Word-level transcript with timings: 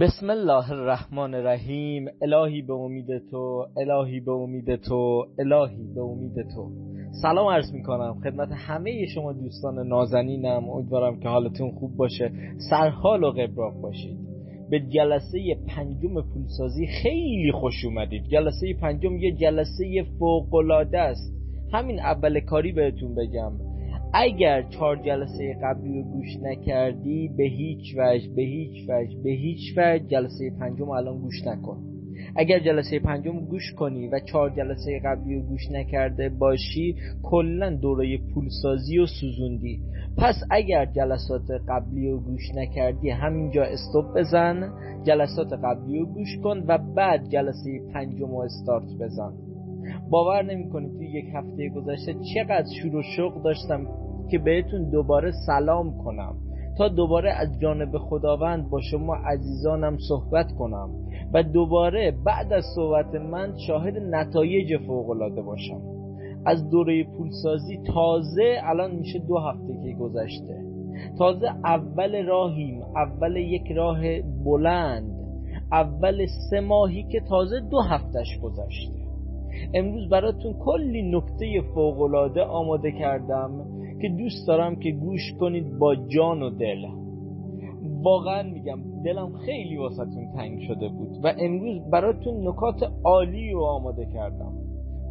بسم 0.00 0.30
الله 0.30 0.72
الرحمن 0.72 1.34
الرحیم. 1.34 2.08
الهی 2.22 2.62
به 2.62 2.72
امید 2.72 3.18
تو 3.30 3.66
الهی 3.76 4.20
به 4.20 4.32
امید 4.32 4.76
تو 4.76 5.26
الهی 5.38 5.94
به 5.94 6.00
امید 6.00 6.34
تو. 6.54 6.70
سلام 7.22 7.48
عرض 7.48 7.72
می 7.72 7.82
کنم 7.82 8.20
خدمت 8.24 8.48
همه 8.52 9.06
شما 9.06 9.32
دوستان 9.32 9.88
نازنینم. 9.88 10.70
امیدوارم 10.70 11.20
که 11.20 11.28
حالتون 11.28 11.70
خوب 11.70 11.96
باشه. 11.96 12.32
سرحال 12.70 13.24
و 13.24 13.30
قبراق 13.30 13.80
باشید. 13.80 14.18
به 14.70 14.80
جلسه 14.80 15.38
پنجم 15.68 16.22
پولسازی 16.34 16.86
خیلی 16.86 17.52
خوش 17.52 17.84
اومدید. 17.84 18.22
جلسه 18.24 18.74
پنجم 18.80 19.16
یه 19.16 19.32
جلسه 19.32 20.04
فوقلاده 20.18 20.98
است. 20.98 21.32
همین 21.72 22.00
اول 22.00 22.40
کاری 22.40 22.72
بهتون 22.72 23.14
بگم. 23.14 23.71
اگر 24.14 24.62
چهار 24.62 24.96
جلسه 24.96 25.56
قبلی 25.62 26.02
رو 26.02 26.02
گوش 26.02 26.36
نکردی 26.42 27.30
به 27.36 27.44
هیچ 27.44 27.94
وجه 27.98 28.28
به 28.36 28.42
هیچ 28.42 28.88
وجه 28.88 29.16
به 29.24 29.30
هیچ 29.30 29.78
وجه 29.78 30.06
جلسه 30.06 30.50
پنجم 30.60 30.88
الان 30.88 31.18
گوش 31.18 31.46
نکن. 31.46 31.78
اگر 32.36 32.58
جلسه 32.58 32.98
پنجم 32.98 33.40
گوش 33.40 33.72
کنی 33.72 34.08
و 34.08 34.20
چهار 34.20 34.50
جلسه 34.50 35.00
قبلی 35.04 35.34
رو 35.34 35.42
گوش 35.42 35.70
نکرده 35.70 36.28
باشی 36.28 36.96
کلا 37.22 37.70
دوره 37.70 38.18
پولسازی 38.34 38.98
و 38.98 39.06
سوزوندی. 39.06 39.80
پس 40.18 40.34
اگر 40.50 40.86
جلسات 40.86 41.50
قبلی 41.68 42.10
رو 42.10 42.20
گوش 42.20 42.54
نکردی 42.54 43.10
همینجا 43.10 43.64
استوب 43.64 44.04
بزن 44.16 44.72
جلسات 45.06 45.52
قبلی 45.52 45.98
رو 45.98 46.06
گوش 46.06 46.38
کن 46.42 46.64
و 46.68 46.78
بعد 46.96 47.28
جلسه 47.28 47.80
پنجم 47.92 48.30
رو 48.30 48.38
استارت 48.38 48.88
بزن. 49.00 49.32
باور 50.10 50.42
نمی 50.42 50.70
کنید 50.70 50.92
توی 50.92 51.06
یک 51.06 51.24
هفته 51.34 51.68
گذشته 51.68 52.14
چقدر 52.34 52.66
شور 52.82 52.96
و 52.96 53.02
شوق 53.16 53.42
داشتم 53.42 53.86
که 54.32 54.38
بهتون 54.38 54.90
دوباره 54.90 55.32
سلام 55.46 55.98
کنم. 56.04 56.34
تا 56.78 56.88
دوباره 56.88 57.32
از 57.32 57.60
جانب 57.60 57.98
خداوند 57.98 58.70
با 58.70 58.80
شما 58.80 59.14
عزیزانم 59.14 59.96
صحبت 60.08 60.52
کنم 60.58 60.90
و 61.34 61.42
دوباره 61.42 62.14
بعد 62.24 62.52
از 62.52 62.64
صحبت 62.74 63.14
من 63.14 63.54
شاهد 63.66 63.96
نتایج 63.96 64.76
فوقالعاده 64.86 65.42
باشم. 65.42 65.80
از 66.46 66.70
دوره 66.70 67.04
پولسازی 67.04 67.80
تازه 67.86 68.60
الان 68.62 68.90
میشه 68.94 69.18
دو 69.18 69.38
هفته 69.38 69.78
که 69.84 69.94
گذشته. 70.00 70.64
تازه 71.18 71.46
اول 71.64 72.26
راهیم 72.26 72.82
اول 72.96 73.36
یک 73.36 73.72
راه 73.72 74.00
بلند 74.44 75.12
اول 75.72 76.26
سه 76.50 76.60
ماهی 76.60 77.02
که 77.02 77.20
تازه 77.20 77.60
دو 77.60 77.80
هفتش 77.80 78.38
گذشته. 78.42 79.02
امروز 79.74 80.08
براتون 80.08 80.52
کلی 80.52 81.10
نکته 81.10 81.60
فوقالعاده 81.74 82.42
آماده 82.42 82.92
کردم. 82.92 83.81
که 84.02 84.08
دوست 84.08 84.48
دارم 84.48 84.76
که 84.76 84.90
گوش 84.90 85.34
کنید 85.40 85.78
با 85.78 85.94
جان 85.96 86.42
و 86.42 86.50
دل. 86.50 86.86
واقعا 88.02 88.42
میگم 88.42 88.78
دلم 89.04 89.32
خیلی 89.46 89.76
واسهتون 89.76 90.32
تنگ 90.36 90.60
شده 90.60 90.88
بود 90.88 91.24
و 91.24 91.34
امروز 91.38 91.90
براتون 91.90 92.48
نکات 92.48 92.92
عالی 93.04 93.50
رو 93.50 93.64
آماده 93.64 94.06
کردم. 94.06 94.52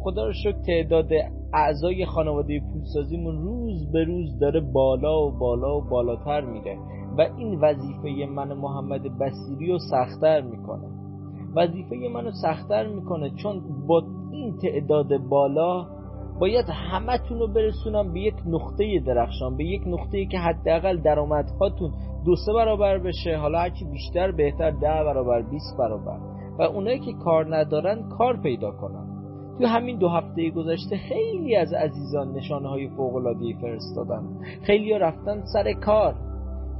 خدا 0.02 0.26
رو 0.26 0.32
شکر 0.32 0.62
تعداد 0.66 1.08
اعضای 1.54 2.06
خانواده 2.06 2.60
پولسازیمون 2.72 3.42
روز 3.42 3.92
به 3.92 4.04
روز 4.04 4.38
داره 4.38 4.60
بالا 4.60 5.26
و 5.26 5.30
بالا 5.38 5.78
و 5.78 5.80
بالاتر 5.90 6.40
میره 6.40 6.78
و 7.18 7.28
این 7.38 7.58
وظیفه 7.60 8.26
من 8.32 8.52
محمد 8.52 9.18
بسیری 9.18 9.72
رو 9.72 9.78
سختتر 9.90 10.40
می‌کنه. 10.40 10.88
وظیفه 11.56 11.96
منو 12.14 12.30
سختتر 12.42 12.86
می‌کنه 12.86 13.30
چون 13.42 13.62
با 13.86 14.02
این 14.32 14.58
تعداد 14.62 15.16
بالا 15.16 15.86
باید 16.40 16.66
همتون 16.68 17.38
رو 17.38 17.46
برسونم 17.46 18.12
به 18.12 18.20
یک 18.20 18.34
نقطه 18.46 19.00
درخشان 19.06 19.56
به 19.56 19.64
یک 19.64 19.82
نقطه 19.86 20.26
که 20.26 20.38
حداقل 20.38 20.96
درآمدهاتون 20.96 21.92
دو 22.24 22.36
سه 22.36 22.52
برابر 22.52 22.98
بشه 22.98 23.36
حالا 23.36 23.58
هرچی 23.58 23.84
بیشتر 23.84 24.32
بهتر 24.32 24.70
ده 24.70 25.04
برابر 25.04 25.42
20 25.42 25.76
برابر. 25.78 26.18
و 26.58 26.62
اونایی 26.62 26.98
که 26.98 27.12
کار 27.12 27.56
ندارن 27.56 28.08
کار 28.08 28.40
پیدا 28.42 28.70
کنن. 28.70 29.06
تو 29.58 29.66
همین 29.66 29.98
دو 29.98 30.08
هفته 30.08 30.50
گذشته 30.50 30.96
خیلی 30.96 31.56
از 31.56 31.72
عزیزان 31.72 32.32
نشانه 32.32 32.68
های 32.68 32.88
فوق 32.88 33.14
العاده 33.14 33.54
فرستادن. 33.60 34.22
خیلی 34.62 34.92
ها 34.92 34.98
رفتن 34.98 35.42
سر 35.52 35.72
کار. 35.72 36.14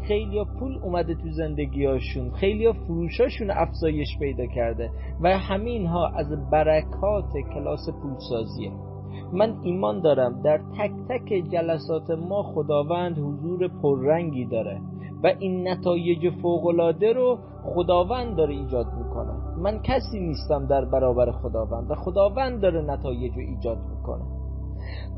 خیلی 0.09 0.39
ها 0.39 0.45
پول 0.59 0.79
اومده 0.83 1.15
تو 1.15 1.31
زندگیاشون 1.31 2.31
خیلی 2.31 2.67
ها 2.67 2.73
فروشاشون 2.73 3.51
افزایش 3.51 4.19
پیدا 4.19 4.47
کرده. 4.47 4.91
و 5.21 5.39
همین 5.39 5.87
ها 5.87 6.07
از 6.07 6.51
برکات 6.51 7.33
کلاس 7.55 7.89
پولسازیه. 8.03 8.92
من 9.33 9.57
ایمان 9.63 10.01
دارم 10.01 10.43
در 10.43 10.59
تک 10.59 10.93
تک 11.09 11.51
جلسات 11.53 12.11
ما 12.11 12.43
خداوند 12.43 13.19
حضور 13.19 13.69
پررنگی 13.83 14.45
داره 14.45 14.81
و 15.23 15.33
این 15.39 15.69
نتایج 15.69 16.31
فوقالعاده 16.43 17.13
رو 17.13 17.39
خداوند 17.65 18.37
داره 18.37 18.55
ایجاد 18.55 18.87
می‌کنه. 18.87 19.33
من 19.59 19.83
کسی 19.83 20.21
نیستم 20.21 20.67
در 20.67 20.85
برابر 20.85 21.31
خداوند 21.33 21.91
و 21.91 21.95
خداوند 21.95 22.61
داره 22.61 22.83
نتایج 22.83 23.33
رو 23.37 23.41
ایجاد 23.41 23.79
می‌کنه. 23.79 24.25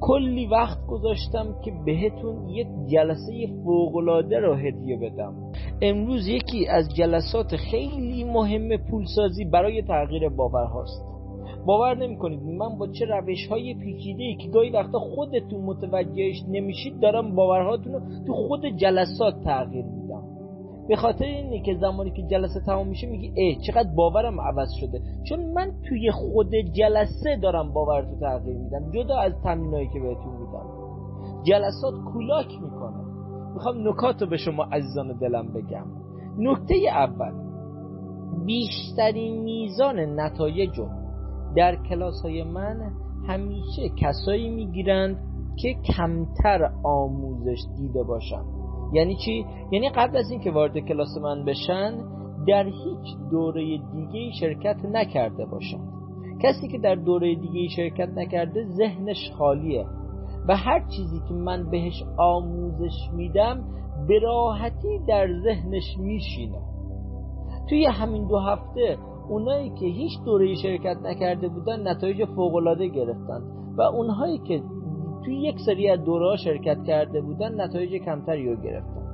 کلی 0.01 0.47
وقت 0.47 0.87
گذاشتم 0.87 1.47
که 1.65 1.73
بهتون 1.87 2.49
یک 2.49 2.67
جلسه 2.87 3.33
فوقالعاده 3.65 4.39
رو 4.39 4.55
هدیه 4.55 4.99
بدم. 5.03 5.35
امروز 5.83 6.29
یکی 6.29 6.67
از 6.67 6.95
جلسات 6.95 7.57
خیلی 7.57 8.25
مهم 8.25 8.77
پولسازی 8.91 9.45
برای 9.45 9.83
تغییر 9.83 10.29
باورهاست. 10.29 11.14
باور 11.67 11.97
نمی 11.97 12.17
کنید 12.17 12.43
من 12.43 12.79
با 12.79 12.87
چه 12.87 13.05
روش 13.05 13.47
های 13.47 13.75
پیچیده 13.75 14.23
ای 14.23 14.37
که 14.37 14.49
گاهی 14.49 14.71
وقتا 14.71 14.99
خودتون 14.99 15.65
متوجهش 15.65 16.43
نمیشید 16.49 17.01
دارم 17.01 17.35
باورهاتون 17.35 17.93
رو 17.93 18.01
تو 18.27 18.33
خود 18.33 18.67
جلسات 18.67 19.35
تغییر 19.45 19.85
میدم. 19.85 20.23
به 20.89 20.97
خاطر 20.97 21.25
اینه 21.25 21.63
که 21.63 21.75
زمانی 21.75 22.11
که 22.11 22.23
جلسه 22.23 22.61
تمام 22.67 22.89
میشه 22.89 23.07
میگی 23.07 23.33
ای 23.37 23.57
چقدر 23.67 23.89
باورم 23.97 24.41
عوض 24.41 24.69
شده. 24.81 25.01
چون 25.29 25.53
من 25.53 25.73
توی 25.89 26.11
خود 26.11 26.55
جلسه 26.55 27.37
دارم 27.43 27.73
باورتو 27.73 28.21
تغییر 28.21 28.57
میدم 28.57 28.91
جدا 28.95 29.17
از 29.17 29.33
تمرینایی 29.45 29.89
که 29.89 30.01
بهتون 30.01 30.33
میدم. 30.41 30.67
جلسات 31.45 31.95
کولاک 32.13 32.49
می‌کنه. 32.63 33.05
می‌خوام 33.55 33.89
نکات 33.89 34.23
رو 34.23 34.29
به 34.29 34.37
شما 34.37 34.65
عزیزان 34.65 35.19
دلم 35.19 35.53
بگم. 35.53 35.87
نکته 36.39 36.75
اول 36.91 37.33
بیشترین 38.47 39.43
میزان 39.43 40.21
نتایج 40.21 40.81
در 41.57 41.77
کلاس 41.77 42.23
های 42.23 42.43
من 42.43 42.93
همیشه 43.29 43.89
کسایی 43.97 44.51
می‌گیرند 44.51 45.17
که 45.57 45.75
کمتر 45.75 46.71
آموزش 46.85 47.59
دیده 47.77 48.03
باشن 48.03 48.43
یعنی 48.93 49.17
چی؟ 49.25 49.47
یعنی 49.73 49.89
قبل 49.89 50.17
از 50.17 50.31
اینکه 50.31 50.51
وارد 50.51 50.79
کلاس 50.79 51.19
من 51.23 51.45
بشن 51.45 51.99
در 52.47 52.65
هیچ 52.65 53.17
دوره 53.31 53.79
دیگه 53.93 54.31
شرکت 54.41 54.85
نکرده 54.85 55.47
باشن 55.47 55.81
کسی 56.43 56.69
که 56.69 56.79
در 56.79 56.95
دوره 56.95 57.35
دیگه 57.35 57.69
شرکت 57.69 58.09
نکرده 58.09 58.65
ذهنش 58.65 59.31
خالیه 59.39 59.87
و 60.49 60.57
هر 60.57 60.81
چیزی 60.97 61.21
که 61.29 61.35
من 61.35 61.71
بهش 61.71 62.05
آموزش 62.19 63.11
میدم 63.13 63.65
به 64.09 64.19
راحتی 64.19 64.99
در 65.09 65.29
ذهنش 65.45 65.99
میشینه. 65.99 66.59
توی 67.69 67.87
همین 67.87 68.27
دو 68.29 68.39
هفته 68.39 68.99
اونایی 69.29 69.71
که 69.71 69.87
هیچ 69.87 70.13
دوره 70.25 70.55
شرکت 70.55 70.97
نکرده 71.03 71.49
بودن 71.49 71.89
نتایج 71.89 72.25
فوقالعاده 72.25 72.87
گرفتن 72.87 73.43
و 73.77 73.83
اونهایی 73.83 74.39
که 74.39 74.63
توی 75.25 75.37
یک 75.37 75.57
سری 75.67 75.91
از 75.91 76.05
دوره 76.05 76.37
شرکت 76.37 76.85
کرده 76.85 77.21
بودن 77.21 77.61
نتایج 77.61 78.03
کمتری 78.03 78.55
رو 78.55 78.63
گرفتن. 78.63 79.05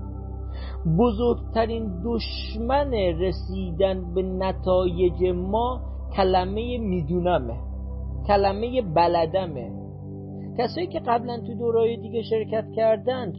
بزرگترین 0.99 2.03
دشمن 2.05 2.93
رسیدن 2.95 4.15
به 4.15 4.23
نتایج 4.23 5.25
ما 5.25 5.81
کلمه 6.17 6.79
میدونمه 6.79 7.57
کلمه 8.27 8.83
بلدمه. 8.83 9.71
کسایی 10.59 10.87
که 10.87 10.99
قبلا 10.99 11.41
تو 11.47 11.55
دوره 11.55 11.97
دیگه 11.97 12.23
شرکت 12.23 12.65
کردن 12.77 13.33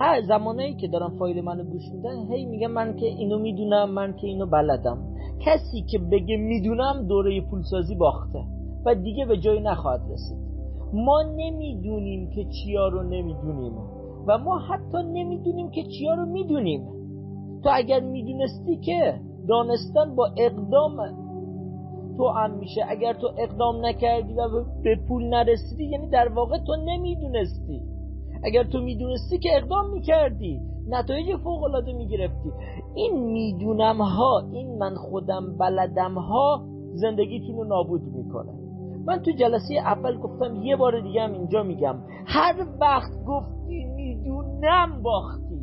هر 0.00 0.22
زمانایی 0.22 0.74
که 0.74 0.88
دارم 0.88 1.18
فایل 1.18 1.44
منو 1.44 1.64
گوش 1.64 1.82
میدن 1.94 2.32
هی 2.32 2.46
میگه 2.46 2.68
من 2.68 2.96
که 2.96 3.06
اینو 3.06 3.38
می‌دونم 3.38 3.90
من 3.90 4.12
که 4.12 4.26
اینو 4.26 4.46
بلدم. 4.46 5.11
کسی 5.44 5.82
که 5.82 5.98
بگه 5.98 6.36
می‌دونم 6.36 7.06
دوره 7.08 7.40
پولسازی 7.40 7.94
باخته 7.94 8.44
و 8.86 8.94
دیگه 8.94 9.26
به 9.26 9.38
جایی 9.38 9.60
نخواهد 9.60 10.00
رسید. 10.12 10.38
ما 10.92 11.22
نمی‌دونیم 11.36 12.30
که 12.30 12.44
چیا 12.44 12.88
رو 12.88 13.02
نمی‌دونیم 13.02 13.72
و 14.26 14.38
ما 14.38 14.58
حتی 14.58 14.98
نمی‌دونیم 15.12 15.70
که 15.70 15.82
چیا 15.82 16.14
رو 16.14 16.26
می‌دونیم. 16.26 16.88
تو 17.62 17.70
اگر 17.72 18.00
می‌دونستی 18.00 18.76
که 18.76 19.20
دانستن 19.48 20.14
با 20.14 20.30
اقدام 20.36 20.96
تو 22.16 22.28
هم 22.28 22.50
میشه. 22.58 22.80
اگر 22.88 23.12
تو 23.12 23.28
اقدام 23.38 23.86
نکردی 23.86 24.34
و 24.34 24.64
به 24.82 24.96
پول 25.08 25.24
نرسیدی 25.24 25.84
یعنی 25.84 26.08
در 26.08 26.28
واقع 26.28 26.58
تو 26.58 26.76
نمی‌دونستی. 26.84 27.82
اگر 28.44 28.64
تو 28.64 28.80
می‌دونستی 28.80 29.38
که 29.38 29.48
اقدام 29.56 29.90
می‌کردی 29.90 30.60
نتایج 30.88 31.36
فوق 31.36 31.62
العاده 31.62 31.92
می‌گرفتی. 31.92 32.52
این 32.94 33.32
می‌دونم 33.32 34.02
ها 34.02 34.42
این 34.52 34.78
من 34.78 34.94
خودم 34.94 35.56
بلدم 35.58 36.14
ها 36.14 36.62
زندگیتون 36.92 37.56
رو 37.56 37.64
نابود 37.64 38.02
می‌کنه. 38.02 38.52
من 39.06 39.22
تو 39.22 39.30
جلسه 39.30 39.74
اول 39.74 40.18
گفتم 40.18 40.56
یه 40.56 40.76
بار 40.76 41.00
دیگه 41.00 41.20
هم 41.20 41.32
اینجا 41.32 41.62
میگم. 41.62 41.98
هر 42.26 42.66
وقت 42.80 43.12
گفتی 43.26 43.84
می‌دونم 43.84 45.02
باختی. 45.02 45.60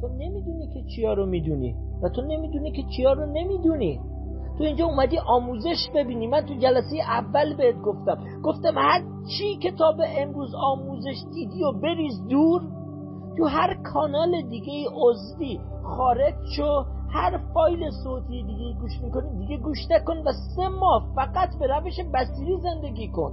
تو 0.00 0.08
نمی‌دونی 0.08 0.68
که 0.74 0.82
چیا 0.96 1.12
رو 1.12 1.26
می‌دونی 1.26 1.74
و 2.02 2.08
تو 2.08 2.22
نمی‌دونی 2.22 2.72
که 2.72 2.82
چیا 2.96 3.12
رو 3.12 3.26
نمی‌دونی. 3.26 4.00
تو 4.58 4.64
اینجا 4.64 4.86
اومدی 4.86 5.18
آموزش 5.18 5.90
ببینی. 5.94 6.26
من 6.26 6.40
تو 6.40 6.54
جلسه 6.54 6.96
اول 7.08 7.56
بهت 7.56 7.76
گفتم. 7.76 8.18
گفتم 8.44 8.74
هر 8.78 9.02
چی 9.38 9.56
که 9.56 9.70
تا 9.70 9.92
به 9.92 10.22
امروز 10.22 10.54
آموزش 10.54 11.16
دیدی 11.34 11.64
و 11.64 11.72
بریز 11.72 12.26
دور 12.28 12.62
تو 13.36 13.44
هر 13.44 13.74
کانال 13.74 14.42
دیگه 14.42 14.88
عضوی 14.94 15.60
خارج 15.82 16.34
شو 16.56 16.84
هر 17.10 17.40
فایل 17.54 17.90
صوتی 18.04 18.42
دیگه 18.42 18.80
گوش 18.80 19.00
می‌کنی 19.02 19.38
دیگه 19.38 19.56
گوش 19.56 19.90
نکن 19.90 20.18
و 20.18 20.32
سه 20.56 20.68
ماه 20.68 21.08
فقط 21.16 21.58
به 21.58 21.66
روش 21.66 22.00
بسیری 22.14 22.56
زندگی 22.60 23.08
کن. 23.08 23.32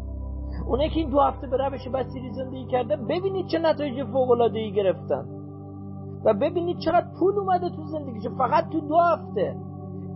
اونه 0.67 0.89
که 0.89 0.99
این 0.99 1.09
دو 1.09 1.19
هفته 1.19 1.47
به 1.47 1.57
روش 1.57 1.87
بسیری 1.87 2.33
زندگی 2.33 2.65
کردن 2.65 3.07
ببینید 3.07 3.47
چه 3.47 3.59
نتایج 3.59 4.03
فوق 4.03 4.41
ای 4.53 4.71
گرفتن. 4.71 5.25
و 6.25 6.33
ببینید 6.33 6.77
چقدر 6.79 7.07
پول 7.19 7.39
اومده 7.39 7.69
تو 7.69 7.83
زندگیش 7.83 8.27
فقط 8.37 8.69
تو 8.69 8.81
دو 8.81 8.97
هفته. 8.97 9.55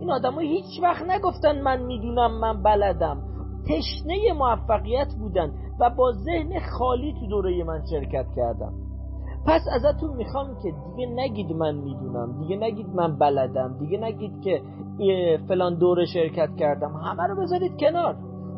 این 0.00 0.10
آدم 0.10 0.38
هیچ 0.38 0.82
وقت 0.82 1.02
نگفتن 1.10 1.60
من 1.62 1.82
می‌دونم 1.82 2.40
من 2.40 2.62
بلدم. 2.62 3.22
تشنه 3.64 4.32
موفقیت 4.32 5.14
بودن 5.20 5.52
و 5.80 5.90
با 5.90 6.12
ذهن 6.12 6.60
خالی 6.60 7.14
تو 7.20 7.26
دوره 7.26 7.64
من 7.64 7.82
شرکت 7.90 8.26
کردم. 8.36 8.87
پس 9.48 9.60
ازتون 9.72 10.16
می‌خوام 10.16 10.46
که 10.62 10.70
دیگه 10.70 11.06
نگید 11.06 11.52
من 11.52 11.74
می‌دونم 11.74 12.40
دیگه 12.40 12.56
نگید 12.56 12.86
من 12.94 13.18
بلدم 13.18 13.76
دیگه 13.78 13.98
نگید 13.98 14.40
که 14.40 14.60
فلان 15.48 15.78
دوره 15.78 16.06
شرکت 16.06 16.48
کردم. 16.56 16.92
همه 16.92 17.22
رو 17.22 17.42
بذارید 17.42 17.80
کنار. 17.80 18.16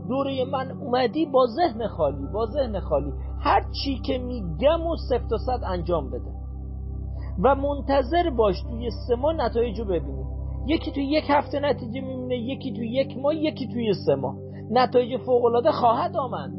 دوره 0.09 0.45
من 0.53 0.71
اومدی 0.71 1.27
با 1.27 1.47
ذهن 1.47 1.87
خالی 1.87 2.27
با 2.33 2.47
ذهن 2.47 2.81
خالی. 2.81 3.13
هر 3.41 3.65
چی 3.85 3.99
که 3.99 4.19
میگم 4.19 4.87
و 4.87 4.97
سفت 5.09 5.33
و 5.33 5.39
صد 5.39 5.61
انجام 5.67 6.11
بده. 6.11 6.31
و 7.45 7.55
منتظر 7.55 8.31
باش 8.31 8.63
توی 8.63 8.91
سه 9.07 9.15
ماه 9.15 9.33
نتایج 9.33 9.81
رو 9.81 9.85
ببینی. 9.85 10.25
یکی 10.67 10.93
توی 10.93 11.05
یک 11.05 11.25
هفته 11.29 11.61
نتیجه 11.61 12.01
می‌بینه 12.01 12.37
یکی 12.37 12.73
توی 12.73 12.89
یک 12.89 13.19
ماه 13.19 13.35
یکی 13.35 13.69
توی 13.69 13.93
سه 14.07 14.15
ماه. 14.15 14.35
نتایج 14.71 15.21
فوقالعاده 15.21 15.71
خواهد 15.71 16.17
آمد. 16.17 16.51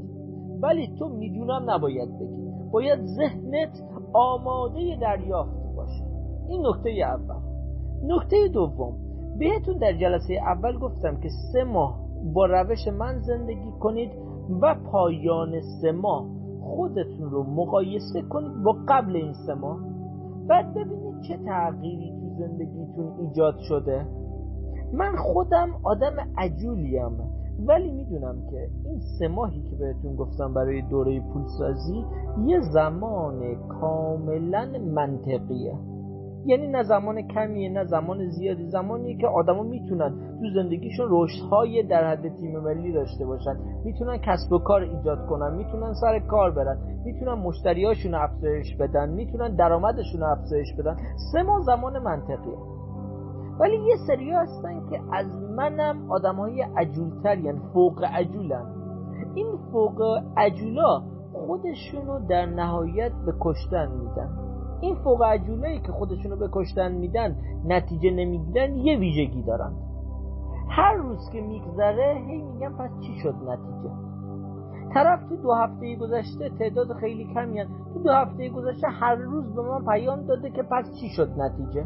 ولی 0.62 0.96
تو 1.00 1.10
می‌دونم 1.10 1.72
نباید 1.72 2.10
بگی. 2.20 2.42
باید 2.72 3.00
ذهنت 3.06 3.91
آماده 4.14 4.98
دریافت 5.02 5.76
باشه. 5.76 6.04
این 6.48 6.68
نکته 6.68 6.90
اول. 6.90 7.42
نکته 8.04 8.48
دوم. 8.54 8.94
بهتون 9.40 9.78
در 9.78 9.94
جلسه 9.94 10.34
اول 10.34 10.80
گفتم 10.80 11.18
که 11.22 11.30
سه 11.54 11.64
ماه 11.64 12.00
با 12.34 12.46
روش 12.46 12.88
من 12.88 13.20
زندگی 13.20 13.72
کنید 13.80 14.12
و 14.62 14.76
پایان 14.92 15.62
سه 15.82 15.92
ماه 15.92 16.26
خودتون 16.62 17.32
رو 17.32 17.44
مقایسه 17.44 18.22
کنید 18.22 18.64
با 18.64 18.76
قبل 18.88 19.16
این 19.16 19.34
سه 19.34 19.54
ماه. 19.54 19.80
بعد 20.48 20.74
ببینید 20.74 21.22
چه 21.22 21.38
تغییری 21.38 22.12
تو 22.20 22.36
زندگیتون 22.40 23.20
ایجاد 23.20 23.56
شده. 23.60 24.06
من 24.94 25.16
خودم 25.16 25.70
آدم 25.84 26.16
عجولیم. 26.38 27.41
ولی 27.68 27.92
می‌دونم 27.92 28.36
که 28.52 28.70
این 28.86 29.00
سه 29.20 29.28
ماهی 29.28 29.62
که 29.62 29.76
بهتون 29.76 30.16
گفتم 30.16 30.54
برای 30.54 30.82
دوره 30.82 31.22
پولسازی 31.34 32.06
یه 32.46 32.60
زمان 32.62 33.56
کاملا 33.68 34.70
منطقیه. 34.96 35.74
یعنی 36.46 36.68
نه 36.68 36.84
زمان 36.84 37.22
کمیه 37.22 37.70
نه 37.70 37.86
زمان 37.86 38.30
زیادی 38.30 38.70
زمانیه 38.70 39.18
که 39.18 39.28
آدما 39.28 39.64
می‌تونن 39.64 40.10
تو 40.40 40.46
زندگیشون 40.54 41.08
رشدهای 41.10 41.84
در 41.84 42.12
حد 42.12 42.36
تیم 42.38 42.60
ملی 42.60 42.92
داشته 42.92 43.26
باشن. 43.26 43.56
می‌تونن 43.86 44.18
کسب 44.18 44.52
و 44.54 44.60
کار 44.60 44.82
ایجاد 44.82 45.26
کنن 45.26 45.56
می‌تونن 45.56 45.94
سر 45.94 46.20
کار 46.20 46.52
برن 46.52 46.78
می‌تونن 47.06 47.34
مشتریاشون 47.34 48.14
افزایش 48.14 48.76
بدن 48.76 49.10
می‌تونن 49.10 49.56
درآمدشون 49.56 50.24
افزایش 50.24 50.74
بدن. 50.74 50.98
سه 51.32 51.44
ماه 51.44 51.62
زمان 51.62 52.00
منطقیه. 52.00 52.58
ولی 53.60 53.78
یه 53.78 53.96
سری 54.08 54.32
هستن 54.32 54.90
که 54.90 55.02
از 55.12 55.26
منم 55.58 56.12
آدم 56.12 56.36
های 56.36 56.62
عجولتر 56.62 57.38
یعنی 57.38 57.60
فوق 57.74 58.04
عجولن. 58.04 58.66
این 59.36 59.58
فوق 59.72 60.20
عجولا 60.38 61.02
خودشونو 61.34 62.20
در 62.30 62.46
نهایت 62.46 63.12
به 63.26 63.34
کشتن 63.40 63.92
میدن. 63.92 64.30
این 64.82 64.96
فوق 64.96 65.24
عجولایی 65.24 65.80
که 65.80 65.92
خودشونو 65.92 66.36
به 66.36 66.50
کشتن 66.52 66.92
میدن 66.92 67.36
نتیجه 67.66 68.12
نمی‌گیرن 68.12 68.76
یه 68.76 68.98
ویژگی 68.98 69.44
دارن. 69.44 69.74
هر 70.70 70.94
روز 70.94 71.30
که 71.34 71.42
میگذره 71.42 72.24
هی 72.28 72.42
میگن 72.42 72.74
پس 72.74 72.90
چی 73.00 73.14
شد 73.24 73.36
نتیجه؟ 73.36 73.92
طرف 74.94 75.30
تو 75.30 75.36
دو 75.36 75.54
هفته 75.54 75.96
گذشته 75.96 76.50
تعداد 76.60 76.94
خیلی 76.94 77.34
کمی 77.34 77.66
تو 77.94 78.00
دو 78.04 78.12
هفته 78.12 78.50
گذشته 78.50 78.88
هر 78.88 79.16
روز 79.16 79.56
به 79.56 79.62
من 79.62 79.86
پیام 79.86 80.22
داده 80.22 80.50
که 80.50 80.64
پس 80.64 80.86
چی 81.00 81.10
شد 81.10 81.30
نتیجه؟ 81.38 81.86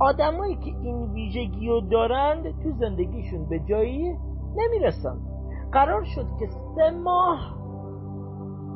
آدمایی 0.00 0.56
که 0.56 0.70
این 0.82 1.12
ویژگی 1.12 1.68
رو 1.68 1.80
دارند 1.80 2.62
تو 2.62 2.70
زندگیشون 2.78 3.48
به 3.48 3.60
جایی 3.60 4.16
نمی‌رسن. 4.56 5.16
قرار 5.72 6.04
شد 6.04 6.26
که 6.38 6.46
سه 6.46 6.90
ماه 6.90 7.38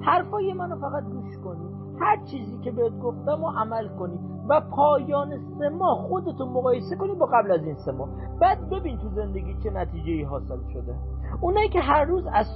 حرفای 0.02 0.52
منو 0.52 0.76
فقط 0.76 1.04
گوش 1.04 1.38
کنی. 1.44 1.74
هر 2.00 2.24
چیزی 2.24 2.58
که 2.58 2.70
بهت 2.70 2.98
گفتم 2.98 3.44
و 3.44 3.50
عمل 3.50 3.88
کنی 3.88 4.18
و 4.48 4.60
پایان 4.60 5.38
سه 5.58 5.68
ماه 5.68 5.98
خودتو 6.08 6.46
مقایسه 6.46 6.96
کنی 6.96 7.14
با 7.14 7.26
قبل 7.26 7.52
از 7.52 7.64
این 7.64 7.74
سه 7.74 7.92
ماه. 7.92 8.08
بعد 8.40 8.70
ببین 8.70 8.98
تو 8.98 9.08
زندگی 9.08 9.56
چه 9.62 9.70
نتیجه 9.70 10.12
ای 10.12 10.22
حاصل 10.22 10.58
شده. 10.72 10.94
اونایی 11.40 11.68
که 11.68 11.80
هر 11.80 12.04
روز 12.04 12.24
از 12.32 12.46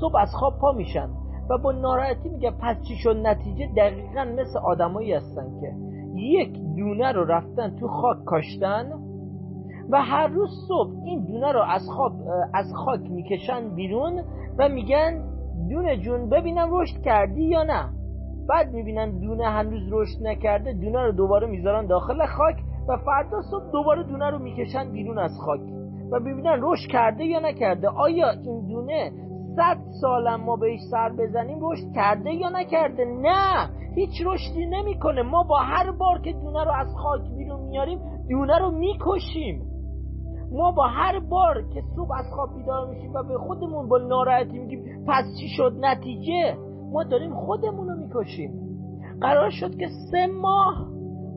صبح 0.00 0.16
از 0.16 0.28
خواب 0.34 0.58
پا 0.58 0.72
میشن 0.72 1.08
و 1.50 1.58
با 1.58 1.72
ناراحتی 1.72 2.28
میگه 2.28 2.50
پس 2.50 2.76
چی 2.88 2.96
شد؟ 2.96 3.16
نتیجه 3.16 3.68
دقیقا 3.76 4.24
مثل 4.24 4.58
آدمایی 4.64 5.12
هستن 5.12 5.60
که 5.60 5.91
یک 6.16 6.52
دونه 6.76 7.12
رو 7.12 7.24
رفتن 7.24 7.76
تو 7.80 7.88
خاک 7.88 8.24
کاشتن 8.24 8.92
و 9.90 10.02
هر 10.02 10.26
روز 10.26 10.50
صبح 10.68 10.90
این 11.04 11.24
دونه 11.24 11.52
رو 11.52 11.62
از, 11.62 11.82
خواب 11.96 12.12
از 12.54 12.72
خاک 12.74 13.00
می‌کشن 13.10 13.74
بیرون 13.74 14.22
و 14.58 14.68
میگن 14.68 15.24
دونه 15.70 15.96
جون 15.96 16.28
ببینم 16.28 16.68
رشد 16.70 17.00
کردی 17.02 17.44
یا 17.44 17.62
نه. 17.62 17.88
بعد 18.48 18.72
می‌بینن 18.72 19.18
دونه 19.20 19.44
هنوز 19.48 19.82
رشد 19.92 20.26
نکرده 20.26 20.72
دونه 20.72 21.02
رو 21.06 21.12
دوباره 21.12 21.46
می‌ذارن 21.46 21.86
داخل 21.86 22.26
خاک 22.26 22.56
و 22.88 22.96
فردا 22.96 23.42
صبح 23.50 23.72
دوباره 23.72 24.02
دونه 24.02 24.30
رو 24.30 24.38
می‌کشن 24.38 24.92
بیرون 24.92 25.18
از 25.18 25.38
خاک 25.44 25.60
و 26.12 26.20
ببینن 26.20 26.58
رشد 26.60 26.90
کرده 26.90 27.24
یا 27.24 27.40
نکرده. 27.40 27.88
آیا 27.88 28.30
این 28.30 28.66
دونه 28.68 29.12
صد 29.56 29.78
سالم 30.00 30.40
ما 30.40 30.56
بهش 30.56 30.80
سر 30.90 31.08
بزنیم 31.08 31.58
رشد 31.60 31.92
کرده 31.94 32.30
یا 32.30 32.48
نکرده؟ 32.48 33.04
نه! 33.04 33.68
هیچ 33.94 34.22
رشدی 34.26 34.66
نمی‌کنه. 34.66 35.22
ما 35.22 35.42
با 35.42 35.58
هر 35.58 35.90
بار 35.90 36.20
که 36.20 36.32
دونه 36.32 36.64
رو 36.64 36.72
از 36.72 36.94
خاک 36.96 37.20
بیرون 37.36 37.60
میاریم 37.60 37.98
دونه 38.30 38.58
رو 38.58 38.70
می‌کشیم. 38.70 39.62
ما 40.52 40.70
با 40.70 40.86
هر 40.86 41.20
بار 41.20 41.62
که 41.74 41.82
صبح 41.96 42.12
از 42.12 42.26
خواب 42.34 42.54
بیدار 42.56 42.90
میشیم 42.90 43.14
و 43.14 43.22
به 43.22 43.38
خودمون 43.38 43.88
با 43.88 43.98
ناراحتی 43.98 44.58
میگیم 44.58 45.04
پس 45.08 45.24
چی 45.40 45.48
شد 45.48 45.72
نتیجه؟ 45.80 46.56
ما 46.92 47.04
داریم 47.04 47.34
خودمون 47.34 47.88
رو 47.88 47.96
می‌کشیم. 47.96 48.50
قرار 49.20 49.50
شد 49.50 49.76
که 49.76 49.88
سه 50.10 50.26
ماه 50.26 50.88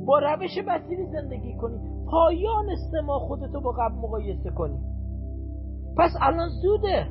با 0.06 0.20
روش 0.20 0.60
بسیری 0.68 1.06
زندگی 1.06 1.56
کنی 1.58 1.78
پایان 2.12 2.66
سه 2.92 3.02
ماه 3.02 3.20
خودتو 3.20 3.62
با 3.62 3.72
قبل 3.72 3.96
مقایسه 3.96 4.50
کنی. 4.50 4.78
پس 5.98 6.12
الان 6.22 6.50
زوده. 6.50 7.08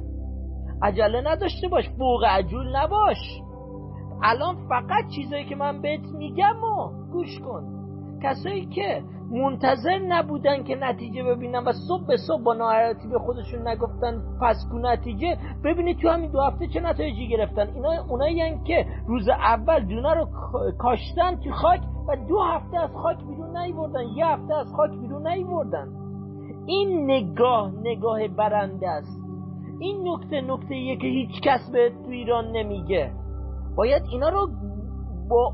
عجله 0.82 1.32
نداشته 1.32 1.68
باش. 1.68 1.88
فوق 1.98 2.24
عجول 2.24 2.76
نباش. 2.76 3.16
الان 4.23 4.56
فقط 4.68 5.09
چیزایی 5.16 5.44
که 5.44 5.56
من 5.56 5.80
بهت 5.80 6.06
میگم 6.18 6.64
و 6.64 6.90
گوش 7.12 7.40
کن. 7.40 7.75
کسایی 8.23 8.66
که 8.66 9.02
منتظر 9.30 9.99
نبودن 9.99 10.62
که 10.62 10.75
نتیجه 10.75 11.23
ببینن 11.23 11.59
و 11.59 11.73
صبح 11.88 12.06
به 12.06 12.16
صبح 12.16 12.42
با 12.42 12.54
ناراحتی 12.54 13.09
به 13.09 13.18
خودشون 13.18 13.68
نگفتن 13.68 14.23
پس 14.42 14.56
کو 14.71 14.78
نتیجه 14.78 15.38
ببینید 15.64 15.99
تو 15.99 16.09
همین 16.09 16.30
دو 16.30 16.40
هفته 16.40 16.66
چه 16.66 16.80
نتایجی 16.80 17.28
گرفتن. 17.28 17.68
اینا 17.75 18.04
اونایی 18.09 18.59
که 18.64 18.87
روز 19.06 19.28
اول 19.28 19.85
دونه 19.85 20.14
رو 20.14 20.28
کاشتن 20.78 21.37
تو 21.37 21.50
خاک 21.50 21.80
و 22.09 22.16
دو 22.28 22.40
هفته 22.40 22.78
از 22.78 22.90
خاک 22.97 23.18
بیرون 23.18 23.56
نیوردن 23.56 24.02
یه 24.16 24.26
هفته 24.26 24.54
از 24.54 24.73
خاک 24.76 24.90
بیرون 24.90 25.26
نیوردن. 25.28 25.88
این 26.66 27.11
نگاه 27.11 27.73
نگاه 27.83 28.28
برنده 28.28 28.88
است. 28.88 29.25
این 29.80 30.09
نکته 30.09 30.40
نکته 30.40 30.97
که 30.97 31.06
هیچ 31.06 31.40
کس 31.42 31.71
به 31.73 31.92
تو 32.04 32.11
ایران 32.11 32.52
نمیگه. 32.52 33.12
باید 33.76 34.02
اینا 34.12 34.28
رو 34.28 34.49
با 35.28 35.52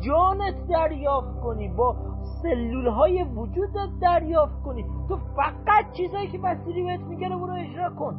جانت 0.00 0.66
دریافت 0.68 1.40
کنی 1.40 1.68
با 1.68 1.96
سلول 2.42 2.86
های 2.86 3.22
وجودت 3.22 3.90
دریافت 4.02 4.62
کنی. 4.62 4.84
تو 5.08 5.16
فقط 5.16 5.92
چیزایی 5.96 6.28
که 6.28 6.38
بسیری 6.38 6.82
بهت 6.82 7.00
میگه 7.00 7.28
رو 7.28 7.52
اجرا 7.52 7.90
کن 7.98 8.16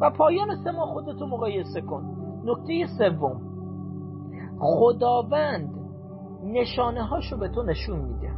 و 0.00 0.10
پایان 0.10 0.64
سه 0.64 0.70
ماه 0.70 0.88
خودتو 0.88 1.26
مقایسه 1.26 1.80
کن. 1.80 2.02
نکته 2.44 2.86
سوم 2.98 3.40
خداوند 4.58 5.74
نشانه 6.44 7.02
هاشو 7.02 7.38
به 7.38 7.48
تو 7.48 7.62
نشون 7.62 7.98
میده. 7.98 8.30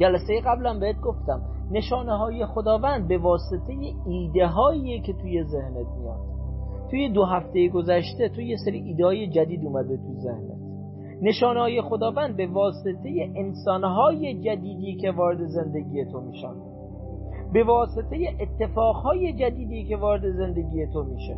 جلسه 0.00 0.40
قبلا 0.40 0.78
بهت 0.78 1.00
گفتم 1.00 1.40
نشانه 1.70 2.18
های 2.18 2.46
خداوند 2.46 3.08
به 3.08 3.18
واسطه 3.18 3.72
ایده 4.06 4.46
هایی 4.46 5.00
که 5.00 5.12
توی 5.12 5.44
ذهنت 5.44 5.86
میاد. 5.98 6.27
توی 6.90 7.08
دو 7.08 7.24
هفته 7.24 7.68
گذشته 7.68 8.28
توی 8.28 8.48
یه 8.48 8.56
سری 8.56 8.78
ایده 8.78 9.04
های 9.04 9.26
جدید 9.26 9.64
اومده 9.64 9.96
تو 9.96 10.14
ذهنت. 10.14 10.58
نشانه 11.22 11.60
های 11.60 11.82
خداوند 11.82 12.36
به 12.36 12.46
واسطه 12.46 13.32
انسانهای 13.36 14.34
جدیدی 14.34 14.94
که 14.94 15.10
وارد 15.10 15.46
زندگی 15.46 16.04
تو 16.04 16.20
میشن. 16.20 16.54
به 17.52 17.64
واسطه 17.64 18.36
اتفاقهای 18.40 19.32
جدیدی 19.32 19.84
که 19.84 19.96
وارد 19.96 20.30
زندگی 20.30 20.86
تو 20.92 21.04
میشه. 21.04 21.36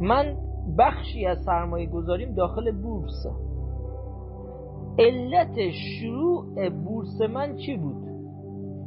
من 0.00 0.36
بخشی 0.78 1.26
از 1.26 1.38
سرمایه 1.44 1.86
گذاریم 1.86 2.34
داخل 2.34 2.70
بورس. 2.70 3.26
علت 4.98 5.70
شروع 5.70 6.68
بورس 6.68 7.20
من 7.20 7.56
چی 7.56 7.76
بود؟ 7.76 8.08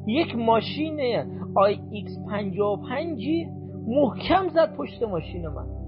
یک 0.07 0.35
ماشین 0.35 0.99
IX 1.55 2.19
55 2.29 3.23
محکم 3.87 4.49
زد 4.49 4.75
پشت 4.75 5.03
ماشین 5.03 5.47
من. 5.47 5.80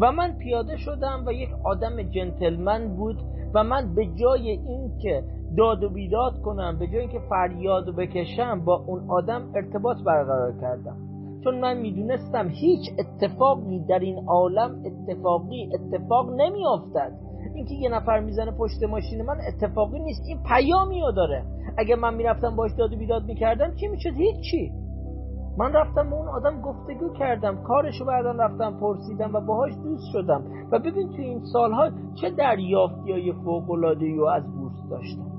و 0.00 0.12
من 0.12 0.38
پیاده 0.38 0.76
شدم 0.76 1.24
و 1.26 1.32
یک 1.32 1.48
آدم 1.64 2.02
جنتلمن 2.02 2.96
بود 2.96 3.16
و 3.54 3.64
من 3.64 3.94
به 3.94 4.06
جای 4.06 4.50
اینکه 4.50 5.24
داد 5.56 5.84
و 5.84 5.88
بیداد 5.88 6.40
کنم 6.42 6.78
به 6.78 6.86
جای 6.86 7.00
اینکه 7.00 7.20
فریاد 7.28 7.96
بکشم 7.96 8.64
با 8.64 8.84
اون 8.86 9.10
آدم 9.10 9.52
ارتباط 9.54 9.96
برقرار 10.06 10.52
کردم. 10.60 10.96
چون 11.44 11.60
من 11.60 11.76
می‌دونستم 11.76 12.48
هیچ 12.48 12.80
اتفاقی 12.98 13.84
در 13.88 13.98
این 13.98 14.24
عالم 14.28 14.82
اتفاقی 14.84 15.70
اتفاق 15.74 16.30
نمیافتد. 16.30 17.12
اینکه 17.54 17.74
یه 17.74 17.88
نفر 17.88 18.20
می‌زنه 18.20 18.50
پشت 18.50 18.82
ماشین 18.82 19.22
من 19.22 19.36
اتفاقی 19.48 19.98
نیست. 19.98 20.22
این 20.26 20.38
پیامی 20.42 21.00
رو 21.00 21.12
داره. 21.12 21.44
اگه 21.78 21.96
من 21.96 22.14
می‌رفتم 22.14 22.56
باش 22.56 22.70
داد 22.78 22.92
و 22.92 22.96
بیداد 22.96 23.24
می‌کردم 23.24 23.74
چی 23.74 23.88
می‌شد؟ 23.88 24.10
هیچی. 24.16 24.72
من 25.58 25.72
رفتم 25.72 26.12
اون 26.12 26.28
آدم 26.28 26.60
گفتگو 26.60 27.12
کردم 27.12 27.62
کارشو 27.62 28.04
بعدا 28.04 28.30
رفتم 28.30 28.78
پرسیدم 28.80 29.34
و 29.34 29.40
باهاش 29.40 29.72
دوست 29.84 30.12
شدم 30.12 30.42
و 30.72 30.78
ببین 30.78 31.08
تو 31.08 31.22
این 31.22 31.40
سالها 31.52 31.90
چه 32.20 32.30
دریافتی 32.30 33.12
های 33.12 33.32
فوق 33.32 33.70
و 33.70 34.24
از 34.24 34.56
بورس 34.56 34.88
داشتم. 34.90 35.38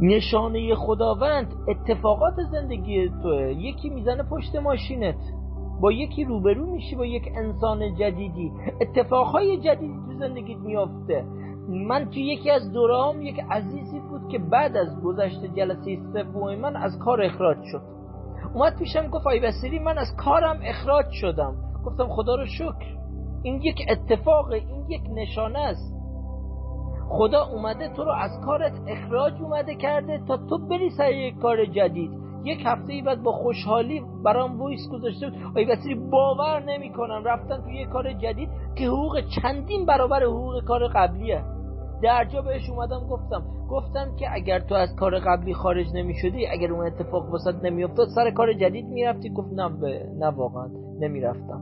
نشانه 0.00 0.74
خداوند 0.74 1.54
اتفاقات 1.68 2.34
زندگی 2.52 3.10
توه. 3.22 3.52
یکی 3.52 3.90
می‌زنه 3.90 4.22
پشت 4.22 4.56
ماشینت 4.56 5.20
با 5.80 5.92
یکی 5.92 6.24
روبرو 6.24 6.66
میشی 6.66 6.96
با 6.96 7.06
یک 7.06 7.32
انسان 7.36 7.94
جدیدی. 7.94 8.52
اتفاقهای 8.80 9.56
جدیدی 9.56 9.94
تو 10.06 10.18
زندگیت 10.18 10.58
میافته. 10.58 11.24
من 11.68 12.04
تو 12.04 12.18
یکی 12.18 12.50
از 12.50 12.72
دورام 12.72 13.22
یک 13.22 13.40
عزیزی 13.50 14.00
بود 14.00 14.28
که 14.28 14.38
بعد 14.38 14.76
از 14.76 15.02
گذشت 15.02 15.44
جلسه 15.56 15.98
سوم 16.12 16.54
من 16.54 16.76
از 16.76 16.98
کار 16.98 17.22
اخراج 17.22 17.58
شد. 17.72 17.97
اومد 18.58 18.78
پیشم 18.78 19.08
گفت 19.08 19.26
آی 19.26 19.40
بسیری 19.40 19.78
من 19.78 19.98
از 19.98 20.16
کارم 20.16 20.60
اخراج 20.62 21.06
شدم. 21.10 21.54
گفتم 21.84 22.08
خدا 22.08 22.34
رو 22.34 22.46
شکر. 22.46 22.96
این 23.42 23.62
یک 23.62 23.86
اتفاق 23.90 24.50
این 24.50 24.84
یک 24.88 25.02
نشانه 25.14 25.58
است. 25.58 25.92
خدا 27.08 27.44
اومده 27.44 27.88
تو 27.88 28.04
رو 28.04 28.12
از 28.12 28.30
کارت 28.44 28.72
اخراج 28.86 29.32
اومده 29.42 29.74
کرده 29.74 30.20
تا 30.28 30.36
تو 30.36 30.58
بری 30.58 30.90
سر 30.90 31.12
یک 31.12 31.38
کار 31.38 31.66
جدید. 31.66 32.10
یک 32.44 32.62
هفته 32.66 32.92
ای 32.92 33.02
بعد 33.02 33.22
با 33.22 33.32
خوشحالی 33.32 34.02
برام 34.24 34.62
ویس 34.62 34.88
گذاشته 34.92 35.30
بود. 35.30 35.38
آی 35.56 35.64
بسیری 35.64 35.94
باور 35.94 36.62
نمی‌کنم. 36.62 37.24
رفتن 37.24 37.62
تو 37.62 37.70
یک 37.70 37.88
کار 37.88 38.12
جدید 38.12 38.48
که 38.76 38.86
حقوق 38.86 39.20
چندین 39.20 39.86
برابر 39.86 40.22
حقوق 40.24 40.64
کار 40.64 40.88
قبلیه. 40.88 41.44
در 42.02 42.24
جا 42.24 42.42
بهش 42.42 42.70
اومدم 42.70 43.06
گفتم 43.10 43.42
گفتم 43.68 44.16
که 44.18 44.26
اگر 44.32 44.60
تو 44.60 44.74
از 44.74 44.96
کار 44.96 45.18
قبلی 45.18 45.54
خارج 45.54 45.86
نمی 45.94 46.14
شدی 46.14 46.46
اگر 46.46 46.72
اون 46.72 46.86
اتفاق 46.86 47.34
وسط 47.34 47.64
نمی 47.64 47.84
افتاد 47.84 48.08
سر 48.14 48.30
کار 48.30 48.52
جدید 48.52 48.86
می‌رفتی. 48.86 49.30
گفت 49.30 49.52
نه 49.52 49.68
نه 50.18 50.26
واقعا 50.26 50.66
نمی‌رفتم. 51.00 51.60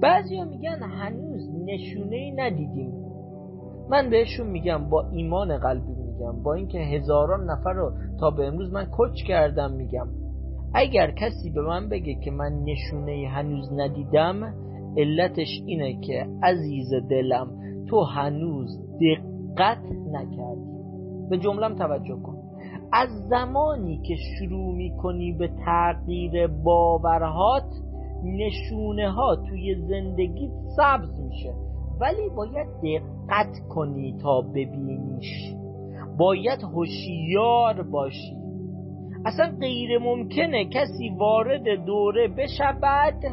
بعضیا 0.00 0.44
میگن 0.44 0.82
هنوز 0.82 1.50
نشونه 1.64 2.16
ای 2.16 2.30
ندیدیم. 2.30 2.92
من 3.90 4.10
بهشون 4.10 4.46
میگم 4.46 4.88
با 4.90 5.08
ایمان 5.12 5.58
قلبی 5.58 5.94
میگم 5.94 6.42
با 6.42 6.54
اینکه 6.54 6.78
هزاران 6.78 7.50
نفر 7.50 7.72
رو 7.72 7.92
تا 8.20 8.30
به 8.30 8.46
امروز 8.46 8.72
من 8.72 8.86
کچ 8.98 9.22
کردم 9.26 9.72
میگم. 9.72 10.06
اگر 10.74 11.10
کسی 11.10 11.50
به 11.50 11.62
من 11.62 11.88
بگه 11.88 12.14
که 12.14 12.30
من 12.30 12.52
نشونه 12.64 13.28
هنوز 13.28 13.72
ندیدم 13.72 14.54
علتش 14.96 15.62
اینه 15.66 16.00
که 16.00 16.26
عزیز 16.42 16.90
دلم 17.10 17.48
تو 17.88 18.00
هنوز 18.04 18.78
دقت 19.00 19.84
نکردی. 20.12 20.74
به 21.30 21.38
جملم 21.38 21.74
توجه 21.74 22.16
کن. 22.16 22.36
از 22.92 23.08
زمانی 23.28 24.00
که 24.02 24.14
شروع 24.16 24.74
می‌کنی 24.74 25.32
به 25.32 25.50
تغییر 25.64 26.46
باورهات 26.46 27.70
نشونه 28.24 29.10
ها 29.10 29.36
توی 29.36 29.74
زندگی 29.74 30.50
سبز 30.76 31.20
میشه. 31.20 31.54
ولی 32.00 32.28
باید 32.36 32.66
دقت 32.82 33.68
کنی 33.68 34.16
تا 34.22 34.40
ببینیش. 34.40 35.54
باید 36.18 36.62
هوشیار 36.62 37.82
باشی. 37.82 38.36
اصلا 39.24 39.56
غیر 39.60 39.98
ممکنه 39.98 40.64
کسی 40.64 41.10
وارد 41.18 41.84
دوره 41.86 42.28
بشود 42.28 43.24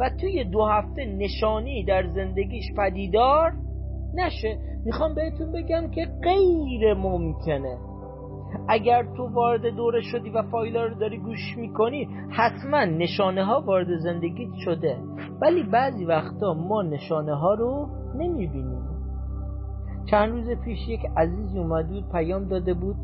و 0.00 0.10
توی 0.20 0.44
دو 0.44 0.64
هفته 0.64 1.04
نشانی 1.04 1.84
در 1.84 2.06
زندگیش 2.06 2.64
پدیدار 2.76 3.52
نشه. 4.14 4.58
می‌خوام 4.84 5.14
بهتون 5.14 5.52
بگم 5.52 5.90
که 5.90 6.06
غیر 6.22 6.94
ممکنه. 6.94 7.78
اگر 8.68 9.06
تو 9.16 9.28
وارد 9.34 9.66
دوره 9.66 10.00
شدی 10.00 10.30
و 10.30 10.42
فایلا 10.42 10.84
رو 10.84 10.94
داری 10.94 11.18
گوش 11.18 11.56
می‌کنی 11.56 12.08
حتما 12.30 12.84
نشانه 12.84 13.44
ها 13.44 13.60
وارد 13.60 13.96
زندگیت 13.98 14.50
شده. 14.64 14.98
ولی 15.40 15.62
بعضی 15.62 16.04
وقتا 16.04 16.54
ما 16.54 16.82
نشانه 16.82 17.34
ها 17.34 17.54
رو 17.54 17.88
نمی‌بینیم. 18.18 18.82
چند 20.10 20.32
روز 20.32 20.50
پیش 20.64 20.88
یک 20.88 21.00
عزیزی 21.16 21.58
اومد 21.58 21.88
بود 21.88 22.08
پیام 22.12 22.48
داده 22.48 22.74
بود. 22.74 22.96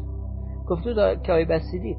گفته 0.69 0.95
دا... 0.95 1.15
که 1.15 1.33
آی 1.33 1.45
بسیری 1.45 1.97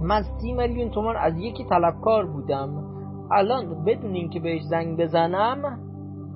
من 0.00 0.22
سی 0.22 0.52
میلیون 0.52 0.90
تومان 0.90 1.16
از 1.16 1.38
یکی 1.38 1.64
طلبکار 1.64 2.26
بودم. 2.26 2.84
الان 3.32 3.84
بدون 3.84 4.30
که 4.30 4.40
بهش 4.40 4.62
زنگ 4.62 5.00
بزنم 5.00 5.78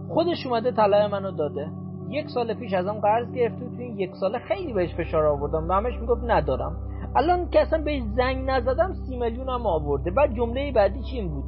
خودش 0.08 0.46
اومده 0.46 0.72
طلب 0.72 1.10
منو 1.10 1.30
داده. 1.30 1.70
یک 2.10 2.28
سال 2.28 2.54
پیش 2.54 2.74
ازم 2.74 2.92
قرض 2.92 3.32
گرفته 3.32 3.64
تو 3.66 3.82
این 3.82 3.98
یک 3.98 4.10
سال 4.20 4.38
خیلی 4.38 4.72
بهش 4.72 4.94
فشار 4.94 5.26
آوردم 5.26 5.68
و 5.68 5.72
همش 5.72 6.00
می‌گفت 6.00 6.22
ندارم. 6.26 6.76
الان 7.16 7.50
که 7.50 7.60
اصلا 7.60 7.82
بهش 7.82 8.02
زنگ 8.16 8.50
نزدم 8.50 8.92
سی 9.06 9.16
میلیون 9.16 9.48
هم 9.48 9.66
آورده. 9.66 10.10
بعد 10.10 10.34
جمله 10.34 10.72
بعدی 10.72 11.02
چی 11.02 11.22
بود؟ 11.22 11.44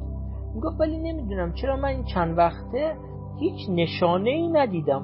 می‌گفت 0.55 0.79
ولی 0.79 0.97
نمی‌دونم 0.97 1.53
چرا 1.53 1.75
من 1.75 1.89
این 1.89 2.03
چند 2.03 2.37
وقته 2.37 2.95
هیچ 3.39 3.69
نشانه 3.69 4.29
ای 4.29 4.47
ندیدم. 4.47 5.03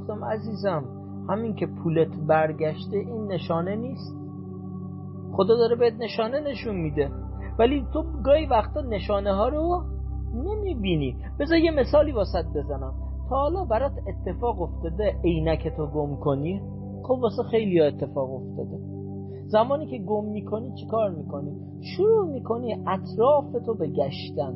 گفتم 0.00 0.24
عزیزم 0.24 0.84
همین 1.28 1.54
که 1.54 1.66
پولت 1.66 2.16
برگشته 2.28 2.96
این 2.96 3.26
نشانه 3.32 3.76
نیست. 3.76 4.16
خدا 5.32 5.56
داره 5.56 5.76
بهت 5.76 5.94
نشانه 5.98 6.40
نشون 6.40 6.76
میده. 6.76 7.10
ولی 7.58 7.86
تو 7.92 8.04
گاهی 8.24 8.46
وقتا 8.46 8.80
نشانه 8.80 9.32
ها 9.32 9.48
رو 9.48 9.82
نمی‌بینی. 10.34 11.16
بذار 11.40 11.58
یه 11.58 11.70
مثالی 11.70 12.12
واسط 12.12 12.44
بزنم. 12.56 12.94
تا 13.28 13.36
حالا 13.36 13.64
برات 13.64 13.92
اتفاق 14.08 14.62
افتاده 14.62 15.14
عینک 15.24 15.68
تو 15.76 15.86
گم 15.86 16.16
کنی؟ 16.16 16.60
خب 17.02 17.18
واسه 17.22 17.42
خیلی 17.42 17.80
اتفاق 17.80 18.30
افتاده. 18.34 18.78
زمانی 19.46 19.86
که 19.86 19.98
گم 19.98 20.24
می‌کنی 20.24 20.72
چیکار 20.80 21.10
می‌کنی؟ 21.10 21.52
شروع 21.80 22.32
می‌کنی 22.32 22.74
اطراف 22.74 23.52
تو 23.66 23.74
به 23.74 23.86
گشتن. 23.88 24.54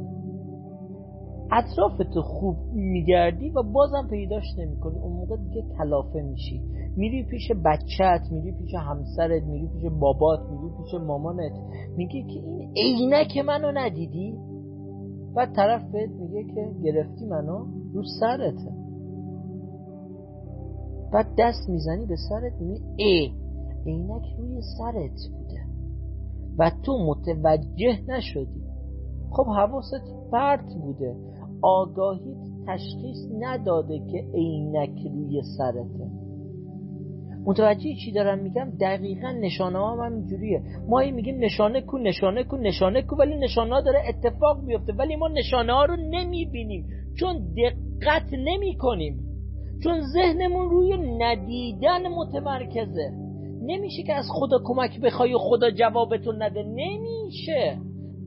اطراف 1.52 1.98
تو 2.14 2.22
خوب 2.22 2.56
میگردی 2.72 3.50
و 3.50 3.62
بازم 3.62 4.08
پیداش 4.10 4.44
نمی‌کنی. 4.58 4.98
اون 4.98 5.12
موقع 5.12 5.36
دیگه 5.36 5.64
کلافه 5.78 6.22
میشی. 6.22 6.60
میری 6.96 7.22
پیش 7.22 7.52
بچت 7.64 8.20
میری 8.30 8.52
پیش 8.52 8.74
همسرت 8.74 9.42
میری 9.42 9.68
پیش 9.68 9.84
بابات 10.00 10.40
میری 10.50 10.74
پیش 10.76 10.94
مامانت. 10.94 11.52
میگی 11.96 12.22
که 12.22 12.40
این 12.46 12.72
عینک 12.76 13.38
منو 13.46 13.72
ندیدی؟ 13.74 14.38
بعد 15.36 15.52
طرف 15.56 15.82
بهت 15.92 16.10
میگه 16.10 16.44
که 16.54 16.70
گرفتی 16.82 17.26
منو. 17.26 17.79
رو 17.94 18.02
سرته. 18.20 18.72
بعد 21.12 21.26
دست 21.38 21.68
می‌زنی 21.68 22.06
به 22.06 22.16
سرت 22.28 22.60
می 22.60 22.80
ای 22.96 23.32
روی 24.38 24.60
سرت 24.78 25.20
بوده. 25.32 25.60
و 26.58 26.70
تو 26.82 26.92
متوجه 27.06 28.00
نشدی. 28.08 28.62
خب 29.30 29.46
حواست 29.46 30.30
پرت 30.32 30.74
بوده. 30.82 31.16
آگاهیت 31.62 32.38
تشخیص 32.66 33.18
نداده 33.40 33.98
که 33.98 34.24
عینک 34.34 34.98
روی 35.14 35.42
سرته. 35.58 36.10
متوجه 37.44 37.94
چی 38.04 38.12
دارم 38.12 38.38
میگم؟ 38.38 38.70
دقیقا 38.80 39.30
نشانه 39.30 39.78
ها 39.78 40.04
هم 40.04 40.12
اینجوریه. 40.12 40.62
ما 40.88 41.00
میگیم 41.14 41.38
نشانه 41.38 41.80
کو 41.80 41.98
نشانه 41.98 42.44
کو 42.44 42.56
نشانه 42.56 43.02
کو 43.02 43.16
ولی 43.16 43.36
نشانه 43.38 43.74
ها 43.74 43.80
داره 43.80 44.02
اتفاق 44.08 44.66
بیفته 44.66 44.92
ولی 44.92 45.16
ما 45.16 45.28
نشانه 45.28 45.72
ها 45.72 45.84
رو 45.84 45.96
نمی‌بینیم. 45.96 46.86
چون 47.20 47.54
دقت 47.54 48.32
نمی 48.32 48.76
کنیم. 48.76 49.20
چون 49.84 50.00
ذهنمون 50.00 50.70
روی 50.70 50.96
ندیدن 51.18 52.08
متمرکزه. 52.08 53.10
نمیشه 53.62 54.02
که 54.02 54.14
از 54.14 54.24
خدا 54.30 54.58
کمک 54.64 55.00
بخوای 55.00 55.34
و 55.34 55.38
خدا 55.38 55.70
جوابتون 55.70 56.42
نده. 56.42 56.62
نمیشه. 56.62 57.78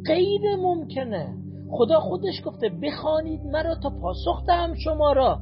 غیر 0.05 0.41
ممکنه. 0.59 1.37
خدا 1.69 1.99
خودش 1.99 2.41
گفته 2.45 2.69
بخوانید 2.83 3.41
مرا 3.45 3.75
تا 3.75 3.89
پاسخ 3.89 4.45
دهم 4.47 4.73
شما 4.73 5.13
را. 5.13 5.39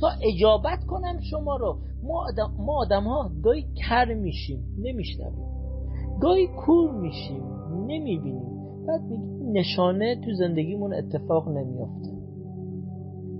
تا 0.00 0.08
اجابت 0.22 0.84
کنم 0.86 1.20
شما 1.30 1.56
رو 1.56 1.78
ما 2.02 2.24
آدم, 2.28 2.54
ما 2.58 2.80
آدم 2.80 3.04
ها 3.04 3.30
گاهی 3.42 3.64
کر 3.88 4.14
میشیم. 4.14 4.64
نمیشنویم. 4.78 5.46
گاهی 6.20 6.46
کور 6.46 6.90
میشیم. 6.90 7.42
نمی‌بینیم. 7.86 8.52
بعد 8.86 9.02
میگیم 9.02 9.52
نشانه 9.52 10.20
تو 10.24 10.32
زندگیمون 10.34 10.94
اتفاق 10.94 11.48
نمیافته. 11.48 12.21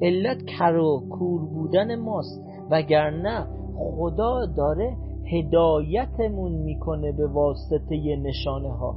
علت 0.02 0.42
کر 0.44 0.76
و 0.76 1.00
کور 1.11 1.40
بودن 1.40 1.97
ماست 1.97 2.42
وگرنه 2.71 3.47
خدا 3.76 4.47
داره 4.47 4.97
هدایتمون 5.32 6.52
می‌کنه 6.52 7.12
به 7.12 7.26
واسطه 7.26 8.16
نشانه 8.16 8.73
ها 8.73 8.97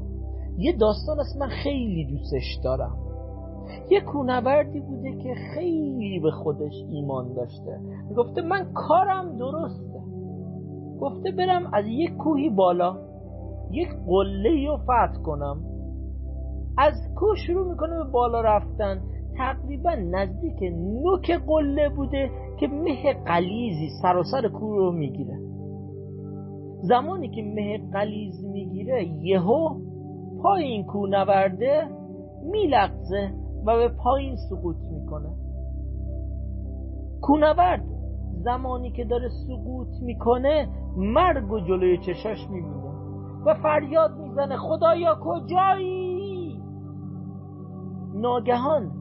یه 0.57 0.71
داستان 0.77 1.19
است 1.19 1.37
من 1.39 1.47
خیلی 1.47 2.05
دوستش 2.05 2.59
دارم. 2.63 2.95
یه 3.91 4.01
کونوردی 4.01 4.79
بوده 4.79 5.11
که 5.23 5.33
خیلی 5.53 6.19
به 6.19 6.31
خودش 6.31 6.73
ایمان 6.91 7.33
داشته. 7.33 7.79
گفته 8.17 8.41
من 8.41 8.73
کارم 8.73 9.37
درسته. 9.37 10.01
گفته 11.01 11.31
برم 11.31 11.69
از 11.73 11.85
یک 11.87 12.17
کوهی 12.17 12.49
بالا 12.49 12.97
یک 13.71 13.89
قله 14.07 14.67
رو 14.67 14.77
فتح 14.77 15.21
کنم. 15.23 15.57
از 16.77 16.93
کوه 17.15 17.35
شروع 17.35 17.69
می‌کنه 17.69 18.03
به 18.03 18.11
بالا 18.11 18.41
رفتن. 18.41 19.01
تقریبا 19.37 19.95
نزدیک 19.95 20.63
نوک 20.63 21.31
قله 21.31 21.89
بوده 21.89 22.31
که 22.59 22.67
مه 22.67 23.13
قلیزی 23.13 23.89
سراسر 24.01 24.47
کوه 24.47 24.75
رو 24.75 24.91
می‌گیره. 24.91 25.39
زمانی 26.81 27.29
که 27.29 27.41
مه 27.43 27.91
قلیز 27.91 28.45
می‌گیره 28.45 29.03
یهو 29.03 29.79
پای 30.41 30.63
این 30.63 30.85
کونورده 30.85 31.83
میلغزه 32.51 33.33
و 33.65 33.75
به 33.75 33.87
پایین 33.87 34.35
سقوط 34.49 34.77
می‌کنه. 34.91 35.29
کونورد 37.21 37.85
زمانی 38.43 38.91
که 38.91 39.03
داره 39.03 39.29
سقوط 39.47 39.87
می‌کنه 40.01 40.67
مرگ 40.97 41.51
و 41.51 41.59
جلوی 41.59 41.97
چشاش 41.97 42.49
می‌بینه 42.49 42.85
و 43.45 43.53
فریاد 43.53 44.17
می‌زنه 44.17 44.57
خدایا 44.57 45.17
کجایی؟ 45.21 46.61
ناگهان 48.15 48.91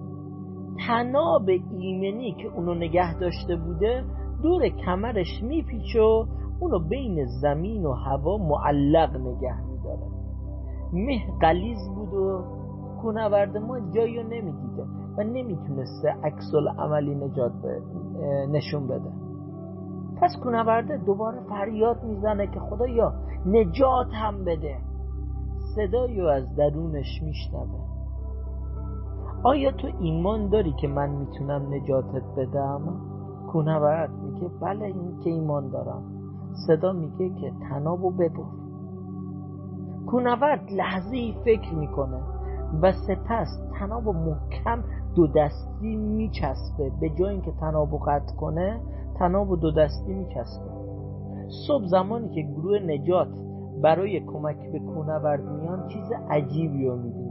تناب 0.86 1.48
ایمنی 1.48 2.32
که 2.32 2.48
اونو 2.48 2.74
نگه 2.74 3.18
داشته 3.18 3.56
بوده 3.56 4.04
دور 4.42 4.68
کمرش 4.68 5.42
میپیچه 5.42 6.00
و 6.00 6.26
اونو 6.60 6.78
بین 6.88 7.24
زمین 7.24 7.86
و 7.86 7.92
هوا 7.92 8.36
معلق 8.36 9.16
نگه 9.16 9.60
میداره. 9.66 10.06
مه 10.92 11.38
قلیز 11.40 11.88
بود 11.94 12.14
و 12.14 12.44
کونورد 13.02 13.56
ما 13.56 13.80
جایی 13.90 14.16
رو 14.16 14.22
نمی‌دیده 14.22 14.82
و 15.18 15.22
نمی‌تونسته 15.22 16.08
عکس 16.24 16.52
عملی 16.78 17.14
نجات 17.14 17.52
نشون 18.50 18.86
بده. 18.86 19.10
پس 20.20 20.36
کونورده 20.42 20.96
دوباره 20.96 21.40
فریاد 21.48 22.04
می‌زنه 22.04 22.46
که 22.46 22.60
خدایا 22.60 23.12
نجات 23.46 24.08
هم 24.12 24.44
بده. 24.44 24.76
صدایی 25.74 26.20
از 26.20 26.56
درونش 26.56 27.22
میشنوه. 27.22 27.83
آیا 29.44 29.72
تو 29.72 29.88
ایمان 30.00 30.48
داری 30.48 30.72
که 30.72 30.88
من 30.88 31.10
می‌تونم 31.10 31.74
نجاتت 31.74 32.22
بدم؟ 32.36 32.80
کونورد 33.52 34.10
میگه 34.10 34.48
بله 34.60 34.84
این 34.84 35.18
که 35.24 35.30
ایمان 35.30 35.70
دارم. 35.70 36.02
صدا 36.66 36.92
میگه 36.92 37.40
که 37.40 37.52
تنابو 37.68 38.10
ببر. 38.10 38.44
کونورد 40.06 40.72
لحظه 40.72 41.32
فکر 41.44 41.74
می‌کنه 41.74 42.20
و 42.82 42.92
سپس 42.92 43.48
تناب 43.78 44.08
محکم 44.08 44.84
دو 45.14 45.26
دستی 45.26 45.96
میچسبه. 45.96 46.90
به 47.00 47.10
جای 47.10 47.28
اینکه 47.28 47.52
تناب 47.60 48.00
قطع 48.06 48.36
کنه 48.36 48.80
تناب 49.18 49.60
دو 49.60 49.70
دستی 49.70 50.14
میچسبه. 50.14 50.70
صبح 51.66 51.86
زمانی 51.86 52.28
که 52.28 52.42
گروه 52.42 52.78
نجات 52.78 53.28
برای 53.82 54.20
کمک 54.20 54.72
به 54.72 54.78
کوهنورد 54.78 55.44
میان 55.44 55.88
چیز 55.88 56.12
عجیبی 56.30 56.86
رو 56.86 56.96
می‌بینن 56.96 57.23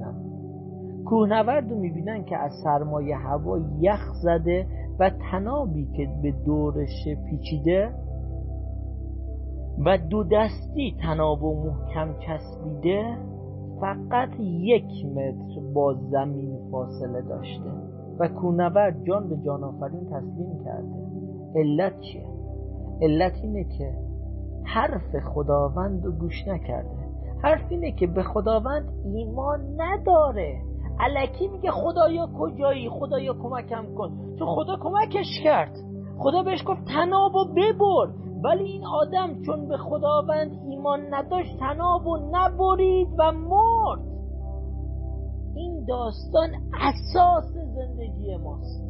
کوهنورد 1.05 1.71
رو 1.71 1.79
می‌بینن 1.79 2.23
که 2.23 2.37
از 2.37 2.51
سرمایه 2.63 3.17
هوا 3.17 3.59
یخ 3.79 4.13
زده 4.13 4.67
و 4.99 5.11
تنابی 5.31 5.85
که 5.85 6.09
به 6.21 6.31
دورش 6.45 7.07
پیچیده 7.29 7.89
و 9.85 9.97
دو 9.97 10.23
دستی 10.23 10.95
تناب 11.01 11.43
و 11.43 11.63
محکم 11.63 12.13
چسبیده 12.19 13.17
فقط 13.81 14.29
یک 14.39 15.05
متر 15.05 15.61
با 15.73 15.93
زمین 15.93 16.57
فاصله 16.71 17.21
داشته 17.21 17.69
و 18.19 18.27
کونورد 18.27 19.03
جان 19.03 19.29
به 19.29 19.37
جان 19.37 19.63
آفرین 19.63 20.05
تسلیم 20.05 20.63
کرده. 20.65 21.03
علت 21.55 21.99
چیه؟ 21.99 22.25
علت 23.01 23.33
اینه 23.43 23.63
که 23.63 23.93
حرف 24.63 25.19
خداوند 25.33 26.05
رو 26.05 26.11
گوش 26.11 26.47
نکرده. 26.47 27.03
حرف 27.43 27.65
اینه 27.69 27.91
که 27.91 28.07
به 28.07 28.23
خداوند 28.23 28.89
ایمان 29.05 29.59
نداره. 29.77 30.61
علکی 30.99 31.47
میگه 31.47 31.71
خدایا 31.71 32.29
کجایی؟ 32.39 32.89
خدایا 32.89 33.33
کمکم 33.33 33.95
کن. 33.95 34.35
چون 34.39 34.47
خدا 34.47 34.77
کمکش 34.77 35.39
کرد. 35.43 35.75
خدا 36.19 36.43
بهش 36.43 36.63
گفت 36.67 36.85
تناب 36.85 37.35
و 37.35 37.45
ببر. 37.45 38.23
ولی 38.43 38.63
این 38.63 38.85
آدم 38.85 39.41
چون 39.41 39.67
به 39.67 39.77
خداوند 39.77 40.51
ایمان 40.69 41.13
نداشت 41.13 41.59
تناب 41.59 42.07
و 42.07 42.17
نبرید 42.31 43.07
و 43.19 43.31
مرد. 43.31 44.13
این 45.55 45.85
داستان 45.85 46.49
اساس 46.81 47.53
زندگی 47.75 48.37
ماست. 48.37 48.83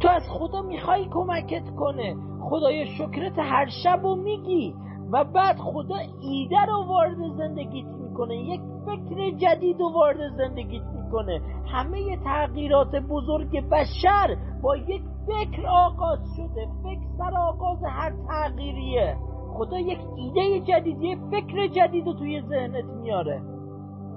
تو 0.00 0.08
از 0.08 0.22
خدا 0.30 0.62
می‌خوای 0.62 1.08
کمکت 1.08 1.70
کنه. 1.76 2.16
خدای 2.40 2.86
شکرت 2.86 3.38
هر 3.38 3.66
شب 3.84 4.04
و 4.04 4.14
میگی. 4.14 4.74
و 5.12 5.24
بعد 5.24 5.56
خدا 5.56 5.96
ایده 6.20 6.64
رو 6.68 6.84
وارد 6.88 7.16
زندگیت 7.38 7.86
می‌کنه 7.86 8.36
یک 8.36 8.60
فکر 8.86 9.30
جدید 9.30 9.80
رو 9.80 9.92
وارد 9.92 10.36
زندگیت 10.36 10.82
می‌کنه. 10.82 11.40
همه 11.66 12.16
تغییرات 12.16 12.96
بزرگ 12.96 13.68
بشر 13.68 14.36
با 14.62 14.76
یک 14.76 15.02
فکر 15.26 15.66
آغاز 15.66 16.18
شده. 16.36 16.68
فکر 16.82 17.06
سر 17.18 17.36
آغاز 17.38 17.78
هر 17.84 18.12
تغییریه. 18.28 19.16
خدا 19.54 19.78
یک 19.78 19.98
ایده 20.16 20.60
جدید 20.60 21.02
یک 21.02 21.18
فکر 21.30 21.66
جدید 21.66 22.06
رو 22.06 22.12
توی 22.12 22.42
ذهنت 22.42 22.84
میاره. 22.84 23.42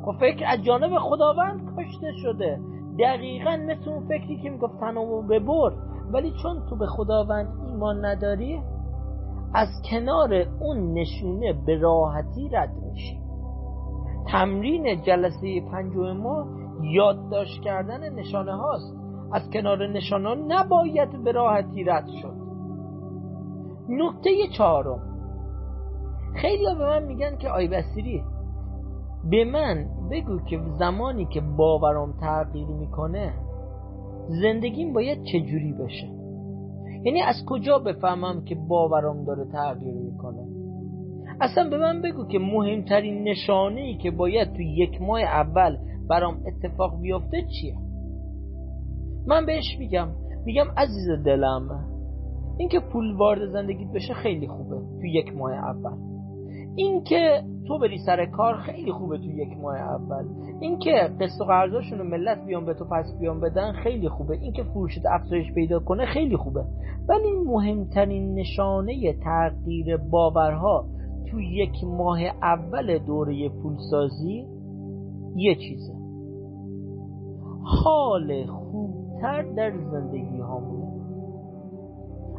خب 0.06 0.16
فکر 0.20 0.46
از 0.48 0.64
جانب 0.64 0.98
خداوند 1.00 1.62
کشته 1.78 2.12
شده. 2.22 2.60
دقیقا 3.00 3.58
مثل 3.70 3.90
اون 3.90 4.08
فکری 4.08 4.42
که 4.44 4.50
می‌گفت 4.50 4.80
تنامو 4.80 5.22
ببر. 5.22 5.72
ولی 6.14 6.34
چون 6.44 6.66
تو 6.70 6.76
به 6.76 6.86
خداوند 6.86 7.48
ایمان 7.66 8.06
نداری 8.06 8.62
از 9.58 9.68
کنار 9.92 10.34
اون 10.60 10.94
نشونه 10.94 11.54
به 11.54 11.78
راحتی 11.78 12.50
رد 12.50 12.74
میشی. 12.92 13.20
تمرین 14.32 15.02
جلسه 15.02 15.62
پنجم 15.72 16.12
ما 16.12 16.46
یادداشت 16.82 17.62
کردن 17.62 18.14
نشانه 18.14 18.56
هاست. 18.56 18.96
از 19.34 19.50
کنار 19.54 19.88
نشانه 19.88 20.36
نباید 20.36 21.24
به 21.24 21.32
راحتی 21.32 21.84
رد 21.84 22.08
شد. 22.22 22.34
نکته 23.90 24.30
چهارم. 24.58 25.00
خیلی 26.36 26.66
ها 26.66 26.76
به 26.76 26.86
من 26.86 27.04
میگن 27.04 27.38
که 27.38 27.50
آی 27.50 27.68
بسیری 27.68 28.24
به 29.30 29.46
من 29.46 29.86
بگو 30.12 30.40
که 30.40 30.60
زمانی 30.80 31.26
که 31.26 31.42
باورم 31.58 32.14
تغییر 32.20 32.68
می‌کنه 32.68 33.34
زندگیم 34.28 34.94
باید 34.94 35.24
چجوری 35.24 35.74
بشه؟ 35.74 36.17
یعنی 37.04 37.22
از 37.22 37.36
کجا 37.48 37.80
بفهمم 37.80 38.44
که 38.44 38.56
باورم 38.56 39.26
داره 39.26 39.46
تغییر 39.52 39.94
می‌کنه؟ 39.94 40.48
اصلا 41.42 41.70
به 41.70 41.78
من 41.78 42.02
بگو 42.02 42.28
که 42.28 42.40
مهمترین 42.40 43.24
نشانه 43.24 43.82
ای 43.82 43.98
که 43.98 44.12
باید 44.12 44.54
تو 44.54 44.62
یک 44.62 45.02
ماه 45.02 45.22
اول 45.22 45.78
برام 46.10 46.44
اتفاق 46.48 47.02
بیفته 47.02 47.42
چیه؟ 47.42 47.76
من 49.28 49.46
بهش 49.46 49.78
میگم 49.80 50.08
میگم 50.46 50.66
عزیز 50.78 51.10
دلم 51.26 51.70
اینکه 52.58 52.80
پول 52.80 53.16
وارد 53.16 53.46
زندگیت 53.46 53.92
بشه 53.92 54.14
خیلی 54.14 54.48
خوبه 54.48 54.76
تو 55.02 55.06
یک 55.06 55.36
ماه 55.36 55.54
اول. 55.54 55.98
اینکه 56.76 57.44
تو 57.68 57.80
بری 57.80 57.98
سر 57.98 58.26
کار 58.26 58.56
خیلی 58.56 58.92
خوبه 58.92 59.18
تو 59.18 59.24
یک 59.24 59.58
ماه 59.62 59.76
اول. 59.76 60.26
اینکه 60.60 60.92
قسط 61.20 61.42
و 61.42 61.44
قرضاشون 61.44 62.02
ملت 62.02 62.46
بیان 62.46 62.66
به 62.66 62.74
تو 62.74 62.86
پس 62.86 63.06
بیان 63.20 63.40
بدن 63.40 63.72
خیلی 63.72 64.10
خوبه. 64.10 64.38
اینکه 64.38 64.64
فروشت 64.64 65.06
افزایش 65.06 65.54
پیدا 65.54 65.80
کنه 65.80 66.06
خیلی 66.06 66.38
خوبه. 66.38 66.64
ولی 67.10 67.32
مهمترین 67.32 68.34
نشانه 68.34 69.14
تغییر 69.14 69.98
باورها 69.98 70.86
تو 71.32 71.42
یک 71.42 71.84
ماه 71.84 72.20
اول 72.42 72.98
دوره 72.98 73.50
پولسازی 73.50 74.48
یه 75.36 75.56
چیزه. 75.56 75.94
حال 77.64 78.46
خوبتر 78.46 79.42
در 79.42 79.74
زندگی 79.92 80.38
هامونه. 80.38 80.88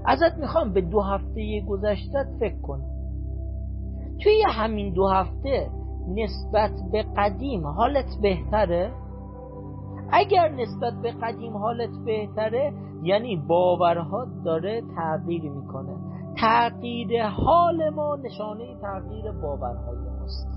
ازت 0.06 0.38
می‌خوام 0.38 0.72
به 0.72 0.80
دو 0.80 1.00
هفته 1.00 1.60
گذشتت 1.60 2.26
فکر 2.40 2.60
کن 2.60 2.80
توی 4.22 4.42
همین 4.48 4.94
دو 4.94 5.08
هفته 5.08 5.70
نسبت 6.08 6.72
به 6.92 7.04
قدیم 7.16 7.66
حالت 7.66 8.18
بهتره؟ 8.22 8.92
اگر 10.12 10.48
نسبت 10.48 10.92
به 11.02 11.12
قدیم 11.22 11.56
حالت 11.56 11.90
بهتره 12.04 12.72
یعنی 13.02 13.36
باورها 13.36 14.26
داره 14.44 14.82
تغییر 14.96 15.42
می‌کنه. 15.42 15.96
تغییر 16.36 17.26
حال 17.26 17.90
ما 17.90 18.16
نشانه 18.16 18.76
تغییر 18.82 19.32
باورهای 19.32 19.98
ماست. 20.20 20.48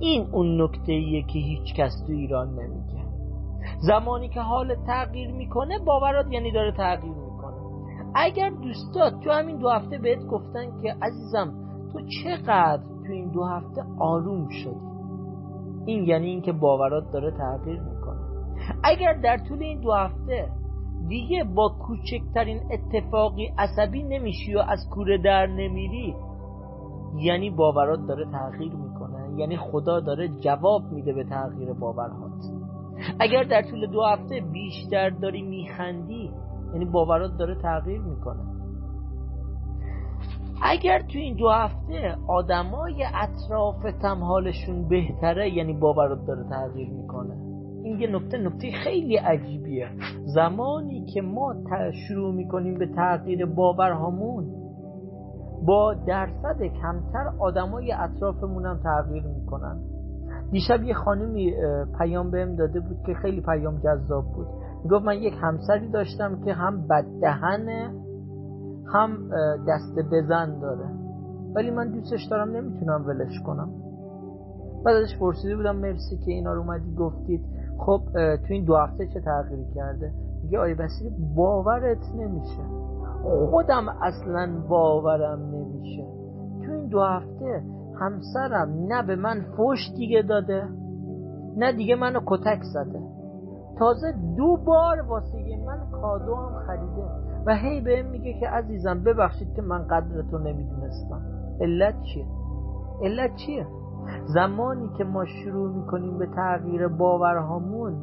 این 0.00 0.28
اون 0.32 0.62
نکته 0.62 0.92
ایه 0.92 1.22
که 1.22 1.38
هیچ 1.38 1.74
کس 1.74 1.92
تو 2.06 2.12
ایران 2.12 2.48
نمیگه. 2.48 3.06
زمانی 3.78 4.28
که 4.28 4.40
حال 4.40 4.74
تغییر 4.86 5.32
می‌کنه 5.32 5.78
باورات 5.78 6.26
یعنی 6.32 6.52
داره 6.52 6.72
تغییر 6.72 7.14
می‌کنه. 7.14 7.56
اگر 8.14 8.50
دوستات 8.50 9.20
تو 9.20 9.30
همین 9.30 9.56
دو 9.56 9.68
هفته 9.68 9.98
بهت 9.98 10.26
گفتن 10.26 10.80
که 10.82 10.94
عزیزم 11.02 11.54
تو 11.92 12.00
چقدر 12.22 12.95
تو 13.06 13.12
این 13.12 13.28
دو 13.30 13.44
هفته 13.44 13.84
آروم 13.98 14.48
شدی. 14.48 14.96
این 15.86 16.04
یعنی 16.04 16.26
اینکه 16.26 16.52
باورات 16.52 17.12
داره 17.12 17.30
تغییر 17.30 17.80
می‌کنه. 17.80 18.20
اگر 18.84 19.12
در 19.12 19.38
طول 19.48 19.62
این 19.62 19.80
دو 19.80 19.92
هفته 19.92 20.48
دیگه 21.08 21.44
با 21.44 21.68
کوچکترین 21.68 22.60
اتفاقی 22.70 23.52
عصبی 23.58 24.02
نمیشی 24.02 24.54
و 24.54 24.58
از 24.58 24.78
کوره 24.90 25.18
در 25.18 25.46
نمیری 25.46 26.14
یعنی 27.16 27.50
باورات 27.50 28.06
داره 28.08 28.24
تغییر 28.32 28.72
می‌کنه. 28.74 29.38
یعنی 29.38 29.56
خدا 29.56 30.00
داره 30.00 30.28
جواب 30.28 30.82
میده 30.92 31.12
به 31.12 31.24
تغییر 31.24 31.72
باورهات. 31.72 32.50
اگر 33.20 33.42
در 33.42 33.62
طول 33.62 33.86
دو 33.86 34.02
هفته 34.02 34.40
بیشتر 34.52 35.10
داری 35.10 35.42
میخندی 35.42 36.30
یعنی 36.72 36.84
باورات 36.84 37.36
داره 37.38 37.54
تغییر 37.54 38.00
می‌کنه. 38.00 38.55
اگر 40.62 40.98
تو 40.98 41.18
این 41.18 41.36
دو 41.36 41.48
هفته 41.48 42.16
آدمای 42.28 43.04
اطرافتم 43.14 44.24
حالشون 44.24 44.88
بهتره 44.88 45.54
یعنی 45.54 45.72
باورات 45.72 46.26
داره 46.26 46.44
تغییر 46.50 46.90
می‌کنه. 46.90 47.34
این 47.82 48.00
یه 48.00 48.10
نکته 48.10 48.38
نکته 48.38 48.70
خیلی 48.84 49.16
عجیبیه. 49.16 49.88
زمانی 50.24 51.04
که 51.04 51.22
ما 51.22 51.54
شروع 52.08 52.34
می‌کنیم 52.34 52.78
به 52.78 52.86
تغییر 52.86 53.46
باورهامون 53.46 54.44
با 55.66 55.94
درصد 55.94 56.62
کمتر 56.62 57.32
آدمای 57.38 57.92
اطرافمون 57.92 58.66
هم 58.66 58.80
تغییر 58.82 59.22
می‌کنن. 59.22 59.80
دیشب 60.50 60.82
یه 60.82 60.94
خانمی 60.94 61.52
پیام 61.98 62.30
بهم 62.30 62.56
داده 62.56 62.80
بود 62.80 62.96
که 63.06 63.14
خیلی 63.14 63.40
پیام 63.40 63.78
جذاب 63.78 64.24
بود. 64.24 64.46
گفت 64.90 65.04
من 65.04 65.16
یک 65.16 65.34
همسری 65.40 65.88
داشتم 65.88 66.40
که 66.44 66.52
هم 66.52 66.88
بددهنه 66.88 68.05
هم 68.92 69.30
دست 69.68 69.98
بزن 70.12 70.58
داره. 70.60 70.86
ولی 71.54 71.70
من 71.70 71.90
دوستش 71.90 72.24
دارم 72.30 72.50
نمی‌تونم 72.50 73.06
ولش 73.06 73.40
کنم. 73.46 73.68
بعد 74.84 74.96
ازش 74.96 75.18
پرسیده 75.18 75.56
بودم 75.56 75.76
مرسی 75.76 76.16
که 76.16 76.32
اینا 76.32 76.52
رو 76.52 76.60
اومدی 76.60 76.94
گفتید. 76.94 77.44
خب 77.78 78.00
تو 78.14 78.54
این 78.54 78.64
دو 78.64 78.76
هفته 78.76 79.06
چه 79.06 79.20
تغییری 79.20 79.66
کرده؟ 79.74 80.12
میگه 80.42 80.58
آیه 80.58 80.74
بسیری 80.74 81.10
باورت 81.36 82.14
نمیشه. 82.14 82.62
خودم 83.50 83.88
اصلا 84.02 84.62
باورم 84.68 85.40
نمیشه. 85.54 86.04
تو 86.66 86.72
این 86.72 86.86
دو 86.86 87.00
هفته 87.00 87.62
همسرم 88.00 88.68
نه 88.88 89.02
به 89.02 89.16
من 89.16 89.40
فوش 89.56 89.78
دیگه 89.96 90.22
داده 90.22 90.62
نه 91.56 91.72
دیگه 91.72 91.96
منو 91.96 92.20
کتک 92.26 92.62
زده. 92.62 93.00
تازه 93.78 94.14
دو 94.36 94.56
بار 94.66 95.00
واسه 95.00 95.38
من 95.66 95.90
کادو 96.00 96.34
هم 96.34 96.52
خریده. 96.66 97.25
و 97.46 97.54
هی 97.54 97.80
بهم 97.80 98.06
میگه 98.06 98.40
که 98.40 98.48
عزیزم 98.48 99.02
ببخشید 99.04 99.54
که 99.54 99.62
من 99.62 99.86
قدرتو 99.88 100.38
نمی‌دونستم. 100.38 101.22
علت 101.60 101.94
چیه؟ 102.02 102.26
علت 103.02 103.30
چیه؟ 103.34 103.66
زمانی 104.24 104.88
که 104.98 105.04
ما 105.04 105.24
شروع 105.24 105.76
می‌کنیم 105.76 106.18
به 106.18 106.26
تغییر 106.26 106.88
باورهامون 106.88 107.94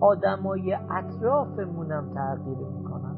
آدمای 0.00 0.74
اطرافمونم 0.74 2.14
تغییر 2.14 2.58
می‌کنن. 2.58 3.16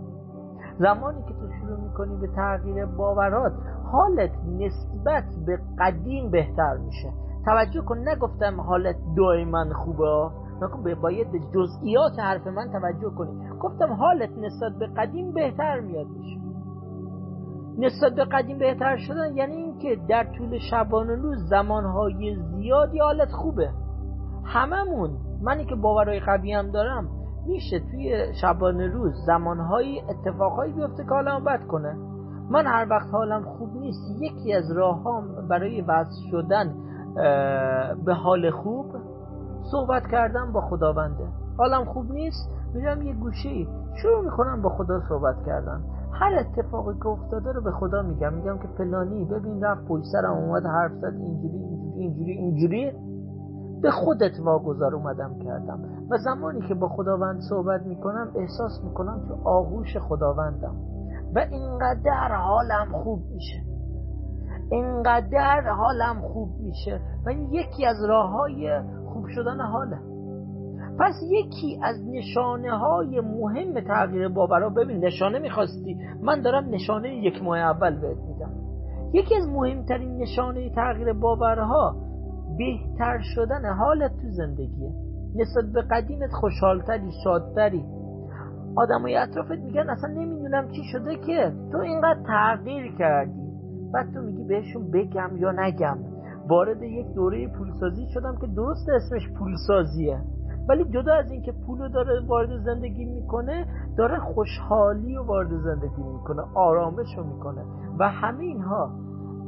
زمانی 0.78 1.22
که 1.22 1.34
تو 1.34 1.48
شروع 1.60 1.80
می‌کنی 1.80 2.16
به 2.16 2.28
تغییر 2.36 2.86
باورات 2.86 3.52
حالت 3.92 4.30
نسبت 4.46 5.24
به 5.46 5.58
قدیم 5.78 6.30
بهتر 6.30 6.76
میشه. 6.76 7.12
توجه 7.44 7.80
کن 7.80 8.08
نگفتم 8.08 8.60
حالت 8.60 8.96
دائما 9.16 9.64
خوبه؟ 9.74 10.30
باید 11.02 11.32
به 11.32 11.38
جزئیات 11.54 12.18
حرف 12.18 12.46
من 12.46 12.70
توجه 12.72 13.10
کنی. 13.10 13.48
گفتم 13.60 13.92
حالت 13.92 14.30
نسبت 14.38 14.72
به 14.78 14.86
قدیم 14.86 15.32
بهتر 15.32 15.80
میاد 15.80 16.06
میشه. 16.06 16.40
نسبت 17.78 18.12
به 18.12 18.24
قدیم 18.24 18.58
بهتر 18.58 18.96
شدن 18.96 19.36
یعنی 19.36 19.56
اینکه 19.56 19.96
در 20.08 20.24
طول 20.38 20.58
شبان 20.70 21.08
روز 21.08 21.48
زمانهای 21.48 22.36
زیادی 22.36 22.98
حالت 22.98 23.30
خوبه. 23.30 23.70
هممون 24.44 25.10
منی 25.42 25.64
که 25.64 25.74
باورهای 25.74 26.20
قوی 26.20 26.52
هم 26.52 26.70
دارم 26.70 27.08
میشه 27.46 27.78
توی 27.78 28.34
شبان 28.40 28.80
روز 28.80 29.12
زمانهایی 29.26 30.00
اتفاقهایی 30.00 30.72
بیفته 30.72 31.04
که 31.04 31.10
حالم 31.10 31.44
بد 31.44 31.66
کنه. 31.66 31.96
من 32.50 32.66
هر 32.66 32.86
وقت 32.90 33.08
حالم 33.12 33.44
خوب 33.44 33.76
نیست 33.76 34.00
یکی 34.20 34.52
از 34.52 34.72
راهام 34.76 35.48
برای 35.48 35.80
وضع 35.80 36.30
شدن 36.30 36.74
به 38.04 38.14
حال 38.14 38.50
خوب 38.50 38.86
صحبت 39.62 40.02
کردم 40.06 40.52
با 40.52 40.60
خداونده. 40.60 41.28
حالم 41.58 41.84
خوب 41.84 42.12
نیست؟ 42.12 42.50
میرم 42.74 43.02
یه 43.02 43.14
گوشه 43.14 43.66
شروع 44.02 44.24
می‌کنم 44.24 44.62
با 44.62 44.68
خدا 44.68 45.00
صحبت 45.08 45.36
کردن. 45.46 45.80
هر 46.12 46.34
اتفاقی 46.34 46.94
که 47.02 47.06
افتاده 47.08 47.52
رو 47.52 47.62
به 47.62 47.70
خدا 47.70 48.02
میگم. 48.02 48.34
میگم 48.34 48.58
که 48.58 48.68
فلانی 48.78 49.24
ببین 49.24 49.64
رفت 49.64 49.88
پشت 49.88 50.04
سرم 50.12 50.32
اومد 50.32 50.66
حرف 50.66 50.92
زد 50.92 51.14
اینجوری 51.20 51.56
اینجوری 51.56 51.92
اینجوری 51.96 52.32
اینجوری. 52.32 52.92
به 53.82 53.90
خودت 53.90 54.40
واگذار 54.44 54.94
اومدم 54.94 55.38
کردم. 55.38 55.80
و 56.10 56.16
زمانی 56.24 56.60
که 56.68 56.74
با 56.74 56.88
خداوند 56.88 57.40
صحبت 57.48 57.82
می‌کنم 57.86 58.32
احساس 58.34 58.84
می‌کنم 58.84 59.20
که 59.28 59.34
آغوش 59.44 59.96
خداوندم. 59.96 60.74
و 61.34 61.38
اینقدر 61.38 62.34
حالم 62.34 62.92
خوب 62.92 63.20
میشه. 63.30 63.62
اینقدر 64.70 65.70
حالم 65.70 66.20
خوب 66.20 66.48
میشه. 66.60 67.00
و 67.26 67.32
یکی 67.32 67.86
از 67.86 67.96
راه 68.08 68.30
های 68.30 68.82
شدن 69.28 69.60
حاله. 69.60 69.98
پس 70.98 71.14
یکی 71.30 71.80
از 71.82 71.96
نشانه 72.08 72.78
های 72.78 73.20
مهم 73.20 73.80
تغییر 73.80 74.28
باورها 74.28 74.68
ببین 74.68 75.04
نشانه 75.04 75.38
می‌خواستی. 75.38 75.98
من 76.22 76.42
دارم 76.42 76.68
نشانه 76.70 77.14
یک 77.14 77.42
ماه 77.42 77.58
اول 77.58 78.00
بهت 78.00 78.16
میدم. 78.16 78.50
یکی 79.12 79.34
از 79.34 79.48
مهمترین 79.48 80.16
نشانه 80.16 80.70
تغییر 80.70 81.12
باورها 81.12 81.96
بهتر 82.58 83.18
شدن 83.34 83.72
حالت 83.74 84.10
تو 84.10 84.28
زندگیه. 84.28 84.92
نسبت 85.36 85.64
به 85.72 85.82
قدیمت 85.82 86.30
خوشحالتری 86.32 87.10
شادتری. 87.24 87.84
آدمای 88.76 89.16
اطرافت 89.16 89.50
میگن 89.50 89.90
اصلا 89.90 90.10
نمی‌دونم 90.10 90.68
چی 90.68 90.82
شده 90.92 91.16
که 91.16 91.52
تو 91.72 91.78
اینقدر 91.78 92.22
تغییر 92.26 92.96
کردی. 92.98 93.48
بعد 93.92 94.14
تو 94.14 94.20
میگی 94.20 94.44
بهشون 94.44 94.90
بگم 94.90 95.30
یا 95.36 95.52
نگم. 95.52 95.98
وارد 96.48 96.82
یک 96.82 97.06
دوره 97.14 97.48
پولسازی 97.48 98.06
شدم 98.14 98.36
که 98.40 98.46
درست 98.46 98.88
اسمش 98.88 99.28
پولسازیه. 99.38 100.20
ولی 100.68 100.84
جدا 100.84 101.14
از 101.14 101.30
اینکه 101.30 101.52
پول 101.66 101.88
داره 101.92 102.26
وارد 102.26 102.64
زندگی 102.64 103.04
می‌کنه 103.04 103.66
داره 103.96 104.18
خوشحالی 104.18 105.16
و 105.16 105.22
وارد 105.22 105.60
زندگی 105.60 106.02
می‌کنه 106.02 106.42
آرامش 106.54 107.16
رو 107.16 107.24
می‌کنه. 107.24 107.64
و 107.98 108.08
همه 108.08 108.44
اینها 108.44 108.90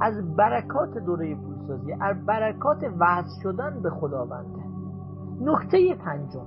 از 0.00 0.36
برکات 0.36 0.98
دوره 0.98 1.34
پولسازی 1.34 1.92
از 2.00 2.26
برکات 2.26 2.78
وحث 3.00 3.26
شدن 3.42 3.82
به 3.82 3.90
خداونده. 3.90 4.60
نکته 5.40 5.94
پنجم. 6.04 6.46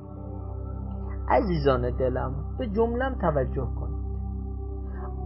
عزیزان 1.29 1.97
دلم 1.97 2.33
به 2.57 2.67
جملم 2.67 3.15
توجه 3.21 3.67
کنید. 3.79 4.03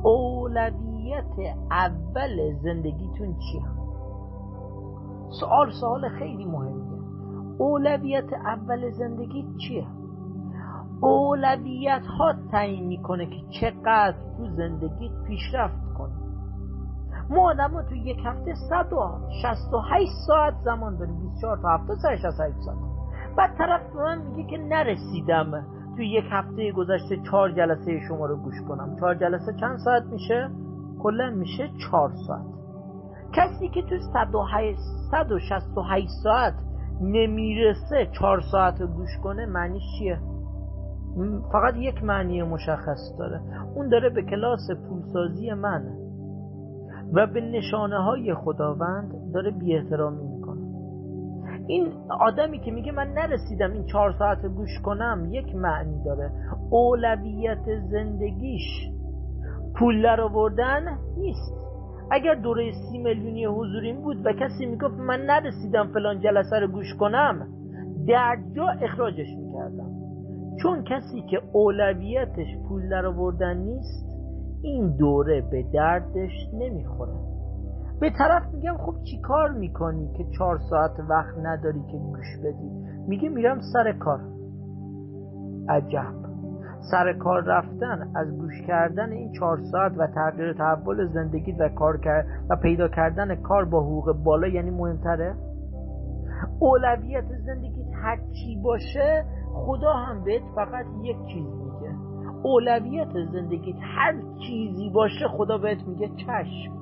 اولویت 0.03 1.55
اول 1.71 2.53
زندگیتون 2.63 3.35
چیه؟ 3.39 3.86
سوال 5.29 5.71
سوال 5.71 6.09
خیلی 6.09 6.45
مهمیه. 6.45 7.01
اولویت 7.57 8.33
اول 8.33 8.91
زندگی 8.91 9.47
چیه؟ 9.57 9.87
اولویت 11.01 12.05
ها 12.19 12.33
تعیین 12.51 12.87
می‌کنه 12.87 13.25
که 13.25 13.41
چقدر 13.61 14.15
تو 14.37 14.47
زندگی 14.47 15.11
پیشرفت 15.27 15.93
کنی. 15.97 16.13
ما 17.29 17.49
آدم 17.51 17.81
تو 17.89 17.95
یک 17.95 18.17
هفته 18.25 18.53
168 18.69 20.11
ساعت 20.27 20.53
زمان 20.63 20.97
داریم. 20.97 21.19
24 21.19 21.57
تا 21.57 21.69
هفته 21.69 21.95
168 21.95 22.57
ساعت. 22.65 22.77
بعد 23.37 23.57
طرف 23.57 23.95
من 23.95 24.21
میگه 24.21 24.49
که 24.49 24.57
نرسیدم. 24.57 25.51
تو 25.95 26.01
یک 26.01 26.25
هفته 26.31 26.71
گذشته 26.71 27.17
چهار 27.17 27.51
جلسه 27.51 27.99
شما 28.07 28.25
رو 28.25 28.35
گوش 28.35 28.61
کنم. 28.67 28.95
چهار 28.99 29.15
جلسه 29.15 29.53
چند 29.59 29.77
ساعت 29.77 30.03
میشه؟ 30.03 30.49
کلا 30.99 31.29
میشه 31.29 31.69
چهار 31.77 32.11
ساعت. 32.27 32.56
کسی 33.33 33.69
که 33.69 33.81
تو 33.81 33.97
168 35.11 36.07
ساعت 36.23 36.53
نمی‌رسه 37.01 38.07
چهار 38.19 38.41
ساعت 38.51 38.81
رو 38.81 38.87
گوش 38.87 39.17
کنه 39.23 39.45
معنیش 39.45 39.83
چیه؟ 39.99 40.19
فقط 41.51 41.75
یک 41.75 42.03
معنی 42.03 42.43
مشخص 42.43 42.99
داره. 43.19 43.41
اون 43.75 43.89
داره 43.89 44.09
به 44.09 44.21
کلاس 44.23 44.69
پولسازی 44.89 45.53
من 45.53 45.83
و 47.13 47.27
به 47.27 47.41
نشانه 47.41 48.03
های 48.03 48.33
خداوند 48.33 49.11
داره 49.33 49.51
بی 49.51 49.75
احترامی 49.75 50.27
می‌کنه. 50.27 50.67
این 51.67 51.93
آدمی 52.19 52.59
که 52.59 52.71
میگه 52.71 52.91
من 52.91 53.07
نرسیدم 53.07 53.71
این 53.71 53.85
چهار 53.85 54.11
ساعت 54.19 54.45
گوش 54.45 54.79
کنم 54.83 55.27
یک 55.31 55.55
معنی 55.55 56.03
داره. 56.03 56.31
اولویت 56.69 57.65
زندگیش 57.91 58.89
پول 59.79 60.03
در 60.03 60.21
آوردن 60.21 60.97
نیست. 61.17 61.66
اگر 62.11 62.35
دوره 62.35 62.71
سی 62.71 62.97
میلیونی 62.97 63.45
حضوریم 63.45 64.01
بود 64.01 64.25
و 64.25 64.33
کسی 64.33 64.65
می‌گفت 64.65 64.93
من 64.93 65.19
نرسیدم 65.19 65.87
فلان 65.93 66.19
جلسه 66.19 66.59
رو 66.59 66.67
گوش 66.67 66.95
کنم 66.99 67.47
در 68.07 68.37
جا 68.55 68.67
اخراجش 68.67 69.27
می‌کردم. 69.37 69.91
چون 70.61 70.83
کسی 70.83 71.21
که 71.21 71.41
اولویتش 71.53 72.47
پول 72.69 72.89
در 72.89 73.05
آوردن 73.05 73.57
نیست 73.57 74.05
این 74.61 74.97
دوره 74.97 75.41
به 75.51 75.63
دردش 75.73 76.49
نمی‌خوره. 76.53 77.13
به 77.99 78.09
طرف 78.17 78.53
میگم 78.53 78.77
خب 78.77 78.95
چی 79.03 79.21
کار 79.21 79.51
می‌کنی 79.51 80.09
که 80.17 80.25
چهار 80.37 80.59
ساعت 80.69 80.99
وقت 81.09 81.37
نداری 81.43 81.81
که 81.91 81.97
گوش 81.97 82.27
بدی؟ 82.43 82.69
میگه 83.07 83.29
میرم 83.29 83.59
سر 83.73 83.91
کار. 83.91 84.19
عجب. 85.69 86.26
سر 86.79 87.13
کار 87.13 87.43
رفتن 87.43 88.11
از 88.15 88.37
گوش 88.37 88.61
کردن 88.67 89.11
این 89.11 89.31
چهار 89.31 89.59
ساعت 89.71 89.91
و 89.97 90.07
تغییر 90.07 90.53
تحول 90.53 91.05
زندگی 91.05 91.51
و 91.51 91.69
کار 91.69 91.97
کرد 91.97 92.27
و 92.49 92.55
پیدا 92.55 92.87
کردن 92.87 93.35
کار 93.35 93.65
با 93.65 93.81
حقوق 93.81 94.11
بالا 94.23 94.47
یعنی 94.47 94.69
مهمتره؟ 94.69 95.35
اولویت 96.59 97.25
زندگی 97.45 97.91
هر 97.93 98.17
چی 98.17 98.61
باشه 98.63 99.25
خدا 99.53 99.93
هم 99.93 100.23
بهت 100.23 100.43
فقط 100.55 100.85
یک 101.03 101.17
چیز 101.33 101.45
میگه. 101.45 101.95
اولویت 102.43 103.13
زندگیت 103.33 103.75
هر 103.81 104.13
چیزی 104.47 104.89
باشه 104.89 105.27
خدا 105.27 105.57
بهت 105.57 105.87
میگه 105.87 106.07
چشم. 106.07 106.73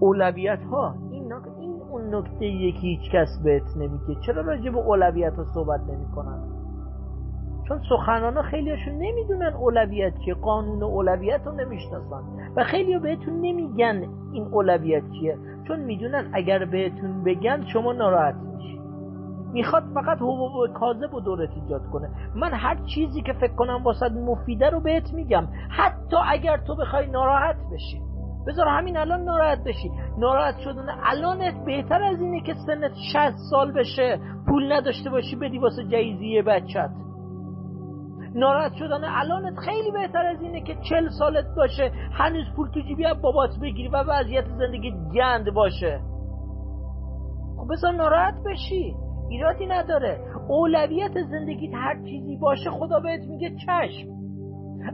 اولویت 0.00 0.62
ها 0.70 0.94
این, 1.10 1.32
این 1.60 1.82
اون 1.90 2.14
نکته 2.14 2.46
یکی 2.46 2.96
هیچ 2.96 3.10
کس 3.12 3.28
بهت 3.44 3.76
نمیگه. 3.76 4.20
چرا 4.26 4.42
راجع 4.42 4.70
به 4.70 4.78
اولویت 4.78 5.36
ها 5.36 5.44
صحبت 5.54 5.80
نمی‌کنن؟ 5.80 6.49
چون 7.70 7.80
سخنانا 7.88 8.42
خیلیشون 8.42 8.94
نمی‌دونن 8.94 9.52
اولویت 9.54 10.18
چیه 10.24 10.34
قانون 10.34 10.82
اولویت 10.82 11.40
رو 11.46 11.52
نمی‌شناسن. 11.52 12.22
و 12.56 12.64
خیلی 12.64 12.98
بهتون 12.98 13.34
نمیگن 13.40 14.08
این 14.32 14.46
اولویت 14.52 15.02
چیه 15.20 15.38
چون 15.68 15.80
می‌دونن 15.80 16.30
اگر 16.32 16.64
بهتون 16.64 17.24
بگن 17.24 17.64
شما 17.72 17.92
ناراحت 17.92 18.34
میشی. 18.34 18.80
می‌خواد 19.52 19.82
فقط 19.94 20.18
حبوب 20.18 20.72
کاذب 20.74 21.14
و 21.14 21.20
دورت 21.20 21.50
ایجاد 21.62 21.82
کنه. 21.92 22.10
من 22.34 22.52
هر 22.52 22.76
چیزی 22.94 23.22
که 23.22 23.32
فکر 23.32 23.54
کنم 23.54 23.82
واسه 23.84 24.08
مفیده 24.08 24.70
رو 24.70 24.80
بهت 24.80 25.12
میگم. 25.12 25.46
حتی 25.70 26.16
اگر 26.30 26.56
تو 26.56 26.76
بخوای 26.76 27.06
ناراحت 27.06 27.56
بشی. 27.72 28.00
بذار 28.46 28.68
همین 28.68 28.96
الان 28.96 29.24
ناراحت 29.24 29.64
بشی. 29.64 29.90
ناراحت 30.18 30.58
شدن 30.58 30.86
الانت 31.04 31.64
بهتر 31.66 32.02
از 32.02 32.20
اینه 32.20 32.40
که 32.40 32.54
سنت 32.66 32.92
60 33.12 33.36
سال 33.50 33.72
بشه. 33.72 34.18
پول 34.48 34.72
نداشته 34.72 35.10
باشی 35.10 35.36
بدی 35.36 35.58
واسه 35.58 35.84
جایزیه 35.84 36.42
بچت. 36.42 36.90
ناراحت 38.34 38.72
شدن. 38.74 39.04
الانت 39.04 39.58
خیلی 39.58 39.90
بهتر 39.90 40.26
از 40.26 40.42
اینه 40.42 40.60
که 40.60 40.76
چل 40.90 41.08
سالت 41.18 41.44
باشه 41.56 41.90
هنوز 42.12 42.44
پول 42.56 42.70
تو 42.70 42.80
جیبی 42.80 43.04
بابات 43.22 43.50
بگیری 43.62 43.88
و 43.88 43.96
وضعیت 43.96 44.44
زندگی 44.58 44.92
گند 45.14 45.54
باشه. 45.54 46.00
خب 47.56 47.66
بذار 47.70 47.92
ناراحت 47.92 48.34
بشی. 48.46 48.94
ایرادی 49.30 49.66
نداره. 49.66 50.20
اولویت 50.48 51.12
زندگیت 51.30 51.74
هر 51.74 52.02
چیزی 52.04 52.36
باشه 52.36 52.70
خدا 52.70 53.00
بهت 53.00 53.20
میگه 53.20 53.50
چشم. 53.50 54.08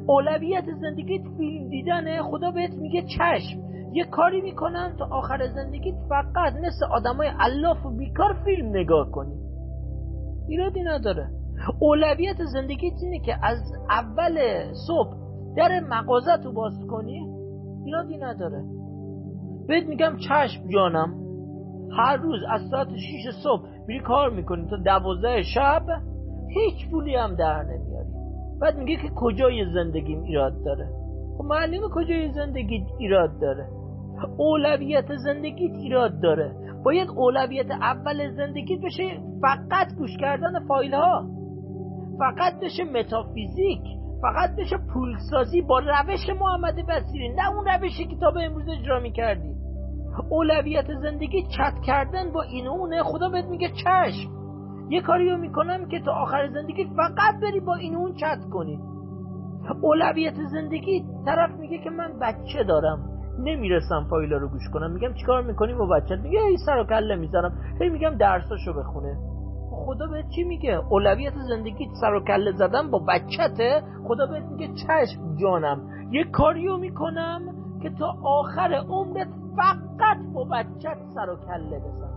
اولویت 0.06 0.64
زندگیت 0.80 1.22
فیلم 1.36 1.68
دیدنه 1.68 2.22
خدا 2.22 2.50
بهت 2.50 2.74
میگه 2.74 3.02
چشم. 3.02 3.60
یه 3.92 4.04
کاری 4.04 4.40
می‌کنن 4.40 4.96
تا 4.98 5.08
آخر 5.10 5.46
زندگیت 5.54 5.94
فقط 6.08 6.52
مثل 6.52 6.86
آدمای 6.90 7.28
علاف 7.40 7.86
و 7.86 7.96
بیکار 7.96 8.36
فیلم 8.44 8.68
نگاه 8.68 9.10
کنی. 9.10 9.34
ایرادی 10.48 10.82
نداره. 10.82 11.35
اولویت 11.80 12.44
زندگیت 12.52 12.94
اینه 13.02 13.18
که 13.18 13.34
از 13.42 13.58
اول 13.90 14.38
صبح 14.86 15.16
در 15.56 15.80
مغازه 15.80 16.36
تو 16.42 16.52
باز 16.52 16.86
کنی. 16.90 17.26
ایرادی 17.84 18.16
نداره. 18.16 18.64
بهت 19.68 19.86
میگم 19.86 20.16
چشم 20.16 20.68
جانم. 20.68 21.14
هر 21.98 22.16
روز 22.16 22.40
از 22.50 22.60
ساعت 22.70 22.88
6 22.88 23.30
صبح 23.42 23.62
میری 23.86 24.00
کار 24.00 24.30
می‌کنی. 24.30 24.66
تا 24.70 24.76
دوازده 24.76 25.42
شب 25.54 25.82
هیچ 26.48 26.90
پولی 26.90 27.14
هم 27.14 27.34
در 27.34 27.62
نمیاری. 27.62 28.08
بعد 28.60 28.76
میگه 28.78 28.96
که 28.96 29.08
کجای 29.16 29.64
زندگیم 29.74 30.22
ایراد 30.22 30.64
داره؟ 30.64 30.88
خب 31.38 31.44
معلومه 31.44 31.88
کجای 31.94 32.32
زندگیت 32.32 32.86
ایراد 32.98 33.40
داره؟ 33.40 33.68
اولویت 34.38 35.16
زندگیت 35.16 35.72
ایراد 35.78 36.20
داره. 36.20 36.52
باید 36.84 37.08
اولویت 37.16 37.70
اول 37.70 38.30
زندگیت 38.36 38.80
بشه 38.84 39.02
فقط 39.42 39.94
گوش 39.98 40.16
کردن 40.20 40.66
فایل 40.68 40.94
ها 40.94 41.26
فقط 42.18 42.60
بشه 42.60 42.84
متافیزیک 42.84 43.80
فقط 44.22 44.56
بشه 44.58 44.76
پولسازی 44.94 45.62
با 45.62 45.78
روش 45.78 46.28
محمد 46.40 46.86
بسیری 46.88 47.28
نه 47.28 47.50
اون 47.50 47.64
روشی 47.66 48.06
که 48.06 48.16
تا 48.16 48.30
به 48.30 48.44
امروز 48.44 48.68
اجرا 48.68 49.00
می‌کردی. 49.00 49.54
اولویت 50.30 50.86
زندگی 51.02 51.42
چت 51.42 51.74
کردن 51.86 52.32
با 52.32 52.42
این 52.42 52.66
اونه 52.66 53.02
خدا 53.02 53.28
بهت 53.28 53.44
میگه 53.44 53.68
چشم. 53.68 54.30
یه 54.88 55.00
کاریو 55.00 55.36
می‌کنم 55.36 55.88
که 55.88 56.00
تا 56.00 56.12
آخر 56.12 56.48
زندگی 56.48 56.84
فقط 56.84 57.40
بری 57.42 57.60
با 57.60 57.74
این 57.74 57.94
اون 57.96 58.14
چت 58.14 58.50
کنی. 58.52 58.80
اولویت 59.82 60.34
زندگی 60.52 61.04
طرف 61.26 61.50
میگه 61.50 61.78
که 61.78 61.90
من 61.90 62.18
بچه 62.22 62.64
دارم. 62.64 63.10
نمی‌رسم 63.38 64.06
فایلا 64.10 64.36
رو 64.36 64.48
گوش 64.48 64.68
کنم. 64.72 64.90
میگم 64.90 65.14
چیکار 65.14 65.42
می‌کنی؟ 65.42 65.74
با 65.74 65.86
بچت 65.86 66.18
میگه 66.22 66.40
ای 66.40 66.56
سر 66.66 66.78
و 66.78 66.84
کله 66.84 67.16
می‌زنم 67.16 67.52
هی 67.80 67.88
میگم 67.88 68.10
درساشو 68.10 68.72
بخونه. 68.72 69.16
خدا 69.86 70.06
به 70.06 70.24
چی 70.34 70.44
میگه؟ 70.44 70.80
اولویت 70.90 71.34
زندگی 71.48 71.88
سر 72.00 72.14
و 72.14 72.24
کله 72.24 72.52
زدن 72.52 72.90
با 72.90 72.98
بچته. 72.98 73.82
خدا 74.08 74.26
بهت 74.26 74.44
میگه 74.44 74.68
چشم 74.74 75.36
جانم. 75.36 75.80
یه 76.10 76.24
کاریو 76.24 76.76
می‌کنم 76.76 77.40
که 77.82 77.90
تا 77.90 78.14
آخر 78.24 78.84
عمرت 78.88 79.28
فقط 79.56 80.16
با 80.34 80.44
بچت 80.44 80.98
سر 81.14 81.30
و 81.30 81.36
کله 81.36 81.78
بزن. 81.78 82.10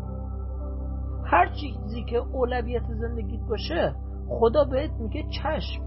هر 1.25 1.49
چیزی 1.61 2.03
که 2.03 2.17
اولویت 2.17 2.83
زندگیت 2.83 3.41
باشه 3.49 3.95
خدا 4.29 4.63
بهت 4.63 4.91
میگه 4.99 5.23
چشم. 5.23 5.83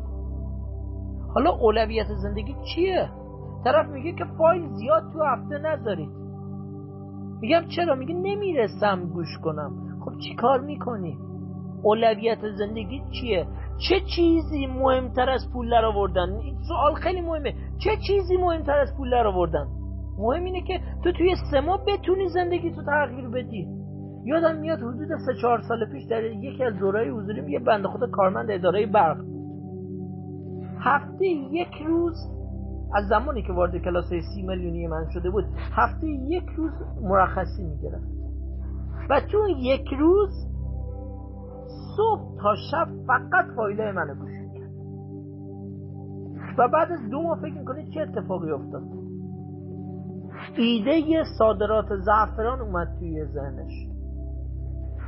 حالا 1.34 1.50
اولویت 1.50 2.06
زندگی 2.22 2.56
چیه؟ 2.74 3.08
طرف 3.64 3.88
میگه 3.88 4.12
که 4.12 4.24
فایل 4.38 4.68
زیاد 4.68 5.02
تو 5.12 5.22
هفته 5.22 5.58
نذارید. 5.58 6.10
میگم 7.40 7.62
چرا؟ 7.76 7.94
میگه 7.94 8.14
نمی‌رسم 8.14 9.04
گوش 9.14 9.38
کنم. 9.42 9.72
خب 10.04 10.18
چی 10.18 10.34
کار 10.34 10.60
می‌کنی؟ 10.60 11.18
اولویت 11.82 12.38
زندگی 12.58 13.02
چیه؟ 13.20 13.46
چه 13.88 14.00
چیزی 14.16 14.66
مهمتر 14.66 15.30
از 15.30 15.50
پول 15.52 15.70
در 15.70 15.84
آوردن؟ 15.84 16.28
سوال 16.68 16.94
خیلی 16.94 17.20
مهمه. 17.20 17.54
چه 17.84 17.90
چیزی 18.06 18.36
مهمتر 18.36 18.78
از 18.78 18.96
پول 18.96 19.10
در 19.10 19.26
آوردن؟ 19.26 19.66
مهم 20.18 20.44
اینه 20.44 20.60
که 20.60 20.80
تو 21.04 21.12
توی 21.12 21.34
سه 21.50 21.60
ماه 21.60 21.80
بتونی 21.86 22.28
زندگی 22.28 22.70
تو 22.70 22.82
تغییر 22.82 23.28
بدی. 23.28 23.68
یادم 24.24 24.56
میاد 24.56 24.78
حدود 24.78 25.08
سه 25.26 25.34
چهار 25.42 25.60
سال 25.60 25.86
پیش 25.92 26.04
در 26.04 26.24
یکی 26.24 26.64
از 26.64 26.78
دورهای 26.78 27.08
حضوریم 27.08 27.48
یه 27.48 27.58
بنده 27.58 27.88
خدا 27.88 28.06
کارمند 28.06 28.50
اداره 28.50 28.86
برق 28.86 29.16
هفته 30.80 31.26
یک 31.26 31.74
روز 31.86 32.16
از 32.94 33.08
زمانی 33.08 33.42
که 33.42 33.52
وارد 33.52 33.76
کلاس 33.84 34.08
سی 34.08 34.42
میلیونی 34.42 34.86
من 34.86 35.06
شده 35.10 35.30
بود 35.30 35.44
هفته 35.72 36.06
یک 36.06 36.44
روز 36.56 36.72
مرخصی 37.02 37.62
می‌گرفت. 37.62 38.04
و 39.10 39.20
تو 39.20 39.48
یک 39.48 39.88
روز 39.98 40.51
صبح 41.96 42.42
تا 42.42 42.54
شب 42.70 42.88
فقط 43.06 43.44
فایله 43.56 43.92
منو 43.92 44.14
گوش 44.14 44.42
و 46.58 46.68
بعد 46.68 46.92
از 46.92 47.10
دو 47.10 47.22
ماه 47.22 47.38
فکر 47.40 47.58
می‌کنید 47.58 47.90
چه 47.94 48.00
اتفاقی 48.00 48.50
افتاد؟ 48.50 48.82
ایده 50.56 51.24
صادرات 51.38 51.96
زعفران 51.96 52.60
اومد 52.60 52.88
توی 52.98 53.24
ذهنش. 53.24 53.88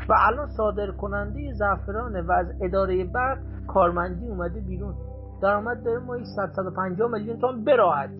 و 0.08 0.14
الان 0.28 0.48
صادر 0.56 0.90
کننده 0.90 1.52
زعفرانه 1.52 2.22
و 2.22 2.32
از 2.32 2.46
اداره 2.62 3.04
برق 3.04 3.38
کارمندی 3.66 4.26
اومده 4.26 4.60
بیرون. 4.60 4.94
درآمد 5.42 5.84
داره 5.84 5.98
ماهی 5.98 6.24
150 6.24 7.10
میلیون 7.10 7.38
تومان 7.38 7.64
براحت 7.64 8.10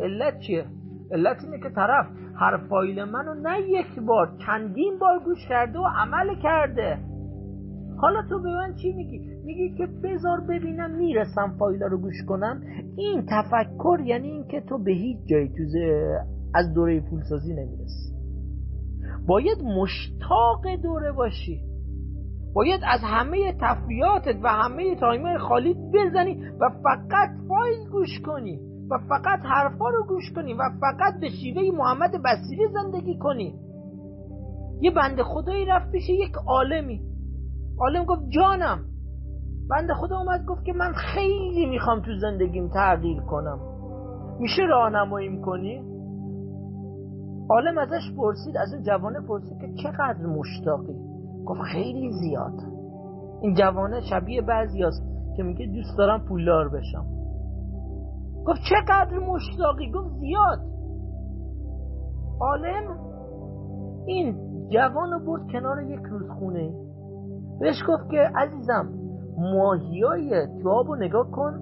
علت 0.00 0.38
چیه؟ 0.38 0.64
علت 1.12 1.44
اینه 1.44 1.58
که 1.58 1.70
طرف 1.70 2.06
هر 2.40 2.56
فایل 2.68 3.04
منو 3.04 3.34
نه 3.34 3.60
یک 3.60 4.00
بار 4.06 4.28
چندین 4.46 4.98
بار 4.98 5.18
گوش 5.24 5.48
کرده 5.48 5.78
و 5.78 5.86
عمل 5.96 6.34
کرده. 6.42 6.98
حالا 7.98 8.22
تو 8.28 8.42
به 8.42 8.48
من 8.48 8.74
چی 8.74 8.92
میگی؟ 8.92 9.18
میگی 9.44 9.74
که 9.76 9.86
بذار 10.04 10.40
ببینم 10.40 10.90
می‌رسم 10.90 11.56
فایل 11.58 11.82
رو 11.82 11.98
گوش 11.98 12.24
کنم. 12.28 12.60
این 12.96 13.26
تفکر 13.28 14.00
یعنی 14.04 14.28
اینکه 14.28 14.60
تو 14.60 14.78
به 14.78 14.92
هیچ 14.92 15.18
جایی 15.26 15.48
تو 15.48 15.62
از 16.54 16.74
دوره 16.74 17.00
پولسازی 17.00 17.52
نمی‌رسی. 17.52 18.16
باید 19.26 19.58
مشتاق 19.62 20.76
دوره 20.82 21.12
باشی. 21.12 21.60
باید 22.54 22.80
از 22.92 23.00
همه 23.04 23.52
تفریاتت 23.60 24.36
و 24.42 24.48
همه 24.48 24.96
تایمر 24.96 25.38
خالی 25.38 25.74
بزنی 25.74 26.42
و 26.60 26.68
فقط 26.68 27.28
فایل 27.48 27.90
گوش 27.92 28.20
کنی. 28.26 28.75
و 28.90 28.98
فقط 29.08 29.38
حرفا 29.42 29.88
رو 29.88 30.06
گوش 30.08 30.32
کنی 30.32 30.54
و 30.54 30.70
فقط 30.80 31.20
به 31.20 31.28
شیوه 31.28 31.76
محمد 31.76 32.10
بسیری 32.24 32.68
زندگی 32.72 33.18
کنی 33.18 33.54
یه 34.80 34.90
بنده 34.90 35.22
خدایی 35.22 35.64
رفت 35.64 35.92
پیش 35.92 36.08
یک 36.08 36.32
عالمی. 36.46 37.00
عالم 37.78 38.04
گفت 38.04 38.22
جانم. 38.28 38.78
بنده 39.70 39.94
خدا 39.94 40.18
اومد 40.18 40.44
گفت 40.44 40.64
که 40.64 40.72
من 40.72 40.92
خیلی 40.92 41.66
می‌خوام 41.66 42.00
تو 42.00 42.18
زندگیم 42.20 42.68
تغییر 42.68 43.20
کنم. 43.20 43.58
میشه 44.40 44.62
راهنماییم 44.62 45.42
کنی 45.42 45.82
عالم 47.50 47.78
ازش 47.78 48.12
پرسید 48.16 48.56
از 48.56 48.74
اون 48.74 48.82
جوانه 48.82 49.20
پرسید 49.20 49.58
که 49.58 49.68
چقدر 49.82 50.26
مشتاقی؟ 50.26 50.96
گفت 51.46 51.60
خیلی 51.60 52.12
زیاد. 52.12 52.60
این 53.42 53.54
جوانه 53.54 54.00
شبیه 54.00 54.42
بعضی 54.42 54.82
هست 54.82 55.02
که 55.36 55.42
میگه 55.42 55.66
دوست 55.66 55.98
دارم 55.98 56.24
پولدار 56.28 56.68
بشم. 56.68 57.15
گفت 58.46 58.60
چقدر 58.70 59.18
مشتاقی؟ 59.18 59.90
گفت 59.90 60.14
زیاد. 60.14 60.58
عالم 62.40 62.98
این 64.06 64.36
جوان 64.68 65.10
رو 65.10 65.18
برد 65.26 65.42
کنار 65.52 65.82
یک 65.82 66.00
رودخونه 66.10 66.74
بهش 67.60 67.76
گفت 67.88 68.10
که 68.10 68.30
عزیزم 68.36 68.88
ماهیای 69.38 70.46
تو 70.62 70.70
آب 70.70 70.86
نگاه 70.98 71.30
کن. 71.30 71.60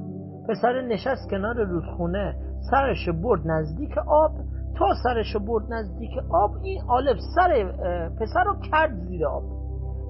پسر 0.48 0.82
نشست 0.88 1.30
کنار 1.30 1.64
رودخونه 1.64 2.34
سرش 2.70 3.08
برد 3.22 3.40
نزدیک 3.46 3.98
آب. 3.98 4.32
تا 4.78 4.86
سرش 5.02 5.36
برد 5.36 5.72
نزدیک 5.72 6.10
آب 6.30 6.50
این 6.62 6.82
عالم 6.88 7.16
سر 7.34 7.72
پسر 8.20 8.44
رو 8.44 8.54
کرد 8.70 8.94
زیر 9.08 9.26
آب. 9.26 9.42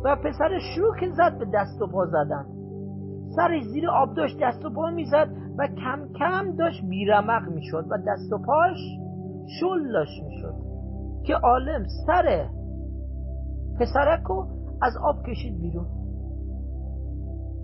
و 0.05 0.17
پسر 0.17 0.59
شروع 0.75 0.97
که 1.01 1.11
زد 1.11 1.39
به 1.39 1.47
دست 1.55 1.83
و 1.83 1.87
پا 1.87 2.07
زدن. 2.07 2.64
سرش 3.37 3.63
زیر 3.63 3.91
آب 3.91 4.15
داشت 4.15 4.39
دست 4.43 4.65
و 4.65 4.71
پا 4.71 4.91
می‌زد 4.91 5.29
و 5.59 5.67
کم 5.67 6.09
کم 6.19 6.57
داشت 6.57 6.85
بیرمق 6.85 7.49
می‌شد 7.49 7.85
و 7.91 7.99
دست 8.07 8.33
و 8.33 8.39
پاش 8.39 8.79
شل 9.61 9.93
داشت 9.93 10.23
می‌شد 10.23 10.55
که 11.27 11.35
عالم 11.35 11.85
سر 12.07 12.49
پسرک 13.81 14.23
رو 14.27 14.47
از 14.83 14.97
آب 14.97 15.27
کشید 15.27 15.61
بیرون. 15.61 15.87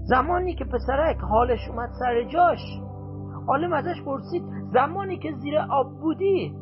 زمانی 0.05 0.55
که 0.55 0.65
پسرک 0.65 1.17
حالش 1.17 1.69
اومد 1.69 1.91
سر 1.99 2.23
جاش 2.33 2.81
عالم 3.49 3.73
ازش 3.73 4.03
پرسید 4.05 4.43
زمانی 4.73 5.19
که 5.19 5.33
زیر 5.33 5.59
آب 5.59 6.01
بودی 6.01 6.55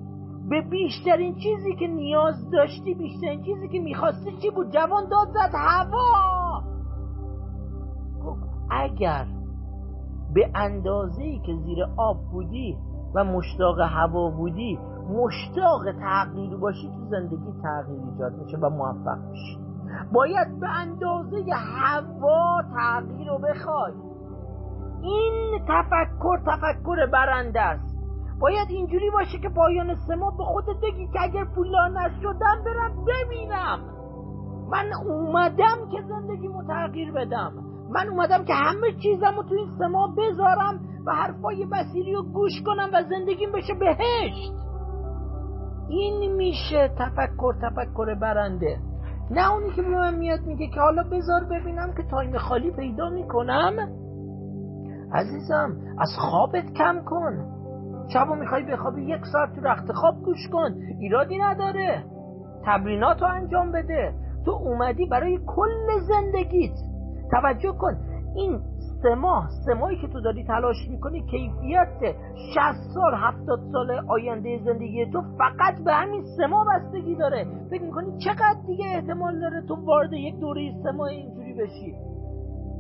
به 0.51 0.63
بیشترین 0.71 1.35
چیزی 1.35 1.77
که 1.77 1.87
نیاز 1.87 2.51
داشتی 2.51 2.95
بیشترین 2.95 3.43
چیزی 3.43 3.69
که 3.69 3.81
می‌خواستی 3.81 4.37
چی 4.43 4.51
بود؟ 4.51 4.73
جوان 4.73 5.09
داد 5.09 5.29
زد 5.29 5.55
هوا! 5.55 6.68
اگر 8.71 9.27
به 10.35 10.51
اندازه 10.55 11.23
ای 11.23 11.39
که 11.39 11.53
زیر 11.65 11.79
آب 11.97 12.17
بودی 12.33 12.79
و 13.15 13.25
مشتاق 13.25 13.81
هوا 13.81 14.31
بودی 14.31 14.79
مشتاق 15.09 15.93
تغییر 16.01 16.57
باشی 16.57 16.89
تو 16.89 17.05
زندگی 17.11 17.53
تغییر 17.63 18.01
ایجاد 18.13 18.33
میشه 18.33 18.57
و 18.57 18.71
موفق 18.71 19.19
میشی. 19.31 19.59
باید 20.13 20.61
به 20.61 20.69
اندازه 20.69 21.45
هوا 21.55 22.63
تغییر 22.75 23.29
رو 23.29 23.39
بخوای. 23.39 23.93
این 25.03 25.61
تفکر 25.69 26.39
تفکر 26.47 27.07
برنده 27.13 27.61
است. 27.61 27.99
باید 28.41 28.69
اینجوری 28.71 29.11
باشه 29.11 29.39
که 29.39 29.49
پایان 29.49 29.95
سما 29.95 30.31
به 30.31 30.45
خودت 30.45 30.81
بگی 30.83 31.07
که 31.07 31.23
اگر 31.23 31.45
پولدار 31.45 31.89
نشدم 31.91 32.65
برم 32.65 33.05
ببینم. 33.05 33.79
من 34.71 34.93
اومدم 35.07 35.91
که 35.93 36.03
زندگی 36.09 36.49
تغییر 36.69 37.13
بدم. 37.13 37.53
من 37.91 38.09
اومدم 38.09 38.45
که 38.45 38.55
همه 38.55 38.93
چیزم 39.03 39.35
رو 39.37 39.43
تو 39.43 39.55
این 39.55 39.69
سما 39.79 40.15
بذارم 40.19 40.81
و 41.07 41.13
حرفای 41.13 41.67
بسیری 41.73 42.13
رو 42.13 42.23
گوش 42.23 42.63
کنم 42.67 42.91
و 42.95 43.03
زندگیم 43.03 43.53
بشه 43.53 43.75
بهشت. 43.75 44.53
این 45.89 46.33
میشه 46.33 46.89
تفکر 46.99 47.55
تفکر 47.63 48.15
برنده. 48.15 48.79
نه 49.31 49.53
اونی 49.53 49.71
که 49.71 49.83
به 49.83 49.89
من 49.89 50.15
میاد 50.15 50.41
میگه 50.41 50.67
که 50.67 50.81
حالا 50.81 51.03
بذار 51.03 51.45
ببینم 51.45 51.93
که 51.97 52.03
تایم 52.11 52.39
خالی 52.39 52.71
پیدا 52.71 53.11
می‌کنم. 53.11 53.73
عزیزم 55.13 55.77
از 55.99 56.09
خوابت 56.19 56.73
کم 56.73 57.05
کن. 57.05 57.59
شبو 58.13 58.35
می‌خوای 58.35 58.63
بخوابی 58.73 59.03
یک 59.03 59.27
ساعت 59.33 59.53
تو 59.55 59.61
رخت 59.61 59.93
خواب 59.93 60.15
گوش 60.23 60.49
کن. 60.53 60.75
ایرادی 61.01 61.39
نداره. 61.39 62.05
تمرینات 62.65 63.23
رو 63.23 63.29
انجام 63.29 63.73
بده. 63.73 64.15
تو 64.45 64.51
اومدی 64.51 65.07
برای 65.07 65.39
کل 65.47 66.01
زندگیت. 66.09 66.75
توجه 67.31 67.73
کن. 67.73 67.97
این 68.35 68.61
سه 69.03 69.15
ماه 69.15 69.49
سه 69.67 69.75
ماهی 69.75 69.97
که 69.97 70.09
تو 70.09 70.21
داری 70.21 70.45
تلاش 70.45 70.77
می‌کنی 70.91 71.27
کیفیت 71.27 72.17
60 72.55 72.95
سال 72.95 73.15
70 73.15 73.61
سال 73.73 73.91
آینده 74.09 74.61
زندگی 74.65 75.11
تو 75.13 75.23
فقط 75.39 75.85
به 75.85 75.93
همین 75.93 76.25
سه 76.37 76.47
ماه 76.47 76.67
بستگی 76.67 77.17
داره. 77.17 77.47
فکر 77.71 77.83
می‌کنی 77.83 78.19
چقدر 78.19 78.61
دیگه 78.67 78.85
احتمال 78.87 79.41
داره 79.41 79.63
تو 79.69 79.75
وارد 79.75 80.13
یک 80.13 80.41
دوره 80.41 80.73
سه 80.83 80.91
ماه 80.91 81.09
اینجوری 81.09 81.55
بشی؟ 81.55 81.97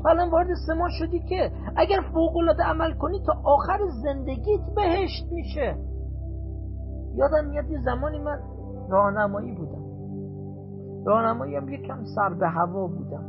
حالا 0.04 0.30
وارد 0.30 0.48
سه 0.66 0.74
ماه 0.74 0.88
شدی 0.98 1.20
که 1.20 1.50
اگر 1.76 2.00
فوق 2.14 2.36
العاده 2.36 2.62
عمل 2.62 2.92
کنی 2.92 3.22
تا 3.26 3.32
آخر 3.44 3.78
زندگیت 4.02 4.60
بهشت 4.76 5.32
میشه. 5.32 5.76
یادم 7.14 7.48
میاد 7.48 7.70
یه 7.70 7.78
زمانی 7.84 8.18
من 8.18 8.38
راهنمایی 8.90 9.52
بودم. 9.52 9.82
راهنمایی 11.06 11.56
هم 11.56 11.68
یکم 11.68 12.04
سر 12.16 12.34
به 12.34 12.48
هوا 12.48 12.86
بودم. 12.86 13.27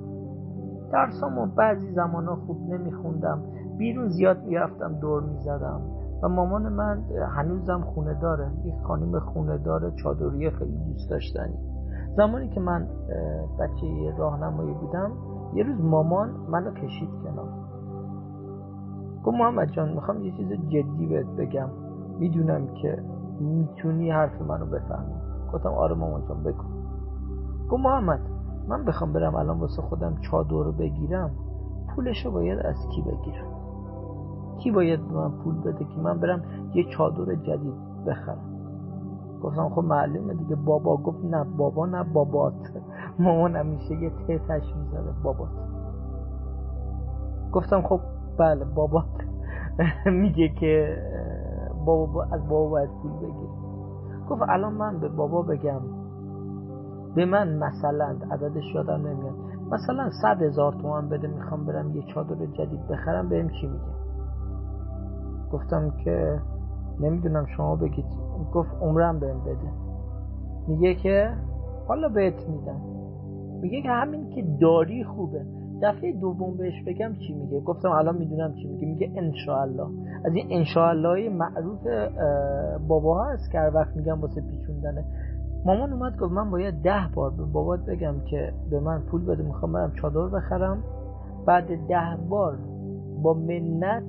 درسامو 0.91 1.45
بعضی 1.45 1.91
زمان 1.91 2.25
ها 2.25 2.35
خوب 2.35 2.73
نمیخوندم. 2.73 3.41
بیرون 3.77 4.09
زیاد 4.09 4.43
می‌رفتم 4.43 4.93
دور 4.93 5.23
می‌زدم. 5.23 5.81
و 6.23 6.29
مامان 6.29 6.69
من 6.69 7.03
هنوزم 7.35 7.81
خونه 7.81 8.13
داره 8.13 8.51
یک 8.63 8.75
خانم 8.83 9.19
خونه 9.19 9.57
داره 9.57 9.91
چادری 9.91 10.49
خیلی 10.49 10.77
دوست 10.77 11.09
داشتنی. 11.09 11.57
زمانی 12.17 12.49
که 12.49 12.59
من 12.59 12.87
بچه 13.59 14.15
راهنمایی 14.17 14.73
بودم 14.73 15.11
یه 15.53 15.63
روز 15.63 15.81
مامان 15.81 16.29
منو 16.49 16.71
کشید 16.71 17.09
کنار. 17.23 17.49
گفت 19.23 19.37
محمد 19.37 19.67
جان 19.71 19.93
می‌خوام 19.93 20.23
یه 20.23 20.31
چیز 20.31 20.47
جدی 20.47 21.05
بهت 21.09 21.27
بگم. 21.37 21.69
می‌دونم 22.19 22.67
که 22.81 23.03
می‌تونی 23.39 24.11
حرف 24.11 24.41
منو 24.41 24.65
بفهمی. 24.65 25.13
گفتم 25.53 25.69
آره 25.69 25.95
مامان 25.95 26.21
جان 26.27 26.43
بگو. 26.43 26.63
گفت 27.69 27.83
محمد 27.83 28.19
من 28.69 28.85
بخوام 28.85 29.13
برم 29.13 29.35
الان 29.35 29.59
واسه 29.59 29.81
خودم 29.81 30.17
چادر 30.21 30.49
رو 30.51 30.71
بگیرم 30.71 31.31
پولشو 31.95 32.31
باید 32.31 32.59
از 32.59 32.87
کی 32.89 33.01
بگیرم؟ 33.01 33.47
کی 34.57 34.71
باید 34.71 35.07
به 35.07 35.13
من 35.13 35.31
پول 35.31 35.55
بده 35.55 35.85
که 35.85 35.99
من 36.03 36.19
برم 36.19 36.43
یه 36.73 36.83
چادر 36.83 37.35
جدید 37.35 37.73
بخرم؟ 38.07 38.59
گفتم 39.43 39.69
خب 39.69 39.83
معلومه 39.83 40.33
دیگه 40.33 40.55
بابا 40.55 40.97
گفت 40.97 41.25
نه 41.25 41.43
بابا 41.43 41.85
نه 41.85 42.03
بابات. 42.03 42.53
مامان 43.19 43.55
همیشه 43.55 43.93
یه 43.93 44.11
تش 44.47 44.75
می‌زنه 44.75 45.11
بابات. 45.23 45.49
گفتم 47.51 47.81
خب 47.81 47.99
بله 48.37 48.65
بابات 48.65 49.05
میگه 50.21 50.49
که 50.49 50.97
بابا 51.85 52.23
از 52.23 52.47
بابا 52.47 52.69
باید 52.69 52.89
پول 53.01 53.11
بگیر 53.11 53.49
گفت 54.29 54.41
الان 54.49 54.73
من 54.73 54.99
به 54.99 55.09
بابا 55.09 55.41
بگم 55.41 55.81
به 57.15 57.25
من 57.25 57.57
مثلا 57.57 58.15
عددش 58.31 58.63
یادم 58.75 59.07
نمیاد. 59.07 59.35
مثلا 59.71 60.09
صد 60.21 60.41
هزار 60.41 60.73
تومن 60.73 61.09
بده 61.09 61.27
می‌خوام 61.27 61.65
برم 61.65 61.95
یه 61.95 62.03
چادر 62.13 62.45
جدید 62.45 62.87
بخرم 62.87 63.29
بهم 63.29 63.49
چی 63.49 63.67
میگه؟ 63.67 63.99
گفتم 65.51 65.91
که 66.03 66.39
نمی‌دونم 66.99 67.45
شما 67.57 67.75
بگید. 67.75 68.05
گفت 68.53 68.69
عمرم 68.81 69.19
بهم 69.19 69.39
بده. 69.39 69.71
میگه 70.67 70.95
که 70.95 71.33
حالا 71.87 72.09
بهت 72.09 72.47
میدم. 72.49 72.81
میگه 73.61 73.81
که 73.81 73.89
همین 73.89 74.29
که 74.29 74.43
داری 74.61 75.03
خوبه. 75.03 75.45
دفعه 75.81 76.13
دوم 76.21 76.57
بهش 76.57 76.83
بگم 76.87 77.13
چی 77.13 77.33
میگه؟ 77.33 77.59
گفتم 77.59 77.89
الان 77.89 78.17
می‌دونم 78.17 78.53
چی 78.53 78.67
میگه. 78.67 78.87
میگه 78.87 79.11
انشاءالله. 79.15 79.87
از 80.25 80.33
این 80.33 80.47
انشاءالله 80.49 81.29
معروف 81.29 81.79
بابا 82.87 83.23
هست 83.23 83.51
که 83.51 83.59
هر 83.59 83.75
وقت 83.75 83.95
میگم 83.95 84.21
واسه 84.21 84.41
پیچوندنه 84.41 85.05
مامان 85.65 85.93
اومد 85.93 86.17
گفت 86.17 86.31
من 86.31 86.51
باید 86.51 86.81
ده 86.81 87.09
بار 87.13 87.31
به 87.31 87.43
بابات 87.43 87.79
بگم 87.85 88.15
که 88.19 88.53
به 88.69 88.79
من 88.79 89.01
پول 89.01 89.25
بده 89.25 89.43
می‌خوام 89.43 89.71
برم 89.71 89.91
چادر 90.01 90.27
بخرم. 90.27 90.83
بعد 91.45 91.87
ده 91.87 92.17
بار 92.29 92.57
با 93.23 93.33
منت 93.33 94.03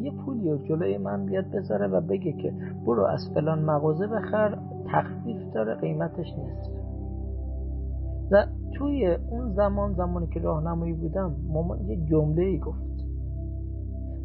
یه 0.00 0.12
پولی 0.12 0.50
رو 0.50 0.58
جلوی 0.58 0.98
من 0.98 1.26
بیاد 1.26 1.44
بذاره 1.50 1.86
و 1.86 2.00
بگه 2.00 2.32
که 2.32 2.54
برو 2.86 3.04
از 3.04 3.30
فلان 3.34 3.64
مغازه 3.64 4.06
بخر 4.06 4.58
تخفیف 4.92 5.52
داره 5.54 5.74
قیمتش 5.74 6.26
نیست. 6.38 6.70
و 8.30 8.46
توی 8.74 9.14
اون 9.30 9.52
زمان 9.52 9.92
زمانی 9.92 10.26
که 10.26 10.40
راهنمایی 10.40 10.92
بودم 10.92 11.36
مامان 11.48 11.80
یه 11.80 11.96
جمله 11.96 12.42
ای 12.42 12.58
گفت. 12.58 12.92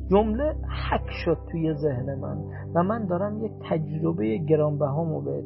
جمله 0.08 0.56
حک 0.90 1.10
شد 1.26 1.38
توی 1.52 1.74
ذهن 1.74 2.16
من 2.16 2.38
و 2.74 2.84
من 2.84 3.06
دارم 3.06 3.46
یک 3.46 3.52
تجربه 3.70 4.38
گرانبهامو 4.38 5.22
بهت 5.22 5.46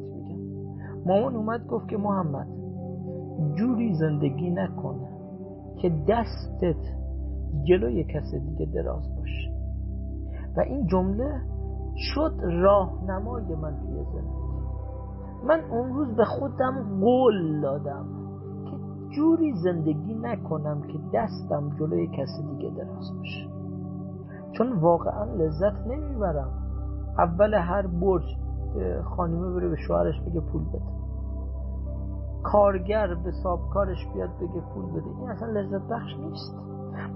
مامان 1.06 1.36
اومد 1.36 1.66
گفت 1.66 1.88
که 1.88 1.96
محمد 1.96 2.46
جوری 3.54 3.94
زندگی 3.94 4.50
نکن 4.50 5.00
که 5.76 5.90
دستت 6.08 6.82
جلوی 7.64 8.04
کس 8.04 8.34
دیگه 8.34 8.66
دراز 8.74 9.16
باشه. 9.16 9.52
و 10.56 10.60
این 10.60 10.86
جمله 10.86 11.40
شد 11.96 12.32
راهنمای 12.42 13.54
من 13.54 13.76
توی 13.80 14.04
زندگی. 14.04 14.42
من 15.46 15.60
اون 15.70 15.92
روز 15.92 16.16
به 16.16 16.24
خودم 16.24 17.00
قول 17.00 17.60
دادم 17.60 18.06
جوری 19.16 19.52
زندگی 19.54 20.14
نکنم 20.14 20.82
که 20.82 20.98
دستم 21.14 21.70
جلوی 21.78 22.06
کسی 22.06 22.42
دیگه 22.42 22.70
دراز 22.70 23.16
باشه. 23.18 23.48
چون 24.52 24.72
واقعا 24.72 25.24
لذت 25.24 25.86
نمی‌برم. 25.86 26.50
اول 27.18 27.54
هر 27.54 27.86
برج 27.86 28.24
خانمه 29.04 29.54
بره 29.54 29.68
به 29.68 29.76
شوهرش 29.76 30.20
بگه 30.20 30.40
پول 30.40 30.62
بده. 30.68 30.82
کارگر 32.42 33.14
به 33.14 33.32
سابکارش 33.42 34.06
بیاد 34.14 34.30
بگه 34.36 34.60
پول 34.74 34.86
بده. 34.90 35.08
این 35.20 35.30
اصلا 35.30 35.48
لذت 35.48 35.88
بخش 35.88 36.16
نیست. 36.16 36.56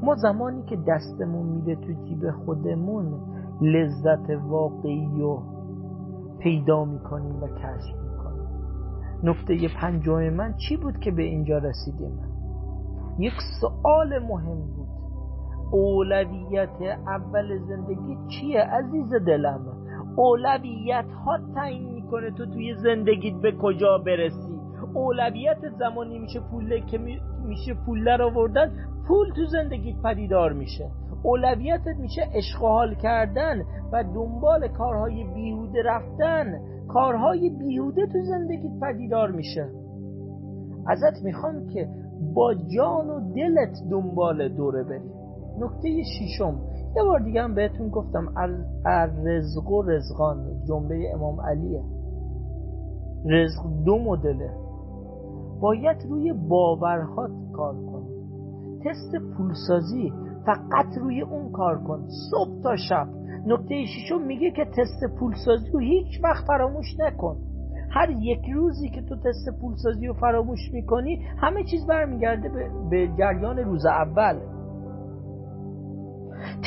ما 0.02 0.14
زمانی 0.14 0.62
که 0.62 0.76
دستمون 0.76 1.46
میره 1.46 1.76
تو 1.76 1.92
جیب 2.04 2.30
خودمون 2.30 3.14
لذت 3.60 4.30
واقعی 4.48 5.20
رو 5.20 5.42
پیدا 6.38 6.84
می‌کنیم 6.84 7.42
و 7.42 7.46
کشف 7.46 7.96
می‌کنیم. 8.02 8.48
نکته 9.22 9.68
پنجم 9.80 10.30
من 10.30 10.54
چی 10.68 10.76
بود 10.76 10.98
که 10.98 11.10
به 11.10 11.22
اینجا 11.22 11.58
رسیدیم؟ 11.58 12.18
یک 13.18 13.32
سوال 13.60 14.18
مهم 14.18 14.60
بود. 14.76 14.88
اولویت 15.72 16.98
اول 17.06 17.58
زندگی 17.68 18.18
چیه 18.28 18.60
عزیز 18.60 19.14
دلم؟ 19.26 19.60
اولویت 20.16 21.10
ها 21.24 21.38
تعیین 21.54 21.94
می‌کنه 21.94 22.30
تو 22.30 22.46
توی 22.46 22.74
زندگیت 22.74 23.34
به 23.42 23.52
کجا 23.52 23.98
برسی. 23.98 24.56
اولویت 24.94 25.58
زمانی 25.78 26.18
میشه 26.18 26.40
پول 26.50 26.80
که 26.80 26.98
میشه 27.44 27.74
پول 27.86 28.04
در 28.04 28.22
آوردن 28.22 28.72
پول 29.08 29.26
تو 29.36 29.44
زندگیت 29.44 29.96
پدیدار 30.04 30.52
میشه. 30.52 30.90
اولویتت 31.22 31.96
میشه 32.00 32.22
اشغال 32.34 32.94
کردن 32.94 33.62
و 33.92 34.04
دنبال 34.04 34.68
کارهای 34.68 35.24
بیهوده 35.34 35.82
رفتن. 35.84 36.60
کارهای 36.88 37.50
بیهوده 37.50 38.06
تو 38.06 38.18
زندگیت 38.22 38.72
پدیدار 38.82 39.30
میشه. 39.30 39.68
ازت 40.86 41.24
می‌خوام 41.24 41.68
که 41.68 41.88
با 42.34 42.54
جان 42.54 43.10
و 43.10 43.34
دلت 43.34 43.74
دنبال 43.90 44.48
دوره 44.48 44.84
بری. 44.84 45.10
نکته 45.58 46.02
شیشم 46.18 46.60
یه 46.96 47.02
بار 47.02 47.20
دیگه 47.20 47.42
هم 47.42 47.54
بهتون 47.54 47.88
گفتم 47.88 48.34
رزق 49.24 49.70
و 49.70 49.82
رزقان 49.82 50.64
جمله 50.68 51.10
امام 51.14 51.40
علیه. 51.40 51.82
رزق 53.26 53.84
دو 53.84 53.98
مدله. 53.98 54.50
باید 55.60 55.96
روی 56.08 56.32
باورهات 56.32 57.30
کار 57.52 57.74
کن. 57.74 58.02
تست 58.84 59.16
پولسازی 59.36 60.12
فقط 60.46 60.98
روی 61.00 61.22
اون 61.22 61.52
کار 61.52 61.84
کن. 61.84 62.06
صبح 62.30 62.62
تا 62.62 62.76
شب. 62.88 63.06
نکته 63.46 63.84
شیشم 63.84 64.22
میگه 64.26 64.50
که 64.50 64.64
تست 64.64 65.18
پولسازی 65.18 65.70
رو 65.70 65.80
هیچ 65.80 66.24
وقت 66.24 66.46
فراموش 66.46 66.86
نکن. 66.98 67.36
هر 67.90 68.10
یک 68.10 68.44
روزی 68.54 68.88
که 68.88 69.02
تو 69.02 69.16
تست 69.16 69.60
پولسازی 69.60 70.06
رو 70.06 70.14
فراموش 70.14 70.72
می‌کنی 70.72 71.16
همه 71.38 71.64
چیز 71.64 71.86
برمیگرده 71.86 72.48
به 72.90 73.08
جریان 73.18 73.58
روز 73.58 73.86
اول. 73.86 74.55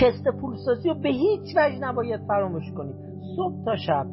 تست 0.01 0.27
پولسازی 0.41 0.89
رو 0.89 0.95
به 0.95 1.09
هیچ 1.09 1.57
وجه 1.57 1.79
نباید 1.81 2.21
فراموش 2.27 2.71
کنی. 2.77 2.93
صبح 3.35 3.65
تا 3.65 3.75
شب 3.75 4.05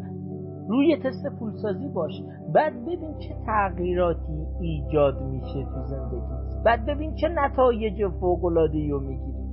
روی 0.69 0.97
تست 0.97 1.27
پولسازی 1.39 1.89
باش. 1.89 2.13
بعد 2.55 2.83
ببین 2.83 3.19
چه 3.19 3.35
تغییراتی 3.47 4.47
ایجاد 4.61 5.23
میشه 5.23 5.65
تو 5.65 5.87
زندگی. 5.87 6.63
بعد 6.65 6.87
ببین 6.87 7.15
چه 7.15 7.29
نتایج 7.29 8.09
فوقلادهی 8.21 8.91
رو 8.91 9.01
می‌گیری. 9.01 9.47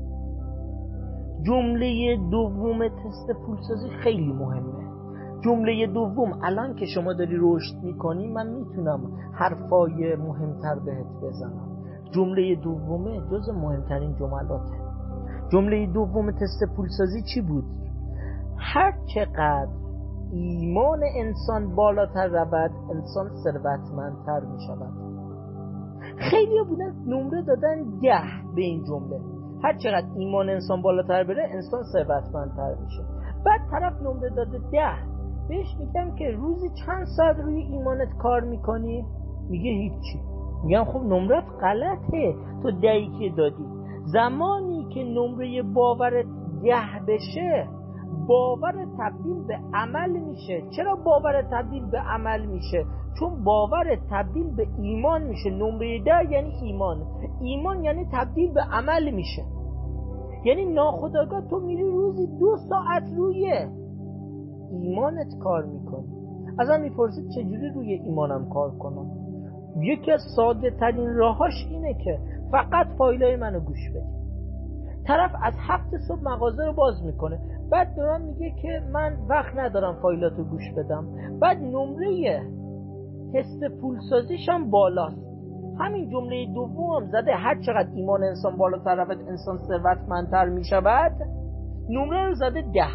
جمله 1.44 2.18
دوم 2.32 2.88
تست 2.88 3.32
پولسازی 3.46 3.90
خیلی 3.90 4.34
مهمه. 4.34 4.84
جمله 5.46 5.88
دوم 5.88 6.40
الان 6.44 6.76
که 6.76 6.86
شما 6.86 7.14
داری 7.14 7.36
رشد 7.40 7.84
می‌کنی 7.84 8.28
من 8.28 8.48
می‌تونم 8.48 9.00
حرفای 9.34 10.16
مهمتر 10.16 10.76
بهت 10.86 11.08
بزنم. 11.24 11.68
جمله 12.12 12.56
دومه 12.56 13.22
جز 13.32 13.50
مهمترین 13.50 14.16
جملاته 14.16 14.93
جمله 15.54 15.86
دوم 15.86 16.32
تست 16.32 16.76
پولسازی 16.76 17.22
چی 17.34 17.42
بود؟ 17.42 17.64
هر 18.58 18.94
چقدر 19.14 19.72
ایمان 20.32 21.00
انسان 21.16 21.76
بالاتر 21.76 22.28
رود 22.28 22.72
انسان 22.96 23.30
ثروتمندتر 23.44 24.40
می 24.40 24.62
شود 24.68 24.94
خیلی 26.18 26.64
بودن 26.70 26.96
نمره 27.06 27.42
دادن 27.42 27.84
ده 28.02 28.54
به 28.56 28.62
این 28.62 28.84
جمله. 28.84 29.20
هر 29.64 29.78
چقدر 29.78 30.08
ایمان 30.18 30.50
انسان 30.50 30.82
بالاتر 30.82 31.24
بره 31.24 31.50
انسان 31.54 31.84
ثروتمندتر 31.84 32.76
میشه. 32.84 33.04
بعد 33.46 33.62
طرف 33.72 34.02
نمره 34.02 34.30
داده 34.30 34.60
ده. 34.72 34.94
بهش 35.50 35.76
میگم 35.80 36.16
که 36.16 36.32
روزی 36.32 36.70
چند 36.86 37.06
ساعت 37.18 37.40
روی 37.40 37.62
ایمانت 37.62 38.18
کار 38.18 38.42
می‌کنی؟ 38.42 39.06
میگه 39.50 39.72
هیچی. 39.72 40.20
میگم 40.64 40.84
خب 40.84 41.00
نمرت 41.00 41.46
غلطه. 41.62 42.36
تو 42.64 42.72
دهی 42.72 43.10
که 43.20 43.36
دادی. 43.38 43.83
زمانی 44.06 44.86
که 44.94 45.04
نمره 45.04 45.62
باورت 45.62 46.26
ده 46.64 47.06
بشه 47.08 47.68
باور 48.28 48.88
تبدیل 49.00 49.48
به 49.48 49.60
عمل 49.74 50.20
میشه. 50.20 50.64
چرا 50.76 50.96
باور 50.96 51.42
تبدیل 51.52 51.86
به 51.92 52.00
عمل 52.00 52.46
میشه؟ 52.46 52.86
چون 53.20 53.44
باور 53.44 53.98
تبدیل 54.12 54.56
به 54.56 54.68
ایمان 54.80 55.24
میشه. 55.24 55.50
نمره 55.50 56.04
ده 56.04 56.32
یعنی 56.32 56.52
ایمان. 56.64 56.98
ایمان 57.42 57.84
یعنی 57.84 58.08
تبدیل 58.14 58.54
به 58.54 58.62
عمل 58.62 59.12
میشه. 59.12 59.44
یعنی 60.46 60.66
ناخداگاه 60.66 61.42
تو 61.50 61.60
میری 61.60 61.84
روزی 61.84 62.28
دو 62.40 62.58
ساعت 62.70 63.04
روی 63.18 63.54
ایمانت 64.72 65.28
کار 65.44 65.66
می‌کنی. 65.66 66.08
ازم 66.60 66.82
می‌پرسید 66.82 67.30
چجوری 67.30 67.70
روی 67.76 67.94
ایمانم 67.94 68.50
کار 68.50 68.72
کنم؟ 68.78 69.24
یکی 69.82 70.12
از 70.12 70.22
ساده 70.36 70.72
ترین 70.80 71.14
راهاش 71.14 71.68
اینه 71.70 71.94
که 71.94 72.20
فقط 72.54 72.88
فایلای 72.98 73.36
منو 73.36 73.60
گوش 73.60 73.90
بدی 73.90 74.14
طرف 75.08 75.32
از 75.44 75.54
هفت 75.58 75.98
صبح 76.08 76.24
مغازه 76.24 76.66
رو 76.66 76.74
باز 76.74 77.04
می‌کنه. 77.06 77.40
بعد 77.72 77.96
به 77.96 78.06
من 78.06 78.22
میگه 78.22 78.52
که 78.62 78.82
من 78.94 79.18
وقت 79.30 79.56
ندارم 79.56 79.96
فایلاتو 80.02 80.44
گوش 80.44 80.72
بدم. 80.78 81.06
بعد 81.40 81.58
نمره 81.58 82.42
تست 83.34 83.60
پولسازیش 83.82 84.50
هم 84.50 84.70
بالاست. 84.70 85.18
همین 85.80 86.10
جمله 86.10 86.46
دوم 86.54 87.06
زده. 87.12 87.32
هر 87.36 87.62
چقدر 87.62 87.90
ایمان 87.96 88.24
انسان 88.24 88.58
بالاتر 88.58 88.96
رود 88.96 89.18
انسان 89.30 89.58
ثروتمندتر 89.58 90.46
می‌شود. 90.46 91.12
نمره 91.90 92.28
رو 92.28 92.36
زده 92.36 92.62
ده. 92.62 92.88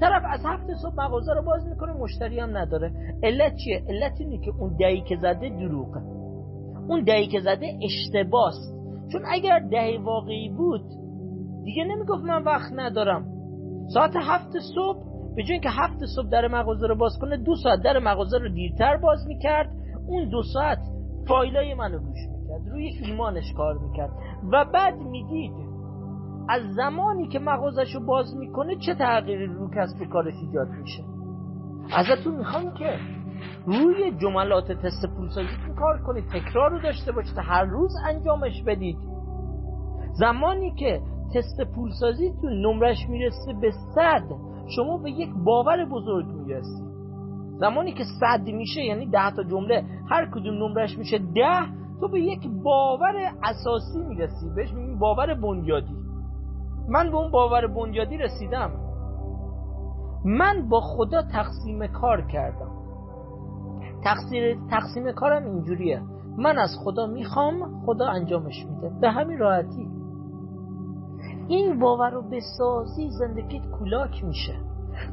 طرف 0.00 0.22
از 0.30 0.40
هفت 0.44 0.66
صبح 0.82 0.94
مغازه 0.94 1.34
رو 1.34 1.42
باز 1.42 1.68
می‌کنه 1.68 1.92
مشتری 1.92 2.40
هم 2.40 2.56
نداره. 2.56 2.92
علت 3.22 3.52
چیه؟ 3.64 3.82
علت 3.88 4.20
اینه 4.20 4.38
که 4.38 4.52
اون 4.60 4.76
دهی 4.78 5.00
که 5.00 5.16
زده 5.16 5.48
دروغه. 5.48 6.00
اون 6.88 7.04
دهی 7.04 7.26
که 7.26 7.40
زده 7.40 7.66
اشتباست. 7.84 8.79
چون 9.12 9.22
اگر 9.30 9.58
دهی 9.58 9.98
واقعی 9.98 10.48
بود 10.48 10.82
دیگه 11.64 11.84
نمی‌گفت 11.84 12.24
من 12.24 12.42
وقت 12.42 12.72
ندارم. 12.76 13.24
ساعت 13.94 14.16
هفت 14.16 14.52
صبح 14.74 15.04
به 15.36 15.42
جای 15.42 15.60
که 15.60 15.68
هفت 15.70 15.98
صبح 16.16 16.28
در 16.28 16.48
مغازه 16.48 16.86
رو 16.86 16.96
باز 16.96 17.12
کنه 17.20 17.36
دو 17.36 17.54
ساعت 17.62 17.82
در 17.82 17.98
مغازه 17.98 18.38
رو 18.38 18.48
دیرتر 18.48 18.96
باز 18.96 19.26
می‌کرد. 19.26 19.70
اون 20.08 20.28
دو 20.28 20.42
ساعت 20.42 20.78
فایلای 21.28 21.74
منو 21.74 21.98
گوش 21.98 22.18
می‌کرد 22.18 22.68
روی 22.70 22.90
ایمانش 23.04 23.52
کار 23.56 23.78
می‌کرد. 23.78 24.10
و 24.52 24.64
بعد 24.64 24.94
می‌دید 24.98 25.52
از 26.48 26.62
زمانی 26.76 27.28
که 27.28 27.38
مغازش 27.38 27.94
رو 27.94 28.06
باز 28.06 28.36
می‌کنه 28.36 28.76
چه 28.76 28.94
تغییری 28.94 29.46
رو 29.46 29.70
کسب 29.70 30.04
کارش 30.12 30.34
ایجاد 30.42 30.68
میشه؟ 30.68 31.02
ازتون 31.96 32.36
می‌خوام 32.36 32.74
که 32.74 32.98
روی 33.66 34.10
جملات 34.18 34.72
تست 34.72 35.06
پولسازیتون 35.16 35.74
کار 35.74 36.02
کنید؟ 36.06 36.24
تکرار 36.32 36.70
رو 36.70 36.82
داشته 36.82 37.12
باشید 37.12 37.38
هر 37.38 37.64
روز 37.64 37.92
انجامش 38.08 38.62
بدید. 38.66 38.98
زمانی 40.12 40.74
که 40.74 41.00
تست 41.34 41.60
پولسازیتون 41.74 42.52
نمرش 42.66 43.08
می‌رسه 43.08 43.52
به 43.60 43.70
صد 43.94 44.22
شما 44.76 44.98
به 44.98 45.10
یک 45.10 45.30
باور 45.44 45.84
بزرگ 45.84 46.26
می‌رسید. 46.26 46.90
زمانی 47.58 47.92
که 47.92 48.04
صد 48.20 48.46
میشه 48.46 48.80
یعنی 48.82 49.06
ده 49.06 49.30
تا 49.36 49.42
جمله 49.42 49.84
هر 50.10 50.30
کدوم 50.30 50.54
نمرش 50.54 50.98
میشه 50.98 51.18
ده 51.18 51.60
تو 52.00 52.08
به 52.08 52.20
یک 52.20 52.48
باور 52.64 53.14
اساسی 53.42 53.98
می‌رسی 54.08 54.50
بهش 54.56 54.72
میگیم 54.72 54.98
باور 54.98 55.34
بنیادی. 55.34 55.96
من 56.88 57.10
به 57.10 57.16
اون 57.16 57.30
باور 57.30 57.66
بنیادی 57.66 58.16
رسیدم. 58.16 58.70
من 60.24 60.68
با 60.68 60.80
خدا 60.80 61.22
تقسیم 61.22 61.86
کار 61.86 62.22
کردم. 62.22 62.69
تقسیم, 64.04 64.68
تقسیم 64.70 65.12
کارم 65.12 65.44
اینجوریه. 65.44 66.02
من 66.38 66.58
از 66.58 66.70
خدا 66.84 67.06
می‌خوام 67.06 67.82
خدا 67.86 68.06
انجامش 68.06 68.66
میده. 68.66 68.90
به 69.00 69.10
همین 69.10 69.38
راحتی. 69.38 69.88
این 71.48 71.78
باور 71.78 72.10
رو 72.10 72.22
بسازی 72.22 73.10
زندگیت 73.10 73.66
کولاک 73.66 74.24
میشه. 74.24 74.54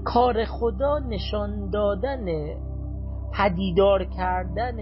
کار 0.03 0.45
خدا 0.45 0.99
نشان 0.99 1.69
دادن 1.69 2.25
پدیدار 3.33 4.03
کردن 4.03 4.77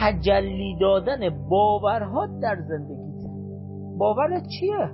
تجلی 0.00 0.76
دادن 0.80 1.48
باورها 1.50 2.26
در 2.26 2.56
زندگیته. 2.68 3.28
باورت 3.98 4.42
چیه؟ 4.60 4.90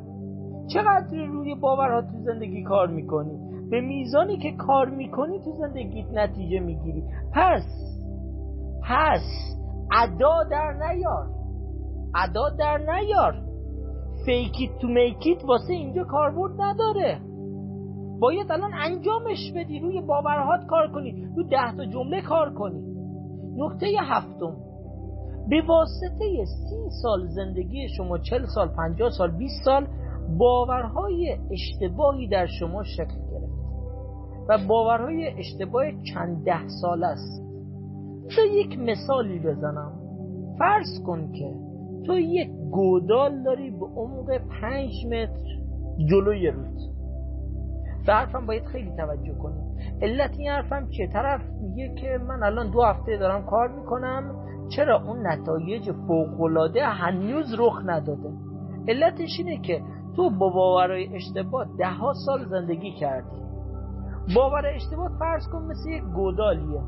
چقدر 0.74 1.24
روی 1.26 1.54
باورها 1.54 2.00
تو 2.02 2.18
زندگی 2.24 2.62
کار 2.62 2.86
می‌کنی؟ 2.86 3.47
به 3.70 3.80
میزانی 3.80 4.38
که 4.38 4.52
کار 4.52 4.88
می‌کنی 4.90 5.38
تو 5.38 5.52
زندگیت 5.52 6.06
نتیجه 6.12 6.60
می‌گیری. 6.60 7.04
پس 7.34 7.62
پس 8.88 9.22
ادا 9.92 10.44
در 10.50 10.72
نیار. 10.72 11.26
ادا 12.14 12.48
در 12.58 12.78
نیار. 12.78 13.34
فیکیت 14.26 14.78
تو 14.80 14.88
میکیت 14.88 15.44
واسه 15.44 15.72
اینجا 15.72 16.04
کاربرد 16.04 16.52
نداره. 16.60 17.20
باید 18.20 18.52
الان 18.52 18.70
انجامش 18.74 19.52
بدی. 19.56 19.80
روی 19.80 20.00
باورهات 20.00 20.66
کار 20.66 20.92
کنی. 20.92 21.28
روی 21.36 21.48
ده 21.48 21.76
تا 21.76 21.84
جمله 21.84 22.22
کار 22.22 22.54
کنی. 22.54 22.82
نکته 23.56 23.86
هفتم. 24.02 24.56
به 25.48 25.62
واسطه 25.68 26.44
سی 26.44 26.90
سال 27.02 27.26
زندگی 27.26 27.88
شما 27.88 28.18
چل 28.18 28.44
سال 28.54 28.68
پنجاه 28.68 29.10
سال 29.10 29.30
20 29.30 29.64
سال 29.64 29.86
باورهای 30.38 31.38
اشتباهی 31.50 32.28
در 32.28 32.46
شما 32.46 32.82
شکل 32.82 33.18
گرفت. 33.30 33.47
و 34.48 34.58
باورهای 34.68 35.28
اشتباه 35.38 35.84
چند 36.14 36.44
ده 36.44 36.68
سال 36.80 37.04
است. 37.04 37.42
تو 38.28 38.40
یک 38.40 38.78
مثالی 38.78 39.38
بزنم. 39.38 39.92
فرض 40.58 41.02
کن 41.06 41.32
که 41.32 41.54
تو 42.06 42.18
یک 42.18 42.50
گودال 42.70 43.42
داری 43.42 43.70
به 43.70 43.86
عمق 43.86 44.38
پنج 44.60 45.06
متر 45.06 45.58
جلوی 46.10 46.50
رود. 46.50 46.78
به 48.06 48.12
حرفم 48.12 48.46
باید 48.46 48.64
خیلی 48.64 48.92
توجه 48.96 49.34
کنی. 49.34 49.60
علت 50.02 50.30
این 50.38 50.50
حرفم 50.50 50.88
چه؟ 50.90 51.06
طرف 51.06 51.40
میگه 51.62 51.94
که 51.94 52.18
من 52.28 52.42
الان 52.42 52.70
دو 52.70 52.82
هفته 52.82 53.16
دارم 53.16 53.46
کار 53.46 53.68
می‌کنم. 53.68 54.34
چرا 54.76 55.02
اون 55.02 55.26
نتایج 55.26 55.92
فوقالعاده 55.92 56.84
هنوز 56.84 57.54
رخ 57.58 57.82
نداده؟ 57.86 58.30
علتش 58.88 59.38
اینه 59.38 59.60
که 59.60 59.82
تو 60.16 60.30
با 60.30 60.50
باورهای 60.50 61.16
اشتباه 61.16 61.66
ده 61.78 61.90
ها 61.90 62.12
سال 62.26 62.48
زندگی 62.48 62.92
کردی. 63.00 63.47
باور 64.36 64.66
اشتباه 64.66 65.10
فرض 65.18 65.48
کن 65.48 65.62
مثل 65.62 65.90
یک 65.90 66.02
گودالیه. 66.02 66.80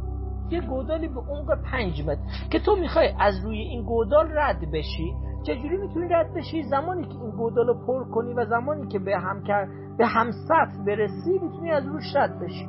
یه 0.50 0.60
گودالی 0.60 1.08
به 1.08 1.20
عمق 1.20 1.62
پنج 1.62 2.02
متر. 2.02 2.20
که 2.50 2.58
تو 2.58 2.76
می‌خوای 2.76 3.14
از 3.18 3.34
روی 3.44 3.58
این 3.58 3.82
گودال 3.82 4.26
رد 4.32 4.70
بشی 4.72 5.14
چجوری 5.46 5.76
می‌تونی 5.76 6.08
رد 6.08 6.34
بشی؟ 6.34 6.62
زمانی 6.62 7.02
که 7.02 7.14
این 7.22 7.30
گودال 7.30 7.66
رو 7.66 7.74
پر 7.86 8.04
کنی 8.04 8.34
و 8.34 8.44
زمانی 8.44 8.86
که 8.88 8.98
به 8.98 9.18
هم 9.18 9.42
کر... 9.42 9.68
به 9.98 10.06
هم 10.06 10.30
سطح 10.30 10.84
برسی 10.86 11.38
می‌تونی 11.42 11.70
از 11.70 11.86
روش 11.86 12.16
رد 12.16 12.40
بشی. 12.40 12.68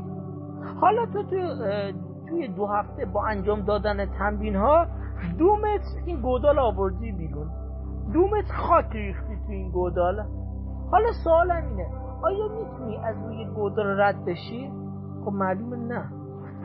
حالا 0.81 1.05
تو 1.05 1.23
توی 2.29 2.47
دو 2.47 2.67
هفته 2.67 3.05
با 3.05 3.25
انجام 3.25 3.61
دادن 3.61 4.05
تمرین 4.05 4.55
ها 4.55 4.87
دو 5.39 5.55
متر 5.55 6.05
این 6.05 6.21
گودال 6.21 6.59
آوردی 6.59 7.11
بیرون. 7.11 7.49
دو 8.13 8.27
متر 8.27 8.53
خاک 8.53 8.91
ریختی 8.91 9.35
تو 9.45 9.51
این 9.51 9.71
گودال. 9.71 10.25
حالا 10.91 11.11
سوالم 11.23 11.67
اینه 11.67 12.00
آیا 12.23 12.47
می‌تونی 12.47 12.97
از 12.97 13.15
روی 13.25 13.45
گودال 13.45 13.99
رد 13.99 14.25
بشی؟ 14.25 14.71
خب 15.25 15.31
معلومه 15.31 15.77
نه. 15.77 16.09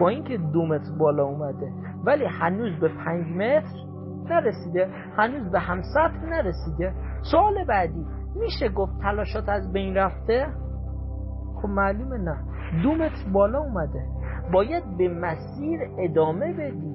با 0.00 0.08
اینکه 0.08 0.36
دو 0.36 0.66
متر 0.66 0.92
بالا 0.98 1.24
اومده 1.24 1.72
ولی 2.04 2.24
هنوز 2.24 2.80
به 2.80 2.88
پنج 2.88 3.26
متر 3.26 3.86
نرسیده 4.30 4.88
هنوز 5.16 5.50
به 5.52 5.60
هم 5.60 5.82
سطح 5.82 6.24
نرسیده. 6.26 6.94
سوال 7.30 7.64
بعدی 7.64 8.06
میشه 8.36 8.68
گفت 8.68 8.92
تلاشات 9.02 9.48
از 9.48 9.72
بین 9.72 9.94
رفته؟ 9.94 10.46
خب 11.62 11.68
معلومه 11.68 12.18
نه. 12.18 12.36
دو 12.82 12.92
متر 12.92 13.30
بالا 13.32 13.58
اومده. 13.58 14.02
باید 14.52 14.96
به 14.98 15.08
مسیر 15.08 15.80
ادامه 15.98 16.52
بدی. 16.52 16.94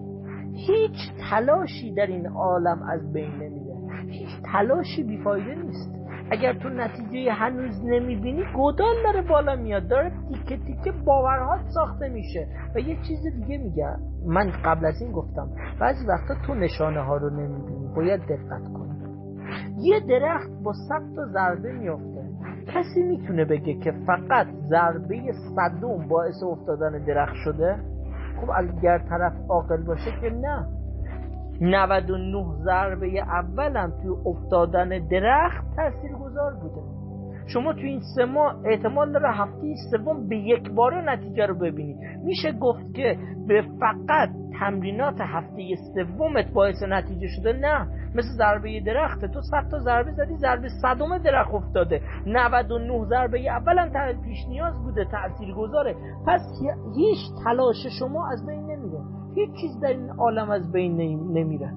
هیچ 0.54 0.98
تلاشی 1.30 1.94
در 1.94 2.06
این 2.06 2.28
عالم 2.28 2.84
از 2.84 3.14
بین 3.14 3.32
نمیره. 3.32 4.06
هیچ 4.08 4.30
تلاشی 4.54 5.04
بیفایده 5.04 5.56
نیست. 5.56 6.01
اگر 6.32 6.54
تو 6.54 6.70
نتیجه 6.70 7.32
هنوز 7.32 7.86
نمی‌بینی 7.86 8.44
گودال 8.56 8.96
داره 9.04 9.22
بالا 9.22 9.56
میاد 9.56 9.88
داره 9.88 10.12
تیکه 10.30 10.58
تیکه 10.58 10.92
باورهات 11.06 11.60
ساخته 11.74 12.10
میشه. 12.10 12.48
و 12.76 12.80
یه 12.80 12.96
چیز 13.08 13.20
دیگه 13.36 13.58
میگم. 13.58 13.98
من 14.26 14.52
قبل 14.66 14.86
از 14.86 15.02
این 15.02 15.12
گفتم 15.12 15.50
بعضی 15.80 16.06
وقتا 16.08 16.34
تو 16.48 16.54
نشانه 16.54 17.02
ها 17.02 17.18
رو 17.18 17.30
نمی‌بینی 17.30 17.88
باید 17.96 18.22
دقت 18.22 18.74
کنی. 18.74 18.92
یه 19.82 20.00
درخت 20.00 20.50
با 20.64 20.74
صد 20.74 21.16
تا 21.16 21.26
ضربه 21.26 21.72
میفته 21.72 22.22
کسی 22.68 23.04
می‌تونه 23.04 23.46
بگه 23.46 23.74
که 23.74 23.92
فقط 24.08 24.48
ضربه 24.70 25.32
صدوم 25.56 26.08
باعث 26.08 26.44
افتادن 26.44 27.06
درخت 27.06 27.36
شده؟ 27.44 27.76
خب 28.42 28.50
اگر 28.56 28.98
طرف 28.98 29.34
عاقل 29.50 29.84
باشه 29.84 30.12
که 30.22 30.30
نه. 30.30 30.81
99 31.62 32.46
ضربه 32.64 33.22
اولم 33.22 33.94
توی 34.02 34.12
افتادن 34.26 34.90
درخت 34.90 35.76
تأثیر 35.76 36.12
گذار 36.12 36.54
بوده. 36.54 36.82
شما 37.48 37.74
توی 37.74 37.90
این 37.90 38.02
سه 38.16 38.26
ماه 38.26 38.56
احتمال 38.66 39.12
داره 39.12 39.32
هفته 39.32 39.76
سوم 39.92 40.28
به 40.28 40.38
یک 40.38 40.72
باره 40.72 41.02
نتیجه 41.02 41.46
رو 41.46 41.56
ببینی 41.56 41.96
میشه 42.24 42.52
گفت 42.52 42.94
که 42.94 43.18
به 43.48 43.64
فقط 43.80 44.30
تمرینات 44.60 45.16
هفته 45.20 45.76
سومت 45.94 46.52
باعث 46.54 46.84
نتیجه 46.84 47.28
شده؟ 47.28 47.54
نه. 47.54 47.88
مثل 48.16 48.30
ضربه 48.38 48.80
درخته 48.86 49.28
تو 49.28 49.42
صد 49.42 49.68
تا 49.72 49.80
ضربه 49.80 50.12
زدی 50.12 50.38
ضربه 50.38 50.70
صدم 50.82 51.18
درخت 51.18 51.54
افتاده. 51.54 52.02
99 52.26 53.06
ضربه 53.06 53.52
اولم 53.52 54.22
پیش 54.22 54.38
نیاز 54.50 54.74
بوده 54.84 55.06
تأثیر 55.06 55.54
گذاره 55.54 55.96
پس 56.28 56.42
هیچ 56.96 57.20
تلاش 57.44 57.88
شما 58.00 58.32
از 58.32 58.46
بین 58.46 58.71
هیچ 59.36 59.50
چیز 59.62 59.80
در 59.80 59.90
این 59.90 60.10
عالم 60.10 60.50
از 60.50 60.72
بین 60.72 60.96
نمیره. 61.34 61.74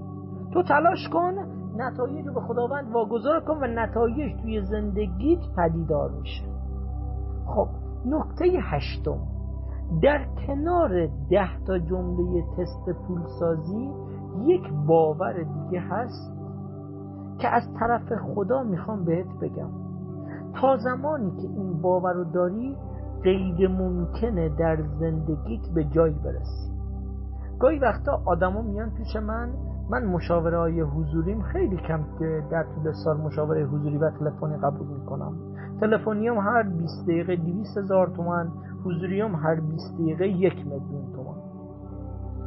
تو 0.53 0.63
تلاش 0.63 1.09
کن 1.13 1.35
نتایج 1.77 2.27
رو 2.27 2.35
به 2.35 2.41
خداوند 2.41 2.93
واگذار 2.93 3.41
کن 3.41 3.57
و 3.57 3.67
نتایج 3.67 4.41
توی 4.43 4.63
زندگیت 4.63 5.41
پدیدار 5.57 6.11
میشه. 6.11 6.45
خب 7.47 7.69
نکته 8.07 8.45
هشتم. 8.63 9.19
در 10.03 10.27
کنار 10.47 11.07
ده 11.31 11.65
تا 11.67 11.79
جمله 11.79 12.45
تست 12.59 12.91
پولسازی 13.07 13.91
یک 14.45 14.63
باور 14.87 15.33
دیگه 15.33 15.81
هست 15.81 16.33
که 17.39 17.49
از 17.49 17.63
طرف 17.81 18.13
خدا 18.35 18.63
می‌خوام 18.63 19.05
بهت 19.05 19.39
بگم. 19.43 19.71
تا 20.61 20.77
زمانی 20.77 21.31
که 21.31 21.49
این 21.49 21.83
باور 21.83 22.13
رو 22.13 22.25
داری 22.25 22.77
غیر 23.23 23.69
ممکنه 23.69 24.49
در 24.49 24.83
زندگیت 24.83 25.75
به 25.75 25.85
جایی 25.85 26.15
برسی. 26.25 26.74
گاهی 27.61 27.79
وقتا 27.79 28.23
آدما 28.27 28.63
میان 28.63 28.91
پیش 28.91 29.17
من 29.17 29.51
من 29.91 30.05
مشاوره 30.05 30.59
های 30.59 30.81
حضوریم 30.81 31.43
خیلی 31.43 31.77
کم 31.77 32.05
که 32.19 32.43
در 32.51 32.63
طول 32.63 32.93
سال 33.05 33.17
مشاوره 33.17 33.65
حضوری 33.65 33.99
و 33.99 34.11
تلفنی 34.11 34.57
قبول 34.57 34.87
می‌کنم. 34.87 35.33
تلفنی 35.81 36.29
هم 36.29 36.39
هر 36.39 36.63
20 36.63 37.07
دقیقه 37.07 37.37
200 37.37 37.79
هزار 37.79 38.13
تومن 38.17 38.49
حضوری 38.85 39.21
هم 39.21 39.35
هر 39.35 39.61
20 39.61 39.95
دقیقه 39.95 40.29
یک 40.29 40.57
میلیون 40.57 41.13
تومن 41.13 41.35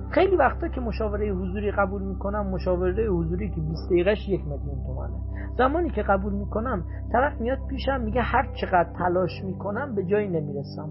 خیلی 0.09 0.35
وقتا 0.35 0.67
که 0.67 0.81
مشاوره 0.81 1.29
حضوری 1.29 1.71
قبول 1.71 2.01
می‌کنم 2.01 2.47
مشاوره 2.47 3.07
حضوری 3.07 3.49
که 3.49 3.61
20 3.61 3.89
دقیقهش 3.89 4.29
یک 4.29 4.41
میلیون 4.41 4.83
تومنه 4.85 5.13
زمانی 5.57 5.89
که 5.89 6.01
قبول 6.01 6.33
می‌کنم 6.33 6.83
طرف 7.11 7.41
میاد 7.41 7.57
پیشم 7.69 8.01
میگه 8.01 8.21
هر 8.21 8.49
چقدر 8.61 8.89
تلاش 8.97 9.43
می‌کنم 9.43 9.95
به 9.95 10.03
جایی 10.03 10.27
نمی‌رسم. 10.27 10.89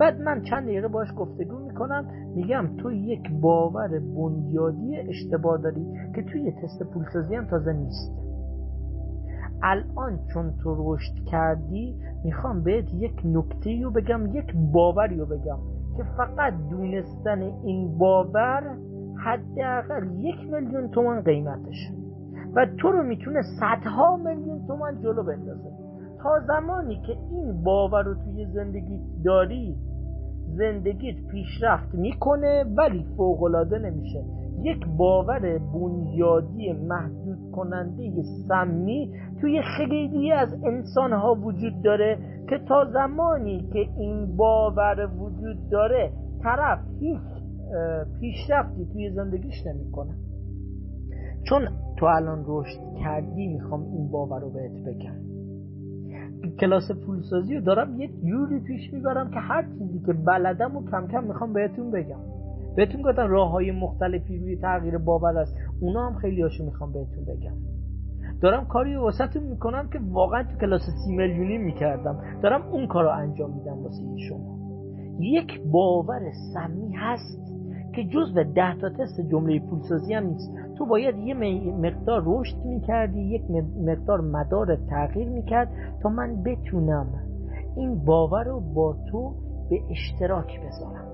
بعد 0.00 0.20
من 0.20 0.42
چند 0.42 0.62
دقیقه 0.62 0.88
باش 0.88 1.08
گفتگو 1.16 1.58
می‌کنم 1.80 2.04
میگم 2.34 2.66
تو 2.76 2.92
یک 2.92 3.30
باور 3.40 3.88
بنیادی 3.98 4.96
اشتباه 4.96 5.58
داری 5.58 5.86
که 6.14 6.22
توی 6.22 6.52
تست 6.52 6.82
پولسازی 6.82 7.34
هم 7.34 7.46
تازه 7.46 7.72
نیست. 7.72 8.12
الان 9.62 10.18
چون 10.34 10.52
تو 10.62 10.74
رشد 10.78 11.14
کردی 11.26 11.96
می‌خوام 12.24 12.62
بهت 12.62 12.94
یک 12.94 13.22
نکته 13.24 13.82
رو 13.82 13.90
بگم 13.90 14.26
یک 14.26 14.54
باوری 14.72 15.16
رو 15.16 15.26
بگم 15.26 15.58
که 15.96 16.04
فقط 16.16 16.54
دونستن 16.70 17.42
این 17.42 17.98
باور 17.98 18.76
حداقل 19.24 20.18
یک 20.18 20.52
میلیون 20.52 20.88
تومان 20.88 21.20
قیمتش. 21.20 21.92
و 22.54 22.66
تو 22.78 22.90
رو 22.90 23.02
می‌تونه 23.02 23.42
صدها 23.60 24.16
میلیون 24.16 24.66
تومان 24.66 25.00
جلو 25.02 25.22
بندازه. 25.22 25.70
تا 26.22 26.40
زمانی 26.46 27.02
که 27.06 27.12
این 27.30 27.62
باور 27.62 28.02
رو 28.02 28.14
توی 28.14 28.46
زندگی 28.54 29.00
داری 29.24 29.76
زندگیت 30.56 31.16
پیشرفت 31.30 31.94
می‌کنه 31.94 32.64
ولی 32.76 33.06
فوقالعاده 33.16 33.78
نمیشه. 33.78 34.24
یک 34.62 34.86
باور 34.98 35.58
بنیادی 35.58 36.72
محدود 36.72 37.50
کننده 37.52 38.22
سمی 38.48 39.12
توی 39.40 39.62
خیلی 39.76 40.32
از 40.32 40.48
انسان 40.64 41.12
ها 41.12 41.34
وجود 41.34 41.82
داره 41.82 42.18
که 42.48 42.58
تا 42.68 42.84
زمانی 42.92 43.68
که 43.72 43.78
این 43.78 44.36
باور 44.36 45.10
وجود 45.18 45.70
داره 45.70 46.12
طرف 46.42 46.78
هیچ 47.00 47.20
پیشرفتی 48.20 48.86
توی 48.92 49.10
زندگیش 49.10 49.66
نمی‌کنه. 49.66 50.14
چون 51.48 51.68
تو 51.98 52.06
الان 52.06 52.44
رشد 52.46 52.80
کردی 53.02 53.46
می‌خوام 53.46 53.82
این 53.82 54.10
باور 54.10 54.40
رو 54.40 54.50
بهت 54.50 54.72
بگم. 54.86 55.29
کلاس 56.48 56.90
پولسازی 57.06 57.54
رو 57.54 57.60
دارم 57.60 58.00
یه 58.00 58.08
جوری 58.08 58.60
پیش 58.60 58.92
می‌برم 58.92 59.30
که 59.30 59.40
هر 59.40 59.62
چیزی 59.62 60.00
که 60.06 60.12
بلدم 60.12 60.76
و 60.76 60.90
کم 60.90 61.06
کم 61.06 61.24
می‌خوام 61.24 61.52
بهتون 61.52 61.90
بگم. 61.90 62.20
بهتون 62.76 63.02
گفتم 63.02 63.26
راه 63.26 63.50
های 63.50 63.70
مختلفی 63.70 64.38
روی 64.38 64.56
تغییر 64.56 64.98
باور 64.98 65.38
است. 65.38 65.56
اونا 65.80 66.06
هم 66.06 66.14
خیلی 66.14 66.42
هاشو 66.42 66.64
می‌خوام 66.64 66.92
بهتون 66.92 67.24
بگم. 67.24 67.56
دارم 68.42 68.64
کاری 68.64 68.96
واسهتون 68.96 69.42
می‌کنم 69.42 69.88
که 69.92 70.00
واقعا 70.10 70.42
تو 70.42 70.58
کلاس 70.60 70.82
سی 71.04 71.16
میلیونی 71.16 71.58
می‌کردم. 71.58 72.18
دارم 72.42 72.62
اون 72.72 72.86
کار 72.86 73.04
رو 73.04 73.10
انجام 73.10 73.50
میدم 73.50 73.78
واسه 73.82 74.02
شما. 74.28 74.60
یک 75.20 75.60
باور 75.72 76.20
سمی 76.54 76.92
هست 76.96 77.40
که 77.94 78.04
جز 78.04 78.34
به 78.34 78.44
ده 78.44 78.76
تا 78.80 78.88
تست 78.88 79.20
جمله 79.20 79.60
پولسازی 79.60 80.14
هم 80.14 80.26
نیست. 80.26 80.52
تو 80.80 80.86
باید 80.86 81.18
یه 81.18 81.34
مقدار 81.74 82.22
رشد 82.26 82.64
می‌کردی 82.64 83.20
یک 83.20 83.42
مقدار 83.86 84.20
مدار 84.20 84.76
تغییر 84.76 85.28
می‌کرد 85.28 85.68
تا 86.02 86.08
من 86.08 86.42
بتونم 86.42 87.06
این 87.76 88.04
باور 88.04 88.44
رو 88.44 88.60
با 88.74 88.96
تو 89.10 89.34
به 89.70 89.80
اشتراک 89.90 90.60
بذارم. 90.66 91.04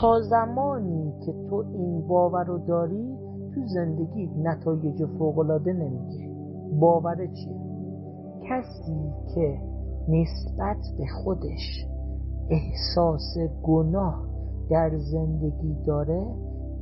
تا 0.00 0.20
زمانی 0.20 1.12
که 1.26 1.32
تو 1.48 1.56
این 1.56 2.08
باور 2.08 2.44
رو 2.44 2.58
داری 2.58 3.16
تو 3.54 3.60
زندگی 3.66 4.30
نتایج 4.42 5.04
فوقالعاده 5.18 5.72
نمی‌گیری. 5.72 6.34
باور 6.80 7.16
چیه 7.16 7.60
کسی 8.48 9.12
که 9.34 9.58
نسبت 10.08 10.76
به 10.98 11.04
خودش 11.06 11.86
احساس 12.50 13.36
گناه 13.62 14.24
در 14.70 14.90
زندگی 14.98 15.76
داره 15.86 16.26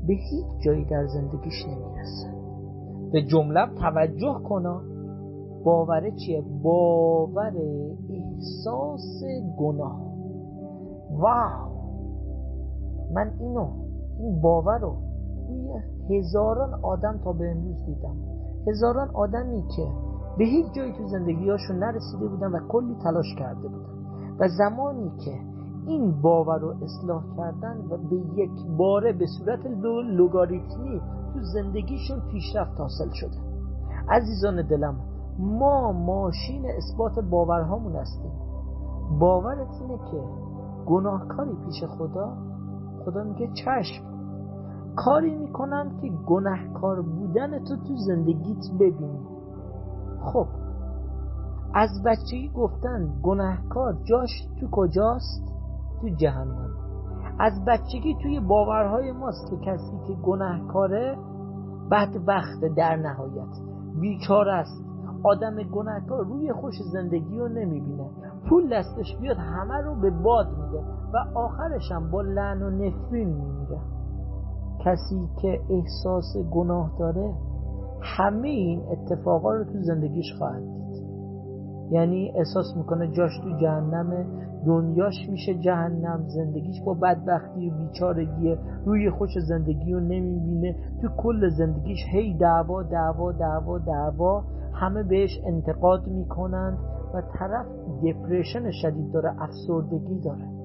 به 0.07 0.15
هیچ 0.15 0.47
جایی 0.65 0.85
در 0.85 1.07
زندگیش 1.07 1.67
نمی‌رسه. 1.67 2.33
به 3.13 3.23
جمله 3.23 3.67
توجه 3.81 4.41
کنا. 4.45 4.83
باور 5.65 6.11
چیه؟ 6.11 6.45
باور 6.63 7.53
احساس 8.11 9.23
گناه. 9.59 10.01
واو! 11.11 11.73
من 13.15 13.33
اینو 13.41 13.69
این 14.19 14.41
باور 14.41 14.79
رو 14.79 14.97
روی 15.49 16.19
هزاران 16.19 16.75
آدم 16.83 17.21
تا 17.25 17.33
به 17.33 17.51
امروز 17.51 17.87
دیدم. 17.87 18.17
هزاران 18.69 19.11
آدمی 19.15 19.63
که 19.77 19.87
به 20.39 20.45
هیچ 20.45 20.67
جایی 20.77 20.93
تو 20.93 21.09
زندگیهاشون 21.09 21.77
نرسیده 21.77 22.29
بودن 22.29 22.53
و 22.53 22.69
کلی 22.69 22.97
تلاش 23.03 23.35
کرده 23.39 23.69
بودن. 23.69 23.93
و 24.39 24.49
زمانی 24.49 25.11
که 25.25 25.52
این 25.87 26.21
باور 26.23 26.59
رو 26.59 26.75
اصلاح 26.83 27.23
کردن 27.37 27.77
و 27.91 27.97
به 27.97 28.17
یک 28.17 28.67
باره 28.79 29.13
به 29.13 29.27
صورت 29.27 29.67
لوگاریتمی 30.17 31.01
تو 31.35 31.41
زندگیشون 31.41 32.21
پیشرفت 32.31 32.81
حاصل 32.81 33.11
شده. 33.13 33.39
عزیزان 34.09 34.67
دلم 34.67 34.97
ما 35.39 35.93
ماشین 35.93 36.67
اثبات 36.67 37.19
باورهامون 37.19 37.97
هستیم. 37.97 38.33
باورت 39.19 39.81
اینه 39.81 39.99
که 40.11 40.23
گناهکاری 40.87 41.57
پیش 41.67 41.85
خدا 41.85 42.33
خدا 43.05 43.25
میگه 43.25 43.49
چشم. 43.55 44.05
کاری 44.97 45.35
می‌کنم 45.35 45.91
که 46.01 46.11
گناهکار 46.27 47.03
بودن 47.03 47.65
تو 47.65 47.77
تو 47.77 47.97
زندگیت 47.97 48.71
ببینی. 48.81 49.27
خب 50.23 50.47
از 51.75 52.03
بچگی 52.05 52.49
گفتن 52.49 53.21
گناهکار 53.23 53.97
جاش 54.05 54.31
تو 54.61 54.69
کجاست؟ 54.71 55.52
تو 56.03 56.09
جهنم. 56.09 56.71
از 57.39 57.65
بچگی 57.67 58.17
توی 58.23 58.41
باورهای 58.41 59.13
ماست 59.13 59.51
که 59.51 59.57
کسی 59.57 59.99
که 60.07 60.13
گناهکاره 60.23 61.17
بدبخت 61.91 62.65
در 62.77 62.97
نهایت. 62.97 63.59
بیچاره 64.01 64.53
است. 64.53 64.85
آدم 65.25 65.63
گناهکار 65.63 66.25
روی 66.25 66.53
خوش 66.53 66.75
زندگی 66.93 67.39
رو 67.39 67.49
نمی‌بینه. 67.49 68.11
پول 68.49 68.79
دستش 68.79 69.17
بیاد 69.21 69.37
همه 69.37 69.75
رو 69.75 70.01
به 70.01 70.11
باد 70.11 70.47
میده 70.47 70.85
و 71.15 71.39
آخرش 71.39 71.93
هم 71.93 72.11
با 72.11 72.23
لعن 72.23 72.63
و 72.63 72.71
نفرین 72.71 73.29
میمیره. 73.29 73.79
کسی 74.85 75.29
که 75.43 75.61
احساس 75.71 76.37
گناه 76.53 76.91
داره 76.99 77.35
همه 78.03 78.49
این 78.49 78.83
اتفاقا 78.91 79.55
رو 79.55 79.65
تو 79.65 79.83
زندگیش 79.83 80.27
خواهد 80.39 80.63
دید. 80.63 81.02
یعنی 81.93 82.33
احساس 82.37 82.77
می‌کنه 82.77 83.13
جاش 83.13 83.39
تو 83.39 83.57
جهنم 83.61 84.27
دنیاش 84.67 85.29
میشه 85.29 85.55
جهنم 85.55 86.25
زندگیش 86.27 86.83
با 86.87 86.95
بدبختی 86.95 87.71
و 87.71 87.75
بیچارگی 87.75 88.57
روی 88.85 89.11
خوش 89.11 89.31
زندگی 89.49 89.93
رو 89.93 90.01
نمی‌بینه. 90.01 90.77
تو 91.03 91.09
کل 91.17 91.49
زندگیش 91.49 91.99
هی 92.13 92.35
دعوا 92.39 92.83
دعوا 92.83 93.33
دعوا 93.33 93.79
دعوا. 93.79 94.45
همه 94.75 95.03
بهش 95.03 95.41
انتقاد 95.47 96.07
می‌کنند 96.07 96.79
و 97.15 97.23
طرف 97.39 97.67
دپریشن 98.05 98.71
شدید 98.71 99.13
داره 99.13 99.43
افسردگی 99.43 100.21
داره. 100.21 100.62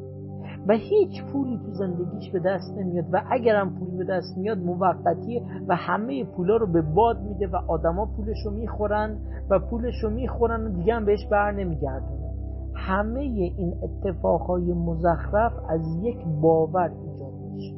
و 0.68 0.74
هیچ 0.74 1.24
پولی 1.32 1.58
تو 1.58 1.72
زندگیش 1.72 2.32
به 2.32 2.40
دست 2.40 2.78
نمیاد. 2.78 3.06
و 3.12 3.22
اگرم 3.32 3.80
پولی 3.80 3.98
به 3.98 4.04
دست 4.04 4.38
میاد 4.38 4.58
موقتیه 4.58 5.42
و 5.68 5.76
همه 5.76 6.24
پولا 6.24 6.58
رو 6.58 6.68
به 6.72 6.82
باد 6.82 7.22
میده 7.22 7.48
و 7.48 7.56
آدما 7.68 8.06
پولش 8.06 8.46
رو 8.46 8.52
می‌خورن 8.52 9.18
و 9.50 9.60
پولش 9.60 10.04
رو 10.04 10.10
می‌خورن 10.10 10.66
و 10.66 10.70
دیگه 10.70 10.94
هم 10.94 11.06
بهش 11.06 11.28
بر 11.32 11.52
نمیگردونه. 11.52 12.28
همه 12.76 13.20
این 13.20 13.74
اتفاقهای 13.84 14.74
مزخرف 14.74 15.54
از 15.70 15.82
یک 16.02 16.18
باور 16.42 16.92
ایجاد 17.06 17.34
میشه. 17.54 17.76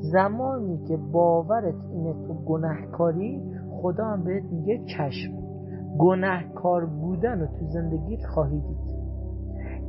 زمانی 0.00 0.78
که 0.88 0.96
باورت 1.12 1.74
اینه 1.92 2.12
تو 2.26 2.34
گناهکاری 2.34 3.42
خدا 3.70 4.04
هم 4.04 4.24
بهت 4.24 4.44
میگه 4.44 4.84
چشم. 4.84 5.32
گناهکار 5.98 6.86
بودن 6.86 7.42
و 7.42 7.46
تو 7.46 7.66
زندگیت 7.66 8.26
خواهی 8.26 8.60
دید. 8.60 9.03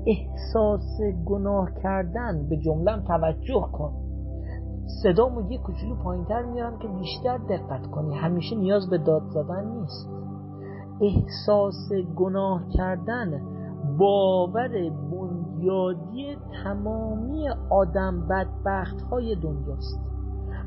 احساس 0.07 0.99
گناه 1.25 1.69
کردن 1.83 2.49
به 2.49 2.57
جملم 2.57 3.03
توجه 3.07 3.67
کن. 3.73 3.93
صدامو 5.03 5.51
یه 5.51 5.57
کوچولو 5.57 5.95
پایینتر 5.95 6.41
میارم 6.41 6.79
که 6.79 6.87
بیشتر 6.87 7.37
دقت 7.37 7.87
کنی. 7.87 8.15
همیشه 8.15 8.55
نیاز 8.55 8.89
به 8.89 8.97
داد 8.97 9.23
زدن 9.29 9.67
نیست. 9.67 10.09
احساس 11.01 11.89
گناه 12.15 12.61
کردن 12.69 13.41
باور 13.99 14.69
بنیادی 15.11 16.37
تمامی 16.63 17.49
آدم 17.69 18.27
بدبخت 18.27 19.01
های 19.01 19.35
دنیاست. 19.35 20.11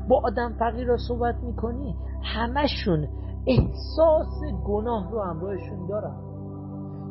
با 0.09 0.21
آدم 0.23 0.53
فقیر 0.59 0.87
را 0.87 0.97
صحبت 1.07 1.35
می‌کنی 1.43 1.95
همشون 2.23 3.07
احساس 3.47 4.41
گناه 4.65 5.11
رو 5.11 5.21
همراهشون 5.21 5.87
دارن. 5.87 6.28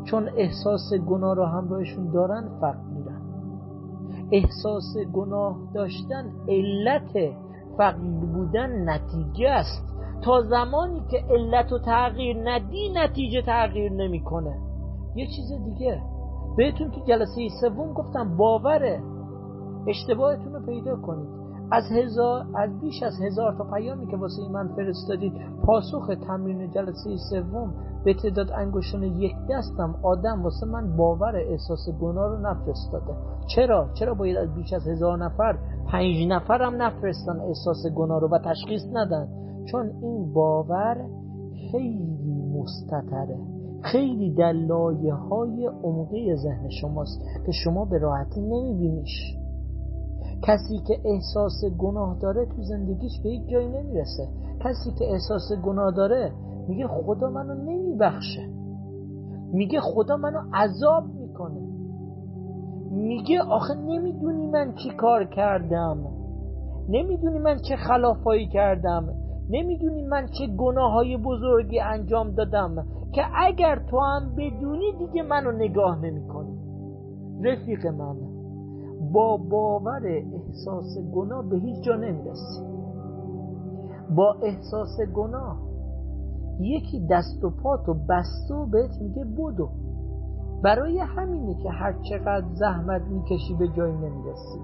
چون 0.05 0.29
احساس 0.37 0.93
گناه 1.07 1.35
رو 1.35 1.45
همراهشون 1.45 2.11
دارن 2.11 2.49
فقر 2.61 2.85
میرن 2.95 3.29
احساس 4.33 4.97
گناه 5.13 5.57
داشتن 5.75 6.33
علت 6.49 7.35
فقیر 7.79 8.27
بودن 8.27 8.89
نتیجه 8.91 9.49
است. 9.49 9.89
تا 10.23 10.43
زمانی 10.43 11.03
که 11.11 11.17
علت 11.31 11.73
و 11.73 11.79
تغییر 11.79 12.37
ندی 12.45 12.93
نتیجه 12.95 13.43
تغییر 13.43 13.93
نمی‌کنه. 13.93 14.59
یه 15.15 15.27
چیز 15.27 15.53
دیگه. 15.65 16.03
بهتون 16.57 16.91
تو 16.91 17.01
جلسه 17.01 17.49
سوم 17.61 17.93
گفتم 17.93 18.37
باوره. 18.37 19.03
اشتباهتون 19.87 20.53
رو 20.53 20.67
پیدا 20.67 20.97
کنید. 20.97 21.29
از 21.71 21.85
هزار 21.93 22.47
از 22.55 22.81
بیش 22.81 23.03
از 23.03 23.13
هزار 23.23 23.55
تا 23.59 23.65
پیامی 23.65 24.07
که 24.07 24.17
واسه 24.17 24.43
من 24.53 24.69
فرستادید 24.77 25.33
پاسخ 25.67 26.11
تمرین 26.27 26.71
جلسه 26.71 27.17
سوم 27.31 27.75
به 28.05 28.15
تعداد 28.15 28.51
انگشتان 28.51 29.03
یک 29.03 29.33
دستم 29.51 29.95
آدم 30.03 30.43
واسه 30.43 30.67
من 30.67 30.97
باور 30.97 31.37
احساس 31.37 31.89
گناه 32.01 32.29
رو 32.29 32.39
نفرستاده. 32.39 33.13
چرا؟ 33.47 33.89
چرا 33.95 34.15
باید 34.15 34.37
از 34.37 34.55
بیش 34.55 34.73
از 34.73 34.89
هزار 34.89 35.25
نفر 35.25 35.59
پنج 35.93 36.17
نفرم 36.29 36.83
نفرستن 36.83 37.41
احساس 37.41 37.87
گناه 37.97 38.21
رو 38.21 38.29
و 38.29 38.39
تشخیص 38.39 38.83
ندن؟ 38.93 39.29
چون 39.71 39.91
این 40.03 40.33
باور 40.33 40.97
خیلی 41.73 42.19
مستطره. 42.59 43.39
خیلی 43.83 44.35
در 44.35 44.53
لایه 44.53 45.15
های 45.15 45.71
عمقی 45.83 46.37
ذهن 46.37 46.69
شماست 46.81 47.21
که 47.47 47.53
شما 47.53 47.85
به 47.85 47.99
راحتی 47.99 48.41
نمیبینیش. 48.41 49.38
کسی 50.43 50.79
که 50.87 51.01
احساس 51.05 51.65
گناه 51.79 52.19
داره 52.23 52.47
تو 52.47 52.63
زندگیش 52.63 53.13
به 53.23 53.31
یک 53.31 53.49
جایی 53.49 53.69
نمی‌رسه. 53.69 54.29
کسی 54.61 54.91
که 54.99 55.05
احساس 55.13 55.53
گناه 55.65 55.93
داره 55.97 56.33
میگه 56.69 56.87
خدا 56.87 57.31
منو 57.31 57.55
نمیبخشه. 57.55 58.49
میگه 59.53 59.81
خدا 59.81 60.17
منو 60.17 60.39
عذاب 60.55 61.05
می‌کنه. 61.21 61.61
میگه 62.91 63.43
آخه 63.43 63.75
نمی‌دونی 63.75 64.47
من 64.47 64.75
چی 64.75 64.91
کار 64.91 65.25
کردم. 65.25 65.99
نمی‌دونی 66.89 67.39
من 67.39 67.57
چه 67.69 67.77
خلافایی 67.77 68.49
کردم. 68.49 69.15
نمی‌دونی 69.51 70.03
من 70.03 70.27
چه 70.39 70.47
گناه 70.47 70.93
های 70.93 71.17
بزرگی 71.17 71.81
انجام 71.81 72.31
دادم 72.31 72.87
که 73.15 73.23
اگر 73.37 73.83
تو 73.91 74.01
هم 74.01 74.35
بدونی 74.37 74.93
دیگه 74.99 75.23
منو 75.23 75.53
نگاه 75.53 76.03
نمی‌کنی. 76.03 76.59
رفیق 77.43 77.87
من. 77.87 78.38
با 79.13 79.37
باور 79.37 80.07
احساس 80.07 80.99
گناه 81.15 81.49
به 81.49 81.57
هیچ 81.57 81.85
جا 81.85 81.97
نمی‌رسی. 81.97 82.63
با 84.17 84.37
احساس 84.43 85.01
گناه 85.15 85.59
یکی 86.61 87.07
دست 87.11 87.45
و 87.45 87.51
پاتو 87.63 87.95
بسته 88.09 88.55
و 88.55 88.67
بهت 88.67 89.01
میگه 89.01 89.25
بدو. 89.25 89.69
برای 90.63 90.99
همینه 90.99 91.55
که 91.63 91.71
هر 91.71 91.95
چقدر 92.11 92.47
زحمت 92.55 93.03
می‌کشی 93.03 93.55
به 93.59 93.69
جایی 93.69 93.95
نمی‌رسی. 93.95 94.59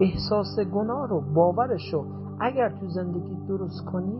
احساس 0.00 0.58
گناه 0.74 1.08
رو 1.08 1.22
باورشو 1.34 2.04
اگر 2.40 2.68
تو 2.80 2.88
زندگی 2.88 3.36
درست 3.48 3.84
کنی 3.92 4.18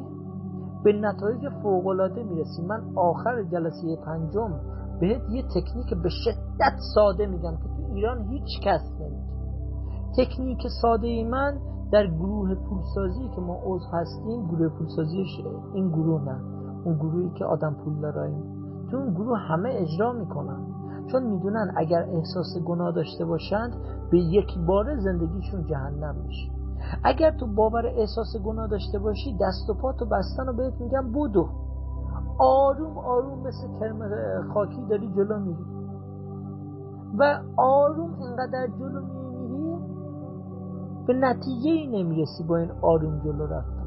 به 0.84 0.92
نتایج 0.92 1.48
فوقالعاده 1.62 2.22
می‌رسی. 2.22 2.62
من 2.62 2.82
آخر 2.96 3.42
جلسه 3.42 3.96
پنجم 4.06 4.50
بهت 5.00 5.22
یه 5.30 5.42
تکنیک 5.42 5.94
به 6.02 6.08
شدت 6.08 6.76
ساده 6.94 7.26
میگم 7.26 7.56
که 7.56 7.68
تو 7.76 7.94
ایران 7.94 8.22
هیچ 8.22 8.60
کس 8.64 8.80
نمیگه 9.00 9.11
تکنیک 10.16 10.68
ساده 10.82 11.06
ای 11.06 11.24
من 11.24 11.58
در 11.92 12.06
گروه 12.06 12.54
پولسازی 12.54 13.28
که 13.34 13.40
ما 13.40 13.56
عضو 13.64 13.88
هستیم 13.92 14.46
گروه 14.46 14.68
پولسازی 14.68 15.24
این 15.74 15.88
گروه 15.88 16.22
نه. 16.22 16.40
اون 16.84 16.96
گروهی 16.96 17.30
که 17.30 17.44
آدم 17.44 17.76
پول 17.84 18.00
داراییم 18.00 18.42
تو 18.90 18.96
اون 18.96 19.14
گروه 19.14 19.38
همه 19.38 19.70
اجرا 19.72 20.12
می‌کنن. 20.12 20.66
چون 21.12 21.22
می‌دونن 21.22 21.72
اگر 21.76 22.02
احساس 22.02 22.58
گناه 22.66 22.92
داشته 22.92 23.24
باشند 23.24 23.72
به 24.10 24.18
یک 24.18 24.58
بار 24.66 24.96
زندگیشون 24.96 25.66
جهنم 25.66 26.14
میشه. 26.26 26.52
اگر 27.04 27.30
تو 27.30 27.46
باور 27.46 27.86
احساس 27.86 28.36
گناه 28.44 28.66
داشته 28.66 28.98
باشی 28.98 29.36
دست 29.40 29.70
و 29.70 29.74
پا 29.74 29.92
تو 29.92 30.04
بستن 30.04 30.48
و 30.48 30.52
بهت 30.52 30.80
میگم 30.80 31.12
بودو 31.12 31.48
آروم 32.38 32.98
آروم 32.98 33.38
مثل 33.46 33.78
کرم 33.80 33.98
خاکی 34.54 34.82
داری 34.90 35.12
جلو 35.16 35.38
میری. 35.38 35.64
و 37.18 37.40
آروم 37.56 38.14
اینقدر 38.20 38.66
جلو 38.66 39.00
میری 39.00 39.31
به 41.06 41.14
نتیجه 41.14 41.70
ای 41.70 41.86
نمی‌رسی 41.86 42.44
با 42.48 42.56
این 42.56 42.70
آروم 42.82 43.18
جلو 43.18 43.46
رفتن. 43.46 43.82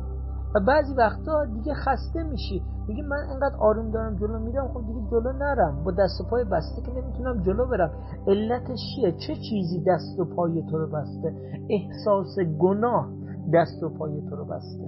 و 0.56 0.60
بعضی 0.68 0.94
وقتا 0.94 1.46
دیگه 1.46 1.74
خسته 1.74 2.24
میشی. 2.24 2.64
میگه 2.88 3.04
من 3.04 3.30
اینقدر 3.30 3.56
آروم 3.60 3.92
دارم 3.92 4.16
جلو 4.16 4.40
میرم 4.40 4.68
خب 4.68 4.88
دیگه 4.88 5.02
جلو 5.12 5.32
نرم. 5.32 5.84
با 5.84 5.92
دست 5.92 6.22
و 6.22 6.24
پای 6.30 6.44
بسته 6.44 6.82
که 6.82 6.92
نمی‌تونم 6.92 7.42
جلو 7.42 7.66
برم. 7.66 7.92
علتش 8.28 8.80
چیه؟ 8.96 9.12
چه 9.12 9.36
چیزی 9.36 9.84
دست 9.88 10.20
و 10.20 10.26
پای 10.26 10.64
تو 10.70 10.78
رو 10.78 10.88
بسته؟ 10.88 11.36
احساس 11.70 12.40
گناه 12.60 13.08
دست 13.54 13.84
و 13.84 13.90
پای 13.90 14.22
تو 14.30 14.36
رو 14.36 14.46
بسته. 14.46 14.88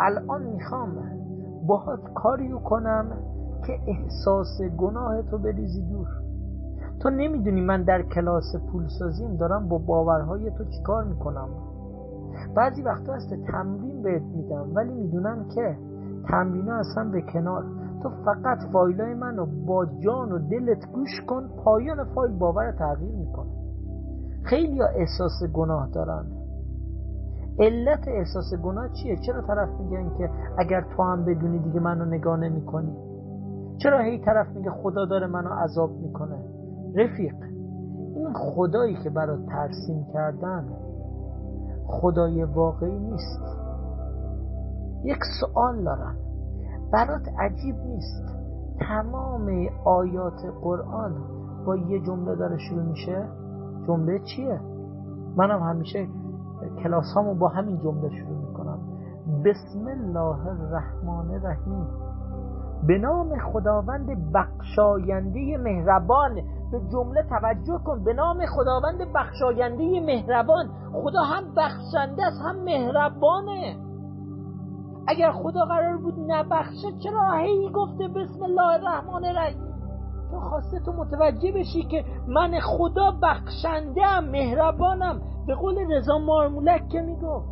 الان 0.00 0.42
می‌خوام 0.42 0.88
باهات 1.66 2.00
کاریو 2.14 2.58
کنم 2.58 3.06
که 3.66 3.72
احساس 3.86 4.60
گناه 4.78 5.22
تو 5.22 5.38
بریزی 5.38 5.82
دور. 5.82 6.06
تو 7.02 7.10
نمی‌دونی 7.10 7.60
من 7.60 7.82
در 7.82 8.02
کلاس 8.02 8.56
پولسازیم 8.72 9.36
دارم 9.36 9.68
با 9.68 9.78
باورهای 9.78 10.50
تو 10.50 10.64
چیکار 10.64 11.04
می‌کنم. 11.04 11.48
بعضی 12.56 12.82
وقتا 12.82 13.12
هست 13.14 13.34
تمرین 13.52 14.02
بهت 14.02 14.22
میدم 14.22 14.70
ولی 14.74 14.94
می‌دونم 14.94 15.48
که 15.54 15.76
تمرین 16.28 16.68
اصلا 16.68 17.10
به 17.10 17.22
کنار. 17.22 17.64
تو 18.02 18.10
فقط 18.24 18.58
فایلای 18.72 19.14
منو 19.14 19.46
با 19.66 19.86
جان 19.86 20.32
و 20.32 20.38
دلت 20.38 20.92
گوش 20.92 21.20
کن 21.26 21.48
پایان 21.64 22.04
فایل 22.04 22.38
باور 22.38 22.72
تغییر 22.72 23.14
می‌کنه. 23.16 23.50
خیلی 24.44 24.80
ها 24.80 24.86
احساس 24.86 25.52
گناه 25.54 25.88
دارن. 25.94 26.26
علت 27.58 28.08
احساس 28.08 28.54
گناه 28.62 28.88
چیه؟ 28.92 29.16
چرا 29.26 29.42
طرف 29.42 29.68
میگن 29.80 30.10
که 30.18 30.30
اگر 30.58 30.84
تو 30.96 31.02
هم 31.02 31.24
بدونی 31.24 31.58
دیگه 31.58 31.80
منو 31.80 32.04
نگاه 32.04 32.36
نمی 32.36 32.64
کنی؟ 32.64 32.96
چرا 33.82 33.98
هی 33.98 34.18
طرف 34.18 34.46
میگه 34.56 34.70
خدا 34.70 35.04
داره 35.04 35.26
منو 35.26 35.48
عذاب 35.48 35.90
می‌کنه؟ 35.90 36.51
رفیق. 36.96 37.34
این 38.16 38.32
خدایی 38.34 38.96
که 39.04 39.10
برات 39.10 39.46
ترسیم 39.46 40.06
کردن 40.12 40.64
خدای 41.86 42.44
واقعی 42.44 42.98
نیست. 42.98 43.42
یک 45.04 45.18
سوال 45.40 45.84
دارم. 45.84 46.16
برات 46.92 47.22
عجیب 47.38 47.76
نیست. 47.76 48.36
تمام 48.88 49.68
آیات 49.84 50.40
قرآن 50.62 51.12
با 51.66 51.76
یه 51.76 52.00
جمله 52.00 52.36
داره 52.36 52.58
شروع 52.58 52.82
میشه؟ 52.82 53.28
جمله 53.86 54.18
چیه؟ 54.18 54.60
منم 55.36 55.62
همیشه 55.62 56.08
کلاس 56.82 57.14
هامو 57.14 57.34
با 57.34 57.48
همین 57.48 57.78
جمله 57.78 58.08
شروع 58.08 58.38
می‌کنم. 58.38 58.78
بسم 59.44 59.86
الله 59.86 60.48
الرحمن 60.48 61.30
الرحیم. 61.30 61.86
به 62.86 62.98
نام 62.98 63.38
خداوند 63.52 64.32
بخشاینده 64.32 65.58
مهربان 65.58 66.42
به 66.72 66.80
جمله 66.92 67.22
توجه 67.22 67.78
کن 67.84 68.04
به 68.04 68.12
نام 68.12 68.46
خداوند 68.46 69.12
بخشاینده 69.14 70.00
مهربان. 70.00 70.68
خدا 70.92 71.22
هم 71.22 71.44
بخشنده 71.56 72.26
است 72.26 72.40
هم 72.42 72.64
مهربانه. 72.64 73.76
اگر 75.08 75.32
خدا 75.32 75.64
قرار 75.64 75.96
بود 75.96 76.14
نبخشه 76.26 76.92
چرا 77.02 77.32
هی 77.32 77.70
گفته 77.74 78.08
بسم 78.08 78.42
الله 78.42 78.72
الرحمن 78.72 79.24
الرحیم؟ 79.24 79.72
تو 80.30 80.40
خواسته 80.40 80.80
تو 80.80 80.92
متوجه 80.92 81.52
بشی 81.52 81.82
که 81.82 82.04
من 82.28 82.60
خدا 82.60 83.10
بخشندم 83.22 84.24
مهربانم. 84.24 85.20
به 85.46 85.54
قول 85.54 85.78
رضا 85.92 86.18
مارمولک 86.18 86.88
که 86.88 87.00
می‌گفت 87.00 87.48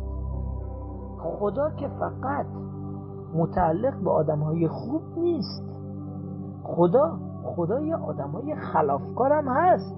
خدا 1.19 1.69
که 1.79 1.87
فقط 1.87 2.45
متعلق 3.35 4.03
به 4.03 4.11
آدم 4.11 4.39
های 4.39 4.67
خوب 4.67 5.01
نیست. 5.17 5.63
خدا 6.63 7.30
خدای 7.43 7.93
آدم 7.93 8.29
های 8.29 8.55
خلافکارم 8.55 9.47
هست 9.47 9.95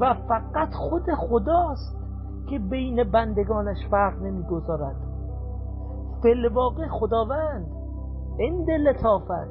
و 0.00 0.14
فقط 0.28 0.74
خود 0.74 1.14
خداست 1.14 1.96
که 2.50 2.58
بین 2.58 3.04
بندگانش 3.04 3.86
فرق 3.90 4.22
نمی‌گذارد. 4.22 4.96
فی‌الواقع 6.22 6.88
خداوند 6.88 7.66
end 8.40 8.70
لطافت 8.70 9.50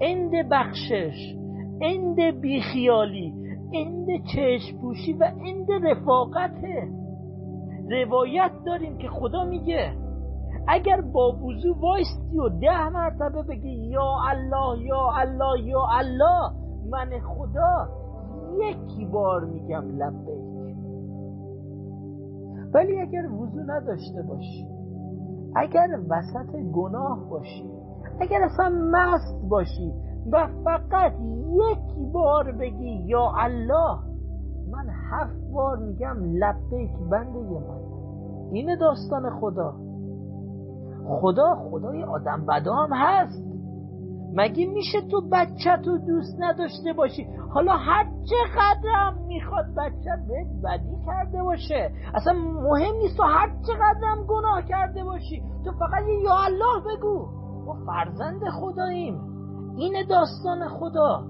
end 0.00 0.48
بخشش 0.50 1.36
end 1.80 2.40
بیخیالی 2.40 3.34
end 3.74 4.06
چشم‌پوشی 4.34 5.12
و 5.12 5.24
end 5.24 5.86
رفاقته. 5.86 6.88
روایت 7.90 8.52
داریم 8.66 8.98
که 8.98 9.08
خدا 9.08 9.44
میگه 9.44 10.01
اگر 10.68 11.00
با 11.00 11.32
وضو 11.32 11.74
وایستی 11.80 12.38
و 12.38 12.48
ده 12.48 12.88
مرتبه 12.88 13.42
بگی 13.42 13.70
یا 13.70 14.16
الله 14.30 14.86
یا 14.86 15.10
الله 15.20 15.60
یا 15.60 15.86
الله 15.98 16.50
من 16.90 17.10
خدا 17.20 17.88
یکی 18.60 19.06
بار 19.06 19.44
میگم 19.44 19.84
لبیک. 20.02 20.76
ولی 22.74 23.00
اگر 23.00 23.32
وضو 23.32 23.60
نداشته 23.60 24.22
باشی 24.22 24.68
اگر 25.56 26.00
وسط 26.08 26.56
گناه 26.72 27.30
باشی 27.30 27.70
اگر 28.20 28.42
اصلا 28.42 28.68
مست 28.68 29.48
باشی 29.48 29.92
و 30.32 30.48
فقط 30.64 31.12
یک 31.54 32.12
بار 32.12 32.52
بگی 32.52 33.04
یا 33.06 33.32
الله 33.38 33.98
من 34.70 34.88
هفت 35.10 35.52
بار 35.52 35.78
میگم 35.78 36.16
لبیک 36.22 36.90
بنده 37.10 37.38
من. 37.38 37.82
این 38.52 38.78
داستان 38.80 39.30
خدا. 39.30 39.74
خدا 41.08 41.54
خدای 41.54 42.04
آدم 42.04 42.46
بدا 42.46 42.74
هم 42.74 42.92
هست. 42.92 43.52
مگه 44.34 44.66
میشه 44.66 45.00
تو 45.10 45.22
بچه 45.32 45.76
تو 45.84 45.98
دوست 45.98 46.36
نداشته 46.38 46.92
باشی؟ 46.92 47.26
حالا 47.54 47.72
هر 47.72 48.04
چقدرم 48.04 49.18
می‌خواد 49.26 49.64
بچه 49.76 50.10
بهت 50.28 50.46
بدی 50.64 50.96
کرده 51.06 51.42
باشه. 51.42 51.90
اصلا 52.14 52.32
مهم 52.32 52.96
نیست 53.02 53.16
تو 53.16 53.22
هر 53.22 53.48
چقدرم 53.66 54.26
گناه 54.28 54.62
کرده 54.62 55.04
باشی. 55.04 55.42
تو 55.64 55.72
فقط 55.72 56.08
یه 56.08 56.20
یا 56.24 56.34
الله 56.44 56.96
بگو. 56.96 57.26
ما 57.66 57.76
فرزند 57.86 58.48
خداییم. 58.48 59.20
این 59.76 60.06
داستان 60.10 60.68
خدا. 60.68 61.24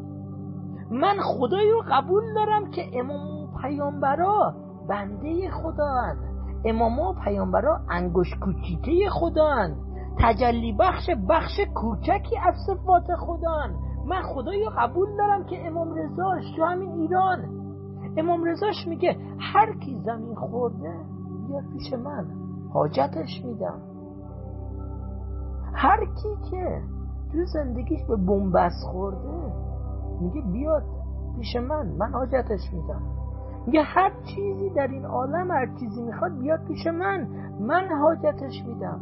من 0.90 1.16
خدایی 1.20 1.70
رو 1.70 1.82
قبول 1.90 2.34
دارم 2.34 2.70
که 2.70 2.82
امام 2.94 3.48
پیامبرا 3.62 4.54
بنده 4.88 5.50
خدا 5.50 5.86
هن. 5.86 6.31
امام 6.64 6.98
و 6.98 7.12
پیامبرا 7.24 7.80
انگوش 7.90 8.34
کوچیکه 8.40 9.10
خدا 9.10 9.48
هن. 9.48 9.76
تجلی 10.18 10.72
بخش 10.72 11.10
بخش 11.28 11.60
کوچکی 11.74 12.38
از 12.38 12.54
صفات 12.66 13.14
خدا 13.18 13.52
من 14.06 14.22
خدایی 14.22 14.64
قبول 14.78 15.16
دارم 15.16 15.44
که 15.44 15.66
امام 15.66 15.94
رضاش 15.94 16.44
تو 16.56 16.64
همین 16.64 16.90
ایران. 16.92 17.38
امام 18.16 18.44
رضاش 18.44 18.86
میگه 18.88 19.16
هر 19.38 19.78
کی 19.78 20.00
زمین 20.04 20.34
خورده 20.34 20.94
بیاد 21.48 21.64
پیش 21.72 21.92
من. 21.92 22.26
حاجتش 22.72 23.44
میدم. 23.44 23.80
هر 25.74 26.04
کی 26.04 26.50
که 26.50 26.82
تو 27.32 27.44
زندگیش 27.44 28.00
به 28.08 28.16
بنبست 28.16 28.84
خورده 28.84 29.52
میگه 30.20 30.40
بیاد 30.52 30.84
پیش 31.36 31.56
من. 31.56 31.86
من 31.98 32.12
حاجتش 32.12 32.72
میدم. 32.72 33.02
میگه 33.66 33.82
هر 33.82 34.12
چیزی 34.24 34.70
در 34.70 34.86
این 34.86 35.04
عالم 35.04 35.50
هر 35.50 35.66
چیزی 35.80 36.02
می‌خواد 36.02 36.38
بیاد 36.38 36.64
پیش 36.64 36.86
من. 36.86 37.26
من 37.60 37.88
حاجتش 38.02 38.64
میدم. 38.66 39.00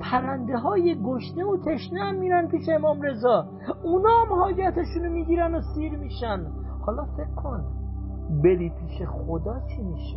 پرنده 0.00 0.56
های 0.56 1.02
گشنه 1.04 1.44
و 1.44 1.56
تشنه 1.56 2.00
هم 2.00 2.14
میرن 2.14 2.48
پیش 2.48 2.68
امام 2.68 3.02
رضا. 3.02 3.46
اونا 3.84 4.08
هم 4.08 4.32
حاجتشونو 4.32 5.10
می‌گیرن 5.10 5.54
و 5.54 5.60
سیر 5.74 5.98
میشن. 5.98 6.46
حالا 6.86 7.04
فکر 7.16 7.34
کن 7.34 7.64
بری 8.44 8.70
پیش 8.70 9.02
خدا 9.08 9.60
چی 9.60 9.82
میشه؟ 9.82 10.16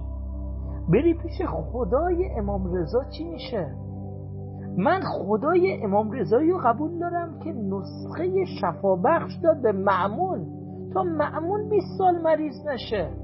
بری 0.90 1.14
پیش 1.14 1.42
خدای 1.48 2.30
امام 2.38 2.74
رضا 2.74 3.04
چی 3.04 3.24
میشه؟ 3.24 3.76
من 4.78 5.02
خدای 5.02 5.84
امام 5.84 6.12
رضایی 6.12 6.52
رو 6.52 6.58
قبول 6.58 7.00
دارم 7.00 7.40
که 7.40 7.54
نسخه 7.54 8.46
شفابخش 8.46 9.36
داد 9.44 9.62
به 9.62 9.72
معمون 9.72 10.46
تا 10.94 11.04
معمون 11.04 11.70
20 11.70 11.98
سال 11.98 12.22
مریض 12.22 12.68
نشه. 12.68 13.23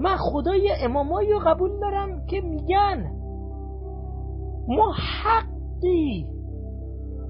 من 0.00 0.16
خدای 0.16 0.70
امامایی 0.84 1.32
رو 1.32 1.38
قبول 1.38 1.80
دارم 1.80 2.26
که 2.26 2.40
میگن 2.40 3.10
ما 4.68 4.92
حقی 5.22 6.26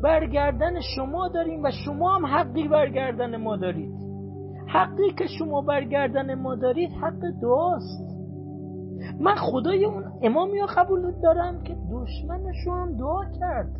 برگردن 0.02 0.80
شما 0.96 1.28
داریم 1.28 1.64
و 1.64 1.70
شما 1.84 2.16
هم 2.16 2.26
حقی 2.26 2.68
برگردن 2.68 3.36
ما 3.36 3.56
دارید. 3.56 3.94
حقی 4.66 5.10
که 5.18 5.26
شما 5.38 5.60
برگردن 5.60 6.34
ما 6.34 6.54
دارید 6.54 6.90
حق 6.92 7.30
دعاست 7.42 8.10
من 9.20 9.34
خدای 9.34 9.84
اون 9.84 10.04
امامی 10.22 10.60
رو 10.60 10.66
قبول 10.76 11.12
دارم 11.22 11.62
که 11.62 11.76
دشمنش 11.92 12.56
رو 12.66 12.74
هم 12.74 12.96
دعا 12.96 13.24
کرد. 13.40 13.70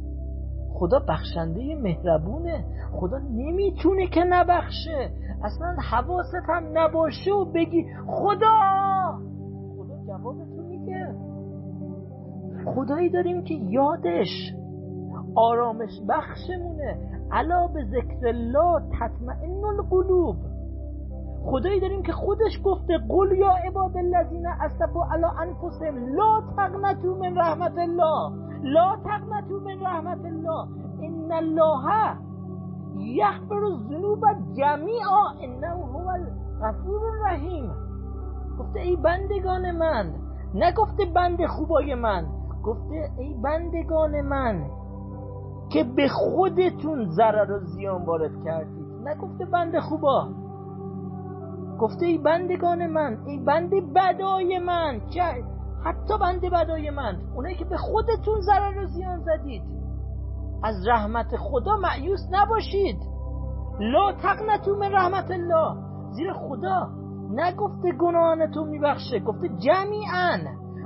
خدا 0.73 0.99
بخشنده 1.09 1.75
مهربونه. 1.75 2.65
خدا 2.93 3.19
نمی‌تونه 3.19 4.07
که 4.07 4.25
نبخشه. 4.25 5.11
اصلا 5.43 5.77
حواست 5.91 6.35
هم 6.49 6.79
نباشه 6.79 7.33
و 7.33 7.53
بگی 7.53 7.85
خدا 8.07 8.80
خدایی 12.75 13.11
داریم 13.11 13.45
که 13.45 13.55
یادش 13.55 14.55
آرامش 15.35 16.01
بخشمونه. 16.09 16.99
علا 17.33 17.67
به 17.67 17.85
ذکر 17.85 18.27
الله 18.27 18.83
تطمئن 19.01 19.65
القلوب. 19.65 20.37
خدایی 21.45 21.81
داریم 21.81 22.03
که 22.03 22.13
خودش 22.13 22.61
گفته 22.65 22.99
قل 23.09 23.33
یا 23.37 23.51
عباد 23.67 23.97
الذین 23.97 24.47
اسرفوا 24.47 25.05
علی 25.13 25.25
انفسهم 25.25 26.17
لا 26.17 26.43
تقنطوا 26.57 27.15
من 27.15 27.37
رحمت 27.37 27.79
الله. 27.79 28.33
لا 28.63 28.97
تقنطوا 29.05 29.61
من 29.61 29.81
رحمت 29.81 30.25
الله. 30.25 30.69
ان 31.03 31.33
الله 31.33 32.17
یغفر 32.99 33.65
الذنوب 33.65 34.21
جمیعا. 34.53 35.25
انه 35.43 35.69
هو 35.69 36.09
الغفور 36.09 37.01
الرحیم. 37.09 37.71
گفته 38.59 38.81
ای 38.81 38.97
بندگان 38.97 39.71
من 39.71 40.13
نگفته 40.55 41.05
بند 41.15 41.47
خوبای 41.47 41.95
من. 41.95 42.40
گفته 42.65 43.11
ای 43.19 43.35
بندگان 43.35 44.21
من 44.21 44.71
که 45.71 45.85
به 45.85 46.09
خودتون 46.09 47.05
ضرر 47.05 47.53
و 47.53 47.59
زیان 47.59 48.05
وارد 48.05 48.45
کردید. 48.45 48.87
نگفته 49.05 49.45
بند 49.45 49.79
خوبا. 49.79 50.29
گفته 51.79 52.07
ای 52.07 52.19
بندگان 52.19 52.87
من 52.87 53.19
ای 53.27 53.39
بند 53.39 53.71
بدای 53.95 54.59
من 54.59 55.01
چه 55.15 55.23
حتی 55.85 56.19
بند 56.19 56.41
بدای 56.41 56.91
من 56.91 57.17
اونایی 57.35 57.57
که 57.57 57.65
به 57.65 57.77
خودتون 57.77 58.41
ضرر 58.41 58.79
و 58.79 58.87
زیان 58.87 59.21
زدید. 59.21 59.63
از 60.63 60.87
رحمت 60.87 61.37
خدا 61.37 61.77
معیوس 61.77 62.21
نباشید. 62.31 62.99
لا 63.81 64.13
تقنطوا 64.13 64.75
من 64.75 64.93
رحمت 64.93 65.31
الله. 65.31 65.77
زیر 66.11 66.33
خدا. 66.33 66.89
نگفته 67.31 67.93
گناهان 67.93 68.51
تو 68.51 68.65
میبخشه. 68.65 69.21
گفته 69.21 69.49
جمیعا. 69.49 70.39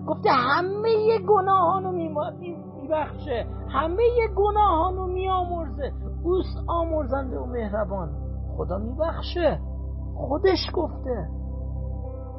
گفته 0.07 0.31
همه 0.31 1.19
گناهانو 1.29 1.93
میبخشه. 1.93 3.47
همه 3.69 4.03
گناهانو 4.37 5.07
میامرزه 5.07 5.93
اوست 6.25 6.59
آمرزنده 6.69 7.39
و 7.39 7.47
مهربان. 7.47 8.09
خدا 8.57 8.79
میبخشه. 8.79 9.61
خودش 10.15 10.71
گفته. 10.75 11.29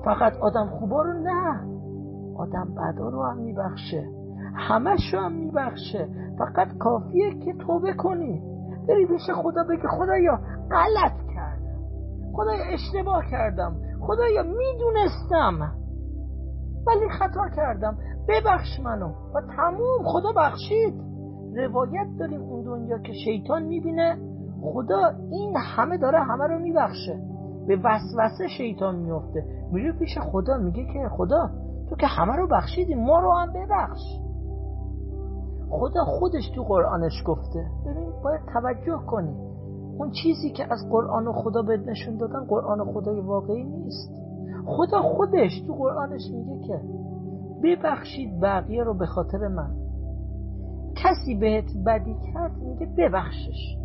فقط 0.06 0.34
آدم 0.42 0.70
خوبا 0.80 1.02
رو 1.02 1.14
نه. 1.14 1.76
آدم 2.38 2.68
بدا 2.76 3.10
رو 3.10 3.24
هم 3.24 3.38
میبخشه. 3.38 4.10
همش 4.56 5.14
رو 5.14 5.20
هم 5.20 5.32
میبخشه. 5.32 6.10
فقط 6.38 6.78
کافیه 6.78 7.40
که 7.40 7.54
توبه 7.54 7.94
کنی. 7.94 8.42
بری 8.88 9.08
پیش 9.08 9.30
خدا 9.36 9.64
بگی 9.64 9.88
خدایا 9.88 10.40
غلط 10.72 11.18
کردم. 11.36 11.82
خدایا 12.34 12.64
اشتباه 12.74 13.26
کردم. 13.32 13.76
خدایا 14.02 14.44
می‌دونستم. 14.44 15.85
ولی 16.88 17.10
خطا 17.10 17.50
کردم. 17.56 17.98
ببخش 18.30 18.80
منو. 18.84 19.08
و 19.08 19.42
تموم. 19.58 20.04
خدا 20.04 20.32
بخشید. 20.38 20.94
روایت 21.56 22.08
داریم 22.20 22.42
اون 22.42 22.64
دنیا 22.64 22.98
که 22.98 23.14
شیطان 23.26 23.64
می‌بینه. 23.64 24.18
خدا 24.62 25.12
این 25.32 25.58
همه 25.58 25.98
داره 25.98 26.20
همه 26.20 26.48
رو 26.48 26.60
میبخشه. 26.60 27.20
به 27.68 27.78
وسوسه 27.84 28.48
شیطان 28.58 28.96
میفته 28.96 29.46
میره 29.72 29.92
پیش 30.00 30.18
خدا. 30.18 30.58
میگه 30.58 30.86
که 30.94 31.10
خدا 31.10 31.50
تو 31.90 31.96
که 31.96 32.08
همه 32.08 32.36
رو 32.36 32.48
بخشیدی 32.48 32.96
ما 32.96 33.20
رو 33.20 33.32
هم 33.32 33.54
ببخش. 33.54 34.02
خدا 35.70 36.04
خودش 36.04 36.50
تو 36.56 36.64
قرآنش 36.64 37.24
گفته. 37.26 37.66
ببین 37.86 38.12
باید 38.24 38.42
توجه 38.54 39.06
کنی. 39.08 39.36
اون 39.98 40.12
چیزی 40.12 40.50
که 40.52 40.64
از 40.74 40.80
قرآن 40.92 41.28
و 41.28 41.34
خدا 41.34 41.62
بهت 41.62 41.88
نشون 41.88 42.18
دادن 42.18 42.46
قرآن 42.46 42.94
خدای 42.94 43.20
واقعی 43.20 43.64
نیست. 43.64 44.25
خدا 44.66 45.02
خودش 45.02 45.62
تو 45.68 45.74
قرآنش 45.74 46.22
میگه 46.32 46.68
که 46.68 46.82
ببخشید 47.64 48.40
بقیه 48.42 48.84
رو 48.84 48.98
به 48.98 49.06
خاطر 49.06 49.48
من. 49.48 49.76
کسی 50.96 51.36
بهت 51.36 51.66
بدی 51.86 52.16
کرد 52.34 52.58
میگه 52.58 52.88
ببخشش. 52.98 53.78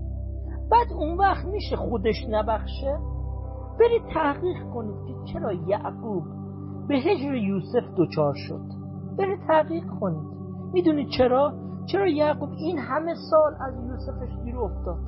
بعد 0.71 0.93
اون 0.99 1.19
وقت 1.19 1.45
میشه 1.45 1.77
خودش 1.77 2.27
نبخشه؟ 2.31 2.99
برید 3.81 4.03
تحقیق 4.15 4.71
کنید 4.75 5.07
که 5.07 5.33
چرا 5.33 5.53
یعقوب 5.53 6.25
به 6.89 6.95
هجر 6.95 7.35
یوسف 7.35 7.85
دچار 7.97 8.35
شد. 8.35 8.65
برید 9.19 9.41
تحقیق 9.49 9.85
کنید. 10.01 10.31
می‌دونید 10.73 11.09
چرا؟ 11.19 11.53
چرا 11.87 12.09
یعقوب 12.09 12.51
این 12.51 12.79
همه 12.79 13.15
سال 13.31 13.55
از 13.61 13.75
یوسفش 13.85 14.45
گیر 14.45 14.59
افتاد؟ 14.59 15.01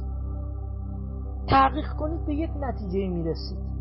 تحقیق 1.48 1.86
کنید 1.98 2.26
به 2.26 2.34
یک 2.34 2.50
نتیجه 2.60 3.08
می‌رسید. 3.08 3.71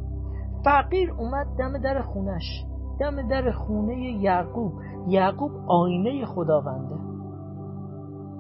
فقیر 0.66 1.12
اومد 1.12 1.48
دم 1.58 1.78
در 1.78 2.02
خونش 2.02 2.66
دم 3.00 3.28
در 3.28 3.52
خونه 3.52 4.12
یعقوب. 4.12 4.74
یعقوب 5.08 5.52
آینه 5.68 6.26
خداونده. 6.26 6.96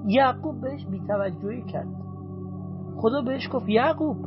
یعقوب 0.08 0.62
بهش 0.62 0.86
بیتوجهی 0.86 1.62
کرد. 1.62 1.88
خدا 2.98 3.22
بهش 3.22 3.50
گفت 3.54 3.70
یعقوب 3.70 4.18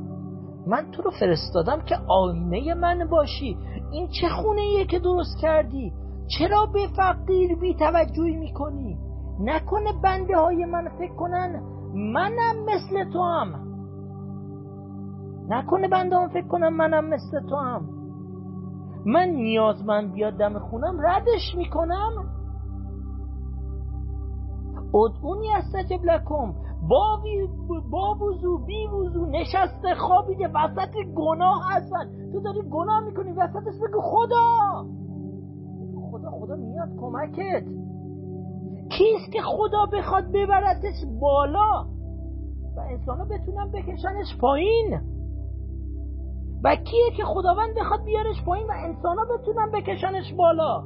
من 0.66 0.90
تو 0.92 1.02
رو 1.02 1.10
فرستادم 1.10 1.80
که 1.80 1.96
آینه 2.08 2.74
من 2.74 3.08
باشی. 3.10 3.56
این 3.92 4.08
چه 4.08 4.28
خونه 4.28 4.60
ایه 4.60 4.84
که 4.84 4.98
درست 4.98 5.38
کردی؟ 5.42 5.92
چرا 6.38 6.66
به 6.66 6.86
فقیر 6.96 7.54
بی 7.60 7.74
توجهی 7.74 8.36
می‌کنی؟ 8.36 8.98
نکنه 9.40 9.92
بنده 10.02 10.36
های 10.36 10.64
من 10.64 10.88
فکر 10.98 11.14
کنن 11.14 11.62
منم 11.94 12.64
مثل 12.64 13.10
تو 13.12 13.22
هم 13.22 13.63
نکنه 15.48 15.88
بنده 15.88 16.16
هم 16.16 16.28
فکر 16.28 16.48
کنم 16.48 16.76
منم 16.76 17.04
مثل 17.04 17.40
تو 17.48 17.56
هم 17.56 17.88
من 19.06 19.28
نیازمند 19.28 20.12
بیاد 20.12 20.34
دم 20.34 20.58
خونم 20.58 21.00
ردش 21.00 21.54
می‌کنم. 21.56 22.10
ادعونی 24.94 25.52
استجب 25.54 26.04
لکم 26.04 26.54
با, 26.88 27.18
با 27.90 28.14
وضو 28.14 28.58
بی 28.58 28.86
وضو 28.86 29.26
نشسته 29.26 29.94
خوابیده 29.94 30.48
وسط 30.48 30.94
گناه 31.16 31.62
هستن. 31.70 32.32
تو 32.32 32.40
داری 32.40 32.62
گناه 32.70 33.00
می‌کنی 33.00 33.32
وسطش 33.32 33.74
بگو 33.88 34.00
خدا. 34.00 34.84
خدا 36.10 36.30
خدا 36.30 36.56
میاد 36.56 36.88
کمکت. 37.00 37.64
کیست 38.90 39.32
که 39.32 39.42
خدا 39.42 39.86
بخواد 39.92 40.24
ببرتش 40.24 41.04
بالا؟ 41.20 41.84
و 42.76 42.80
انسان 42.80 43.28
بتونن 43.28 43.72
بکشنش 43.72 44.38
پایین. 44.40 45.13
و 46.64 46.76
کیه 46.76 47.10
که 47.16 47.24
خداوند 47.24 47.74
بخواد 47.80 48.04
بیارش 48.04 48.44
پایین 48.46 48.66
و 48.66 48.72
انسان 48.84 49.16
بتونن 49.30 49.70
بکشنش 49.74 50.34
بالا؟ 50.34 50.84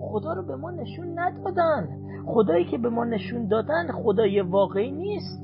خدا 0.00 0.32
رو 0.32 0.46
به 0.46 0.56
ما 0.56 0.70
نشون 0.70 1.18
ندادن. 1.18 1.88
خدایی 2.26 2.64
که 2.64 2.78
به 2.78 2.88
ما 2.88 3.04
نشون 3.04 3.48
دادن 3.48 3.92
خدای 3.92 4.40
واقعی 4.40 4.90
نیست. 4.90 5.42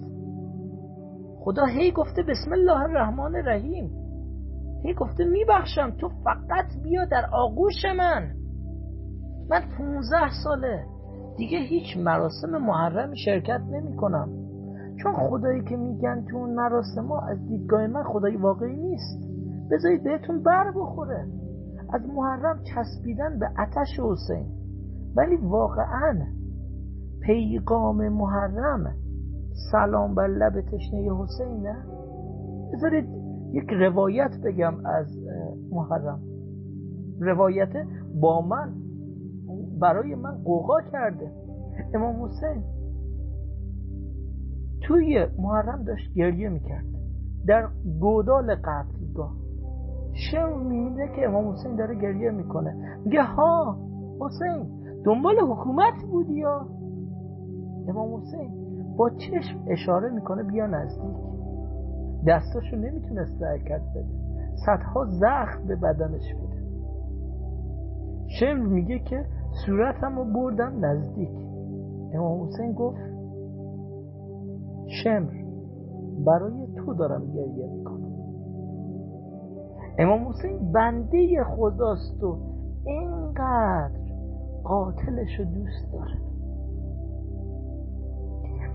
خدا 1.40 1.64
هی 1.64 1.92
گفته 1.92 2.22
بسم 2.22 2.52
الله 2.52 2.82
الرحمن 2.82 3.36
الرحیم. 3.36 3.90
هی 4.82 4.94
گفته 4.94 5.24
میبخشم 5.24 5.90
تو 5.90 6.08
فقط 6.08 6.66
بیا 6.82 7.04
در 7.04 7.26
آغوش 7.32 7.84
من. 7.98 8.30
من 9.50 9.60
15 9.78 10.16
ساله. 10.44 10.84
دیگه 11.36 11.58
هیچ 11.58 11.96
مراسم 11.96 12.58
محرمی 12.58 13.16
شرکت 13.16 13.60
نمی 13.70 13.96
کنم 13.96 14.28
چون 15.02 15.12
خدایی 15.12 15.64
که 15.64 15.76
میگن 15.76 16.24
تو 16.30 16.36
اون 16.36 16.54
مراسم 16.54 17.06
ها 17.06 17.20
از 17.28 17.46
دیدگاه 17.48 17.86
من 17.86 18.02
خدای 18.02 18.36
واقعی 18.36 18.76
نیست. 18.76 19.25
بذارید 19.70 20.04
بهتون 20.04 20.42
بر 20.42 20.70
بخوره. 20.70 21.26
از 21.92 22.02
محرم 22.16 22.60
چسبیدن 22.62 23.38
به 23.38 23.46
اتش 23.46 24.00
حسین. 24.00 24.46
ولی 25.16 25.36
واقعا 25.36 26.26
پیغام 27.22 28.08
محرم 28.08 28.94
سلام 29.72 30.14
بر 30.14 30.26
لب 30.26 30.60
تشنه 30.60 31.22
حسین 31.22 31.62
نه 31.62 31.84
بذارید 32.72 33.08
یک 33.52 33.70
روایت 33.70 34.30
بگم 34.44 34.86
از 34.86 35.06
محرم. 35.70 36.20
روایت 37.20 37.72
با 38.20 38.40
من 38.40 38.74
برای 39.80 40.14
من 40.14 40.42
قوقا 40.44 40.80
کرده. 40.92 41.30
امام 41.94 42.24
حسین 42.24 42.62
توی 44.82 45.26
محرم 45.38 45.84
داشت 45.84 46.14
گریه 46.14 46.48
می‌کرد. 46.48 46.84
در 47.46 47.68
گودال 48.00 48.54
قتلگاه. 48.54 49.45
شم 50.16 50.58
می‌بینه 50.58 51.08
که 51.16 51.28
امام 51.28 51.52
حسین 51.52 51.76
داره 51.76 51.94
گریه 51.94 52.30
می‌کنه؟ 52.30 52.98
میگه 53.04 53.22
ها 53.22 53.76
حسین 54.20 54.66
دنبال 55.04 55.34
حکومت 55.40 56.04
بودی 56.10 56.34
یا؟ 56.34 56.66
امام 57.88 58.20
حسین 58.20 58.50
با 58.96 59.10
چشم 59.10 59.58
اشاره 59.70 60.10
می‌کنه 60.10 60.42
بیا 60.42 60.66
نزدیک. 60.66 61.16
دستاشو 62.26 62.76
نمی‌تونست 62.76 63.42
حرکت 63.42 63.80
بده. 63.94 64.06
صدها 64.66 65.04
زخم 65.04 65.66
به 65.68 65.76
بدنش 65.76 66.34
بده. 66.34 66.56
شمر 68.40 68.66
میگه 68.66 68.98
که 68.98 69.24
صورتم 69.66 70.18
رو 70.18 70.24
بردم 70.24 70.84
نزدیک. 70.84 71.30
امام 72.14 72.46
حسین 72.46 72.72
گفت 72.72 72.98
شمر 75.04 75.32
برای 76.26 76.66
تو 76.76 76.94
دارم 76.94 77.26
گریه 77.26 77.66
می‌کنم. 77.66 77.85
امام 79.98 80.28
حسین 80.28 80.72
بنده 80.72 81.44
خداست 81.44 82.24
و 82.24 82.36
اینقدر 82.84 84.00
قاتلش 84.64 85.38
رو 85.38 85.44
دوست 85.44 85.92
داره. 85.92 86.26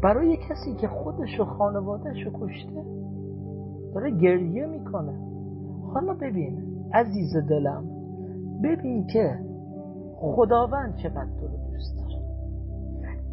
برای 0.03 0.37
کسی 0.37 0.75
که 0.75 0.87
خودش 0.87 1.39
و 1.39 1.45
خانوادهش 1.45 2.25
رو 2.25 2.31
کشته 2.33 2.83
داره 3.93 4.11
گریه 4.11 4.65
می‌کنه. 4.65 5.13
حالا 5.93 6.13
ببین 6.13 6.57
عزیز 6.93 7.37
دلم 7.49 7.83
ببین 8.63 9.07
که 9.07 9.39
خداوند 10.15 10.95
چقدر 10.95 11.29
تو 11.39 11.47
رو 11.47 11.57
دوست 11.71 11.97
داره. 11.97 12.21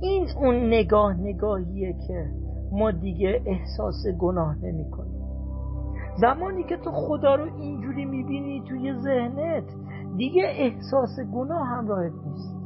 این 0.00 0.26
اون 0.36 0.66
نگاه 0.66 1.20
نگاهیه 1.20 1.92
که 1.92 2.30
ما 2.72 2.90
دیگه 2.90 3.42
احساس 3.46 4.06
گناه 4.18 4.64
نمی 4.64 4.90
کنیم 4.90 5.07
زمانی 6.20 6.64
که 6.64 6.76
تو 6.76 6.90
خدا 6.90 7.34
رو 7.34 7.44
اینجوری 7.56 8.04
می‌بینی 8.04 8.64
توی 8.68 8.94
ذهنت 8.94 9.64
دیگه 10.16 10.42
احساس 10.46 11.20
گناه 11.34 11.66
همراهت 11.66 12.12
نیست. 12.26 12.56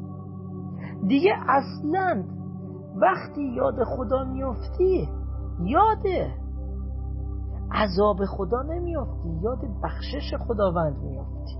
دیگه 1.07 1.33
اصلا 1.49 2.25
وقتی 2.97 3.43
یاد 3.43 3.85
خدا 3.85 4.25
میفتی 4.25 5.09
یاد 5.61 6.07
عذاب 7.73 8.25
خدا 8.25 8.63
نمیافتی 8.63 9.29
یاد 9.43 9.59
بخشش 9.83 10.35
خداوند 10.39 10.97
میافتی. 11.03 11.57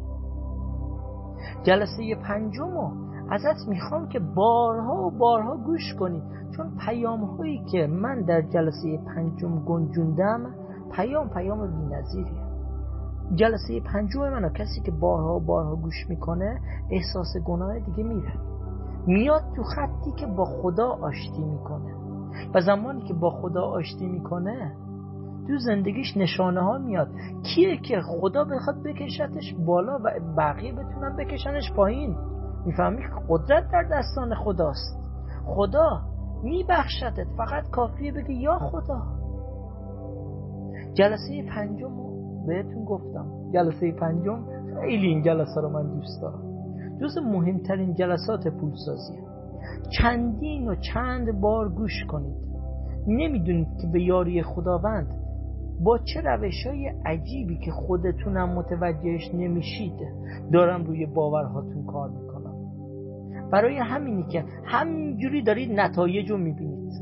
جلسه 1.63 2.15
پنجم 2.29 2.93
ازت 3.31 3.69
می‌خوام 3.69 4.09
که 4.09 4.19
بارها 4.19 5.07
و 5.07 5.11
بارها 5.19 5.57
گوش 5.57 5.95
کنی 5.99 6.23
چون 6.57 6.77
پیام 6.87 7.25
هایی 7.25 7.65
که 7.65 7.87
من 7.87 8.23
در 8.23 8.43
جلسه 8.43 8.99
پنجم 9.15 9.65
گنجوندم 9.65 10.55
پیام 10.93 11.29
پیام 11.29 11.67
بی‌نظیریه. 11.77 12.43
جلسه 13.35 13.81
پنجم 13.81 14.21
منو 14.21 14.49
کسی 14.49 14.81
که 14.81 14.91
بارها 14.91 15.39
بارها 15.39 15.77
گوش 15.77 16.09
می‌کنه 16.09 16.61
احساس 16.91 17.37
گناه 17.45 17.79
دیگه 17.79 18.03
میره. 18.03 18.33
میاد 19.07 19.43
تو 19.57 19.63
خطی 19.63 20.13
که 20.19 20.27
با 20.27 20.45
خدا 20.45 20.89
آشتی 20.89 21.45
می‌کنه. 21.45 21.95
و 22.55 22.61
زمانی 22.61 23.03
که 23.03 23.15
با 23.15 23.31
خدا 23.31 23.63
آشتی 23.63 24.07
می‌کنه 24.07 24.77
تو 25.47 25.59
زندگیش 25.59 26.17
نشانه 26.17 26.61
ها 26.61 26.79
میاد. 26.79 27.09
کیه 27.43 27.77
که 27.77 28.01
خدا 28.01 28.45
بخواد 28.45 28.83
بکشتش 28.83 29.55
بالا 29.67 29.99
و 29.99 30.11
بقیه 30.37 30.73
بتونن 30.73 31.17
بکشنش 31.17 31.73
پایین؟ 31.73 32.17
می‌فهمی؟ 32.67 33.03
قدرت 33.29 33.71
در 33.73 33.83
دستان 33.83 34.35
خداست. 34.35 34.99
خدا 35.47 36.01
میبخشتت. 36.43 37.27
فقط 37.37 37.71
کافیه 37.71 38.13
بگه 38.13 38.35
یا 38.35 38.59
خدا. 38.59 39.22
جلسه 40.95 41.43
پنجم 41.43 41.93
بهتون 42.47 42.85
گفتم. 42.85 43.27
جلسه 43.55 43.93
پنجم 43.93 44.45
خیلی 44.81 45.07
این 45.07 45.23
جلسه 45.23 45.61
رو 45.61 45.69
من 45.69 45.95
دوست 45.95 46.23
دارم. 46.23 46.43
جز 47.01 47.19
مهمترین 47.19 47.95
جلسات 47.95 48.49
پولسازیه. 48.49 49.23
چندین 49.99 50.69
و 50.69 50.75
چند 50.75 51.41
بار 51.41 51.69
گوش 51.69 52.05
کنید. 52.09 52.37
نمی‌دونید 53.07 53.69
که 53.81 53.87
به 53.93 54.03
یاری 54.03 54.43
خداوند 54.43 55.15
با 55.85 55.99
چه 55.99 56.21
روش 56.21 56.67
های 56.67 56.93
عجیبی 57.07 57.59
که 57.59 57.71
خودتونم 57.71 58.49
متوجهش 58.49 59.35
نمیشید 59.35 59.93
دارم 60.53 60.85
روی 60.85 61.07
باورهاتون 61.07 61.87
کار 61.87 62.11
می‌کنم. 62.11 62.55
برای 63.51 63.77
همینی 63.79 64.23
که 64.23 64.45
همینجوری 64.65 65.43
دارید 65.43 65.81
نتایج 65.81 66.31
رو 66.31 66.39
می‌بینید. 66.39 66.93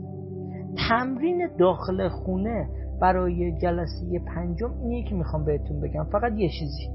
تمرین 0.89 1.49
داخل 1.59 2.09
خونه 2.09 2.69
برای 3.01 3.59
جلسه 3.59 4.19
پنجم 4.27 4.71
اینه 4.83 5.09
که 5.09 5.15
می‌خوام 5.15 5.45
بهتون 5.45 5.81
بگم 5.81 6.05
فقط 6.05 6.33
یه 6.33 6.49
چیزی. 6.49 6.91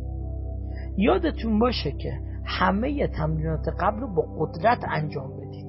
یادتون 0.98 1.60
باشه 1.60 1.92
که 1.92 2.12
همه 2.46 3.08
تمرینات 3.08 3.68
قبل 3.80 4.00
رو 4.00 4.14
با 4.14 4.22
قدرت 4.40 4.86
انجام 4.90 5.32
بدید. 5.38 5.66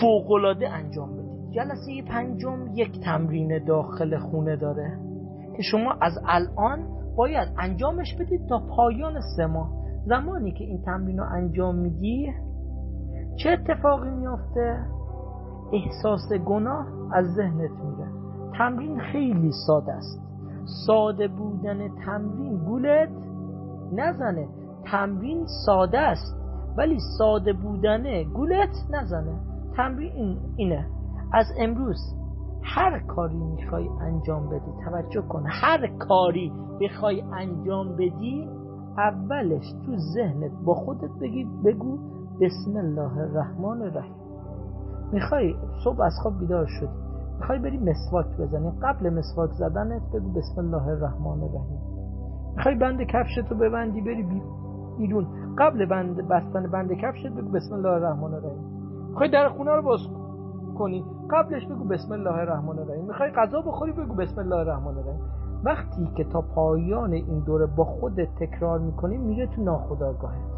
فوقلاده 0.00 0.68
انجام 0.68 1.16
بدید. 1.16 1.50
جلسه 1.50 2.02
پنجم 2.08 2.66
یک 2.74 3.00
تمرین 3.00 3.64
داخل 3.64 4.18
خونه 4.18 4.56
داره 4.56 4.98
که 5.56 5.62
شما 5.62 5.92
از 6.00 6.12
الان 6.26 6.88
باید 7.16 7.48
انجامش 7.58 8.14
بدید 8.14 8.46
تا 8.48 8.58
پایان 8.76 9.20
سه 9.36 9.46
ماه. 9.46 9.72
زمانی 10.06 10.52
که 10.52 10.64
این 10.64 10.82
تمرین 10.82 11.18
رو 11.18 11.24
انجام 11.32 11.74
میدی 11.74 12.32
چه 13.36 13.50
اتفاقی 13.50 14.10
میافته؟ 14.10 14.86
احساس 15.72 16.32
گناه؟ 16.46 17.01
از 17.12 17.34
ذهنت 17.34 17.70
میره. 17.70 18.08
تمرین 18.58 19.00
خیلی 19.00 19.52
ساده 19.66 19.92
است. 19.92 20.20
ساده 20.86 21.28
بودن 21.28 21.88
تمرین 21.88 22.56
گولت 22.56 23.08
نزنه. 23.92 24.48
تمرین 24.84 25.46
ساده 25.66 25.98
است 25.98 26.36
ولی 26.76 26.98
ساده 27.18 27.52
بودنه 27.52 28.24
گولت 28.24 28.74
نزنه. 28.90 29.34
تمرین 29.76 30.38
اینه. 30.56 30.86
از 31.32 31.46
امروز 31.58 31.98
هر 32.62 32.98
کاری 32.98 33.36
می‌خوای 33.36 33.88
انجام 34.00 34.48
بدی 34.48 34.72
توجه 34.84 35.22
کن. 35.22 35.44
هر 35.46 35.86
کاری 35.86 36.52
بخوای 36.80 37.22
انجام 37.22 37.96
بدی 37.96 38.48
اولش 38.96 39.72
تو 39.86 39.96
ذهنت 39.96 40.52
با 40.64 40.74
خودت 40.74 41.10
بگی 41.20 41.48
بگو 41.64 41.98
بسم 42.40 42.76
الله 42.76 43.18
الرحمن 43.18 43.82
الرحیم. 43.82 44.14
می‌خوای 45.12 45.54
صبح 45.84 46.00
از 46.00 46.12
خواب 46.22 46.38
بیدار 46.38 46.66
شدی. 46.66 47.01
می‌خوای 47.42 47.58
بری 47.58 47.78
مسواک 47.78 48.36
بزنی؟ 48.40 48.72
قبل 48.82 49.10
مسواک 49.10 49.50
زدنت 49.50 50.02
بگو 50.14 50.32
بسم 50.32 50.58
الله 50.58 50.86
الرحمن 50.86 51.42
الرحیم. 51.42 51.80
می‌خوای 52.56 52.74
بند 52.74 53.02
کفشتو 53.02 53.54
ببندی 53.54 54.00
بری 54.00 54.26
بیرون. 54.98 55.26
قبل 55.58 55.86
بند 55.86 56.28
بستن 56.28 56.70
بند 56.70 56.92
کفشت 56.92 57.32
بگو 57.32 57.50
بسم 57.50 57.74
الله 57.74 57.88
الرحمن 57.88 58.34
الرحیم. 58.34 58.64
می‌خوای 59.08 59.30
در 59.30 59.48
خونه 59.48 59.70
رو 59.70 59.82
باز 59.82 60.00
کنی؟ 60.78 61.04
قبلش 61.30 61.66
بگو 61.66 61.84
بسم 61.84 62.12
الله 62.12 62.32
الرحمن 62.32 62.78
الرحیم. 62.78 63.04
می‌خوای 63.04 63.30
غذا 63.30 63.60
بخوری 63.60 63.92
بگو 63.92 64.14
بسم 64.14 64.40
الله 64.40 64.56
الرحمن 64.56 64.98
الرحیم. 64.98 65.20
وقتی 65.64 66.10
که 66.16 66.24
تا 66.24 66.40
پایان 66.54 67.12
این 67.12 67.42
دوره 67.46 67.66
با 67.66 67.84
خودت 67.84 68.28
تکرار 68.40 68.78
می‌کنی 68.78 69.18
میره 69.18 69.46
تو 69.46 69.62
ناخودآگاهت. 69.62 70.52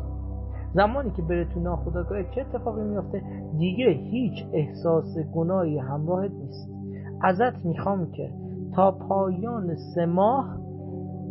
زمانی 0.74 1.10
که 1.10 1.22
بره 1.22 1.44
تو 1.54 1.60
ناخودآگاهت 1.60 2.30
چه 2.30 2.40
اتفاقی 2.40 2.82
میافته؟ 2.82 3.22
دیگه 3.58 3.86
هیچ 3.86 4.46
احساس 4.52 5.16
گناهی 5.34 5.78
همراهت 5.78 6.30
نیست. 6.30 6.73
ازت 7.24 7.64
می‌خوام 7.64 8.10
که 8.10 8.30
تا 8.74 8.90
پایان 8.90 9.74
سه 9.94 10.06
ماه 10.06 10.58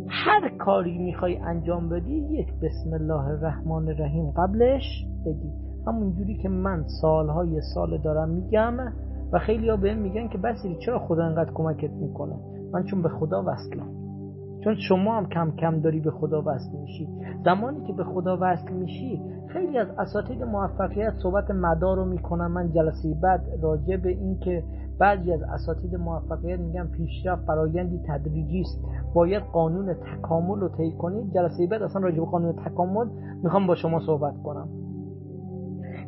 هر 0.08 0.56
کاری 0.58 0.98
می‌خوای 0.98 1.36
انجام 1.36 1.88
بدی 1.88 2.14
یک 2.14 2.48
بسم 2.62 2.92
الله 2.92 3.24
الرحمن 3.24 3.88
الرحیم 3.88 4.30
قبلش 4.30 5.06
بگی. 5.26 5.50
همون 5.86 6.12
جوری 6.12 6.36
که 6.36 6.48
من 6.48 6.84
سالهای 7.00 7.60
سال 7.74 7.98
دارم 7.98 8.28
میگم 8.28 8.74
و 9.32 9.38
خیلی 9.38 9.68
ها 9.68 9.76
بهم 9.76 9.98
میگن 9.98 10.28
که 10.28 10.38
بسیری 10.38 10.76
چرا 10.86 10.98
خدا 10.98 11.24
انقدر 11.24 11.52
کمکت 11.54 11.90
می‌کنه؟ 11.90 12.34
من 12.72 12.82
چون 12.82 13.02
به 13.02 13.08
خدا 13.08 13.42
وصلم. 13.46 14.04
چون 14.64 14.74
شما 14.88 15.16
هم 15.16 15.28
کم 15.28 15.50
کم 15.50 15.80
داری 15.80 16.00
به 16.00 16.10
خدا 16.10 16.42
وصل 16.46 16.78
میشی. 16.80 17.08
زمانی 17.44 17.86
که 17.86 17.92
به 17.92 18.04
خدا 18.04 18.38
وصل 18.40 18.72
میشی 18.72 19.22
خیلی 19.48 19.78
از 19.78 19.88
اساتید 19.98 20.42
موفقیت 20.42 21.12
صحبت 21.22 21.50
مدار 21.50 21.96
رو 21.96 22.04
می‌کنم 22.04 22.52
من 22.52 22.72
جلسه 22.72 23.14
بعد 23.22 23.40
راجع 23.62 23.96
به 23.96 24.08
این 24.08 24.38
که 24.38 24.62
بعضی 24.98 25.32
از 25.32 25.42
اساتید 25.42 25.96
موفقیت 25.96 26.60
میگن 26.60 26.86
پیشرفت 26.86 27.46
فرایندی 27.46 28.00
تدریجی 28.08 28.60
است. 28.60 28.84
باید 29.14 29.42
قانون 29.42 29.94
تکامل 29.94 30.60
رو 30.60 30.68
طی 30.68 30.92
کنید. 30.98 31.34
جلسه 31.34 31.66
بعد 31.66 31.82
اصلا 31.82 32.02
راجع 32.02 32.20
به 32.20 32.26
قانون 32.26 32.52
تکامل 32.52 33.06
می‌خوام 33.42 33.66
با 33.66 33.74
شما 33.74 34.00
صحبت 34.00 34.42
کنم. 34.42 34.68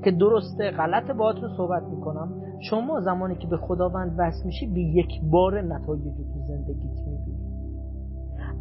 که 0.04 0.10
درسته 0.10 0.70
غلط 0.70 1.10
باهاتون 1.10 1.50
صحبت 1.56 1.82
می‌کنم. 1.82 2.28
شما 2.70 3.00
زمانی 3.00 3.34
که 3.34 3.46
به 3.48 3.56
خداوند 3.56 4.14
وصل 4.18 4.46
میشی 4.46 4.66
به 4.66 4.80
یک 4.80 5.20
بار 5.30 5.62
نتایج 5.62 6.02
تو 6.04 6.40
زندگیت 6.48 7.05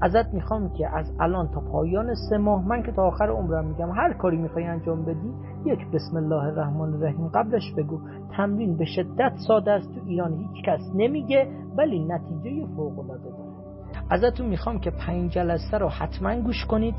ازت 0.01 0.33
می‌خوام 0.33 0.69
که 0.69 0.97
از 0.97 1.11
الان 1.19 1.47
تا 1.47 1.61
پایان 1.71 2.13
سه 2.29 2.37
ماه 2.37 2.67
من 2.67 2.83
که 2.83 2.91
تا 2.91 3.03
آخر 3.03 3.29
عمرم 3.29 3.65
میگم 3.65 3.91
هر 3.91 4.13
کاری 4.13 4.37
می‌خوای 4.37 4.63
انجام 4.65 5.05
بدی 5.05 5.33
یک 5.65 5.91
بسم 5.93 6.17
الله 6.17 6.43
الرحمن 6.43 6.93
الرحیم 6.93 7.27
قبلش 7.27 7.73
بگو. 7.77 7.99
تمرین 8.37 8.77
به 8.77 8.85
شدت 8.85 9.33
ساده 9.47 9.71
است 9.71 9.93
تو 9.95 10.01
ایران 10.05 10.33
هیچ 10.33 10.65
کس 10.65 10.81
نمیگه 10.95 11.47
ولی 11.77 12.05
نتیجه 12.05 12.67
فوق 12.75 12.99
العاده 12.99 13.23
داره. 13.23 13.55
ازتون 14.09 14.45
می‌خوام 14.47 14.79
که 14.79 14.91
پنج 14.91 15.31
جلسه 15.31 15.77
رو 15.77 15.89
حتما 15.89 16.41
گوش 16.41 16.65
کنید 16.65 16.95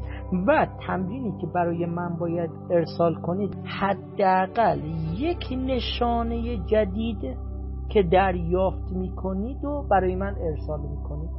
و 0.47 0.67
تمرینی 0.87 1.35
که 1.41 1.47
برای 1.47 1.87
من 1.87 2.17
باید 2.17 2.51
ارسال 2.71 3.15
کنید 3.15 3.55
حداقل 3.81 4.81
یک 5.17 5.59
نشانه 5.67 6.57
جدید 6.67 7.37
که 7.89 8.03
دریافت 8.03 8.93
می‌کنید 8.93 9.65
و 9.65 9.85
برای 9.91 10.17
من 10.17 10.35
ارسال 10.41 10.81
می‌کنید. 10.81 11.31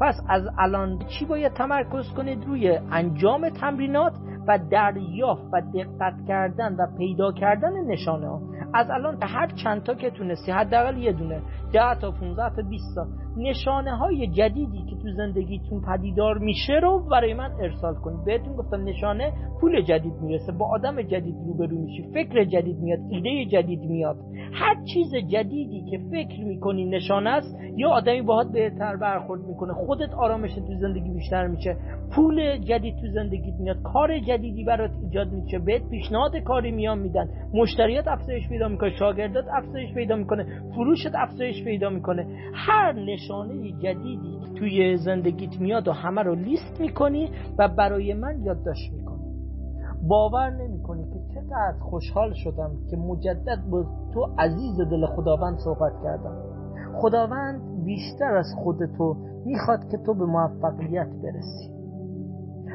پس 0.00 0.20
از 0.28 0.42
الان 0.58 0.98
چی 0.98 1.24
باید 1.24 1.52
تمرکز 1.52 2.12
کنید 2.16 2.44
روی 2.44 2.78
انجام 2.90 3.48
تمرینات 3.48 4.12
و 4.48 4.58
دریافت 4.70 5.44
و 5.52 5.62
دقت 5.74 6.14
کردن 6.28 6.74
و 6.74 6.86
پیدا 6.98 7.32
کردن 7.32 7.72
نشانه 7.86 8.28
ها. 8.28 8.40
از 8.74 8.90
الان 8.90 9.18
تا 9.18 9.26
هر 9.26 9.46
چند 9.64 9.82
تا 9.82 9.94
که 9.94 10.10
تونستی 10.10 10.52
حداقل 10.52 10.98
یه 10.98 11.12
دونه 11.12 11.40
10 11.72 11.94
تا 12.00 12.10
15 12.10 12.56
تا 12.56 12.62
20 12.68 12.94
تا 12.94 13.06
نشانه 13.36 13.96
های 13.96 14.26
جدیدی 14.26 14.84
که 14.90 14.96
تو 14.96 15.10
زندگیتون 15.16 15.80
پدیدار 15.80 16.38
میشه 16.38 16.72
رو 16.82 17.08
برای 17.10 17.34
من 17.34 17.50
ارسال 17.60 17.94
کنید. 17.94 18.24
بهتون 18.24 18.56
گفتم 18.56 18.84
نشانه 18.84 19.32
پول 19.60 19.82
جدید 19.82 20.14
می‌رسه 20.22 20.52
با 20.52 20.66
آدم 20.66 21.02
جدید 21.02 21.34
روبرو 21.46 21.78
میشی 21.78 22.02
فکر 22.14 22.44
جدید 22.44 22.78
میاد 22.78 22.98
ایده 23.10 23.50
جدید 23.50 23.80
میاد. 23.80 24.16
هر 24.52 24.74
چیز 24.94 25.14
جدیدی 25.14 25.84
که 25.90 25.98
فکر 26.10 26.44
می‌کنی 26.44 26.84
نشانه 26.84 27.30
است 27.30 27.56
یا 27.76 27.90
آدمی 27.90 28.22
باهات 28.22 28.52
بهتر 28.52 28.96
برخورد 28.96 29.40
می‌کنه 29.40 29.72
خودت 29.72 30.14
آرامش 30.14 30.54
تو 30.54 30.74
زندگی 30.80 31.10
بیشتر 31.10 31.46
میشه 31.46 31.76
پول 32.14 32.58
جدید 32.58 32.94
تو 33.00 33.06
زندگیت 33.14 33.54
میاد 33.60 33.82
کار 33.82 34.18
جدیدی 34.30 34.64
برات 34.64 34.90
ایجاد 35.02 35.32
میشه 35.32 35.58
بهت 35.58 35.88
پیشنهاد 35.88 36.36
کاری 36.36 36.70
میان 36.70 36.98
میدن. 36.98 37.28
مشتریات 37.54 38.08
افزایش 38.08 38.48
پیدا 38.48 38.68
می‌کنه 38.68 38.90
شاگردات 38.90 39.44
افزایش 39.52 39.94
پیدا 39.94 40.16
می‌کنه 40.16 40.46
فروشت 40.74 41.14
افزایش 41.14 41.64
پیدا 41.64 41.90
می‌کنه. 41.90 42.26
هر 42.54 42.92
نشانه 42.92 43.72
جدیدی 43.72 44.38
توی 44.58 44.96
زندگیت 44.96 45.60
میاد 45.60 45.88
و 45.88 45.92
همه 45.92 46.22
رو 46.22 46.34
لیست 46.34 46.80
می‌کنی 46.80 47.30
و 47.58 47.68
برای 47.68 48.14
من 48.14 48.40
یادداشت 48.42 48.92
می‌کنی. 48.92 49.20
باور 50.08 50.50
نمی‌کنی 50.50 51.04
که 51.04 51.20
چقدر 51.34 51.78
خوشحال 51.80 52.32
شدم 52.34 52.70
که 52.90 52.96
مجدد 52.96 53.58
با 53.70 53.84
تو 54.14 54.26
عزیز 54.38 54.80
دل 54.90 55.06
خداوند 55.06 55.58
صحبت 55.58 55.92
کردم. 56.02 56.36
خداوند 56.94 57.84
بیشتر 57.84 58.36
از 58.36 58.54
خودتو 58.56 59.16
می‌خواد 59.46 59.88
که 59.90 59.98
تو 60.06 60.14
به 60.14 60.24
موفقیت 60.24 61.08
برسی. 61.22 61.79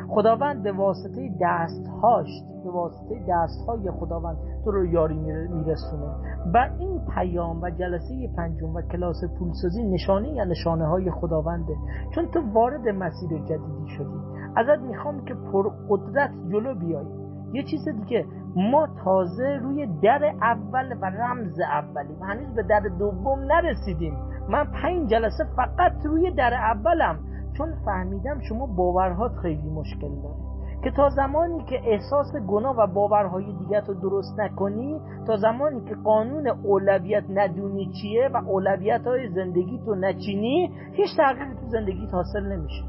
خداوند 0.07 0.63
به 0.63 0.71
واسطه 0.71 1.31
دستهاش 1.41 2.27
به 2.63 2.71
واسطه 2.71 3.21
دستهای 3.29 3.91
خداوند 3.91 4.37
تو 4.65 4.71
رو 4.71 4.85
یاری 4.85 5.19
میرسونه. 5.49 6.07
و 6.53 6.69
این 6.79 7.01
پیام 7.15 7.61
و 7.61 7.69
جلسه 7.69 8.29
پنجم 8.37 8.75
و 8.75 8.81
کلاس 8.81 9.23
پولسازی 9.39 9.83
نشانه 9.83 10.29
یا 10.29 10.43
نشانه 10.43 10.87
های 10.87 11.11
خداونده. 11.11 11.75
چون 12.15 12.25
تو 12.25 12.41
وارد 12.53 12.87
مسیر 12.87 13.29
جدیدی 13.29 13.87
شدی. 13.97 14.19
ازت 14.55 14.81
می‌خوام 14.81 15.25
که 15.25 15.33
پر 15.33 15.69
قدرت 15.89 16.31
جلو 16.51 16.75
بیای. 16.75 17.05
یه 17.53 17.63
چیز 17.63 17.89
دیگه 17.89 18.25
ما 18.55 18.87
تازه 19.03 19.59
روی 19.61 19.87
در 20.03 20.33
اول 20.41 20.97
و 21.01 21.05
رمز 21.05 21.59
اولیم. 21.59 22.23
هنوز 22.23 22.55
به 22.55 22.63
در 22.63 22.81
دوم 22.99 23.39
نرسیدیم. 23.39 24.17
من 24.49 24.63
پنج 24.63 25.09
جلسه 25.09 25.43
فقط 25.55 26.05
روی 26.05 26.31
در 26.31 26.53
اولم. 26.53 27.19
چون 27.57 27.73
فهمیدم 27.85 28.39
شما 28.49 28.65
باورهات 28.65 29.31
خیلی 29.41 29.69
مشکل 29.69 30.09
داره. 30.23 30.55
که 30.83 30.91
تا 30.91 31.09
زمانی 31.09 31.63
که 31.63 31.75
احساس 31.83 32.35
گناه 32.47 32.75
و 32.77 32.87
باورهای 32.87 33.53
دیگر 33.59 33.81
رو 33.81 33.93
درست 33.93 34.39
نکنی 34.39 34.99
تا 35.27 35.37
زمانی 35.37 35.81
که 35.81 35.95
قانون 35.95 36.47
اولویت 36.47 37.23
ندونی 37.29 37.91
چیه 38.01 38.29
و 38.33 38.37
اولویت 38.37 39.07
های 39.07 39.29
زندگی 39.29 39.79
تو 39.85 39.95
نچینی 39.95 40.71
هیچ 40.93 41.17
تغییری 41.17 41.55
تو 41.55 41.67
زندگیت 41.67 42.13
حاصل 42.13 42.43
نمیشه. 42.43 42.83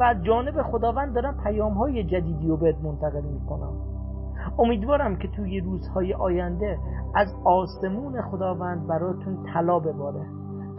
و 0.00 0.02
از 0.02 0.16
جانب 0.22 0.62
خداوند 0.62 1.14
دارم 1.14 1.36
پیام 1.44 1.72
های 1.72 2.04
جدیدی 2.04 2.48
رو 2.48 2.56
بهت 2.56 2.76
منتقل 2.82 3.22
می‌کنم. 3.22 3.72
امیدوارم 4.58 5.16
که 5.16 5.28
توی 5.36 5.60
روزهای 5.60 6.14
آینده 6.14 6.78
از 7.14 7.28
آسمون 7.44 8.22
خداوند 8.22 8.86
براتون 8.86 9.38
طلا 9.54 9.78
بباره. 9.78 10.26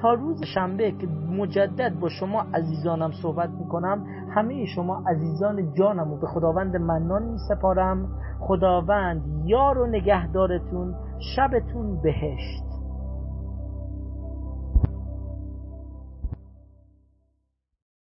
تا 0.02 0.14
روز 0.14 0.44
شنبه 0.44 0.92
که 0.92 1.08
مجدد 1.38 2.00
با 2.00 2.10
شما 2.10 2.46
عزیزانم 2.54 3.12
صحبت 3.12 3.50
می‌کنم 3.50 4.06
همه 4.36 4.66
شما 4.66 5.04
عزیزان 5.08 5.74
جانم 5.74 6.12
و 6.12 6.18
به 6.18 6.28
خداوند 6.28 6.76
منان 6.76 7.24
میسپارم. 7.24 8.08
خداوند 8.40 9.22
یار 9.46 9.78
و 9.78 9.88
نگهدارتون 9.88 10.96
شبتون 11.36 12.02
بهشت. 12.02 12.67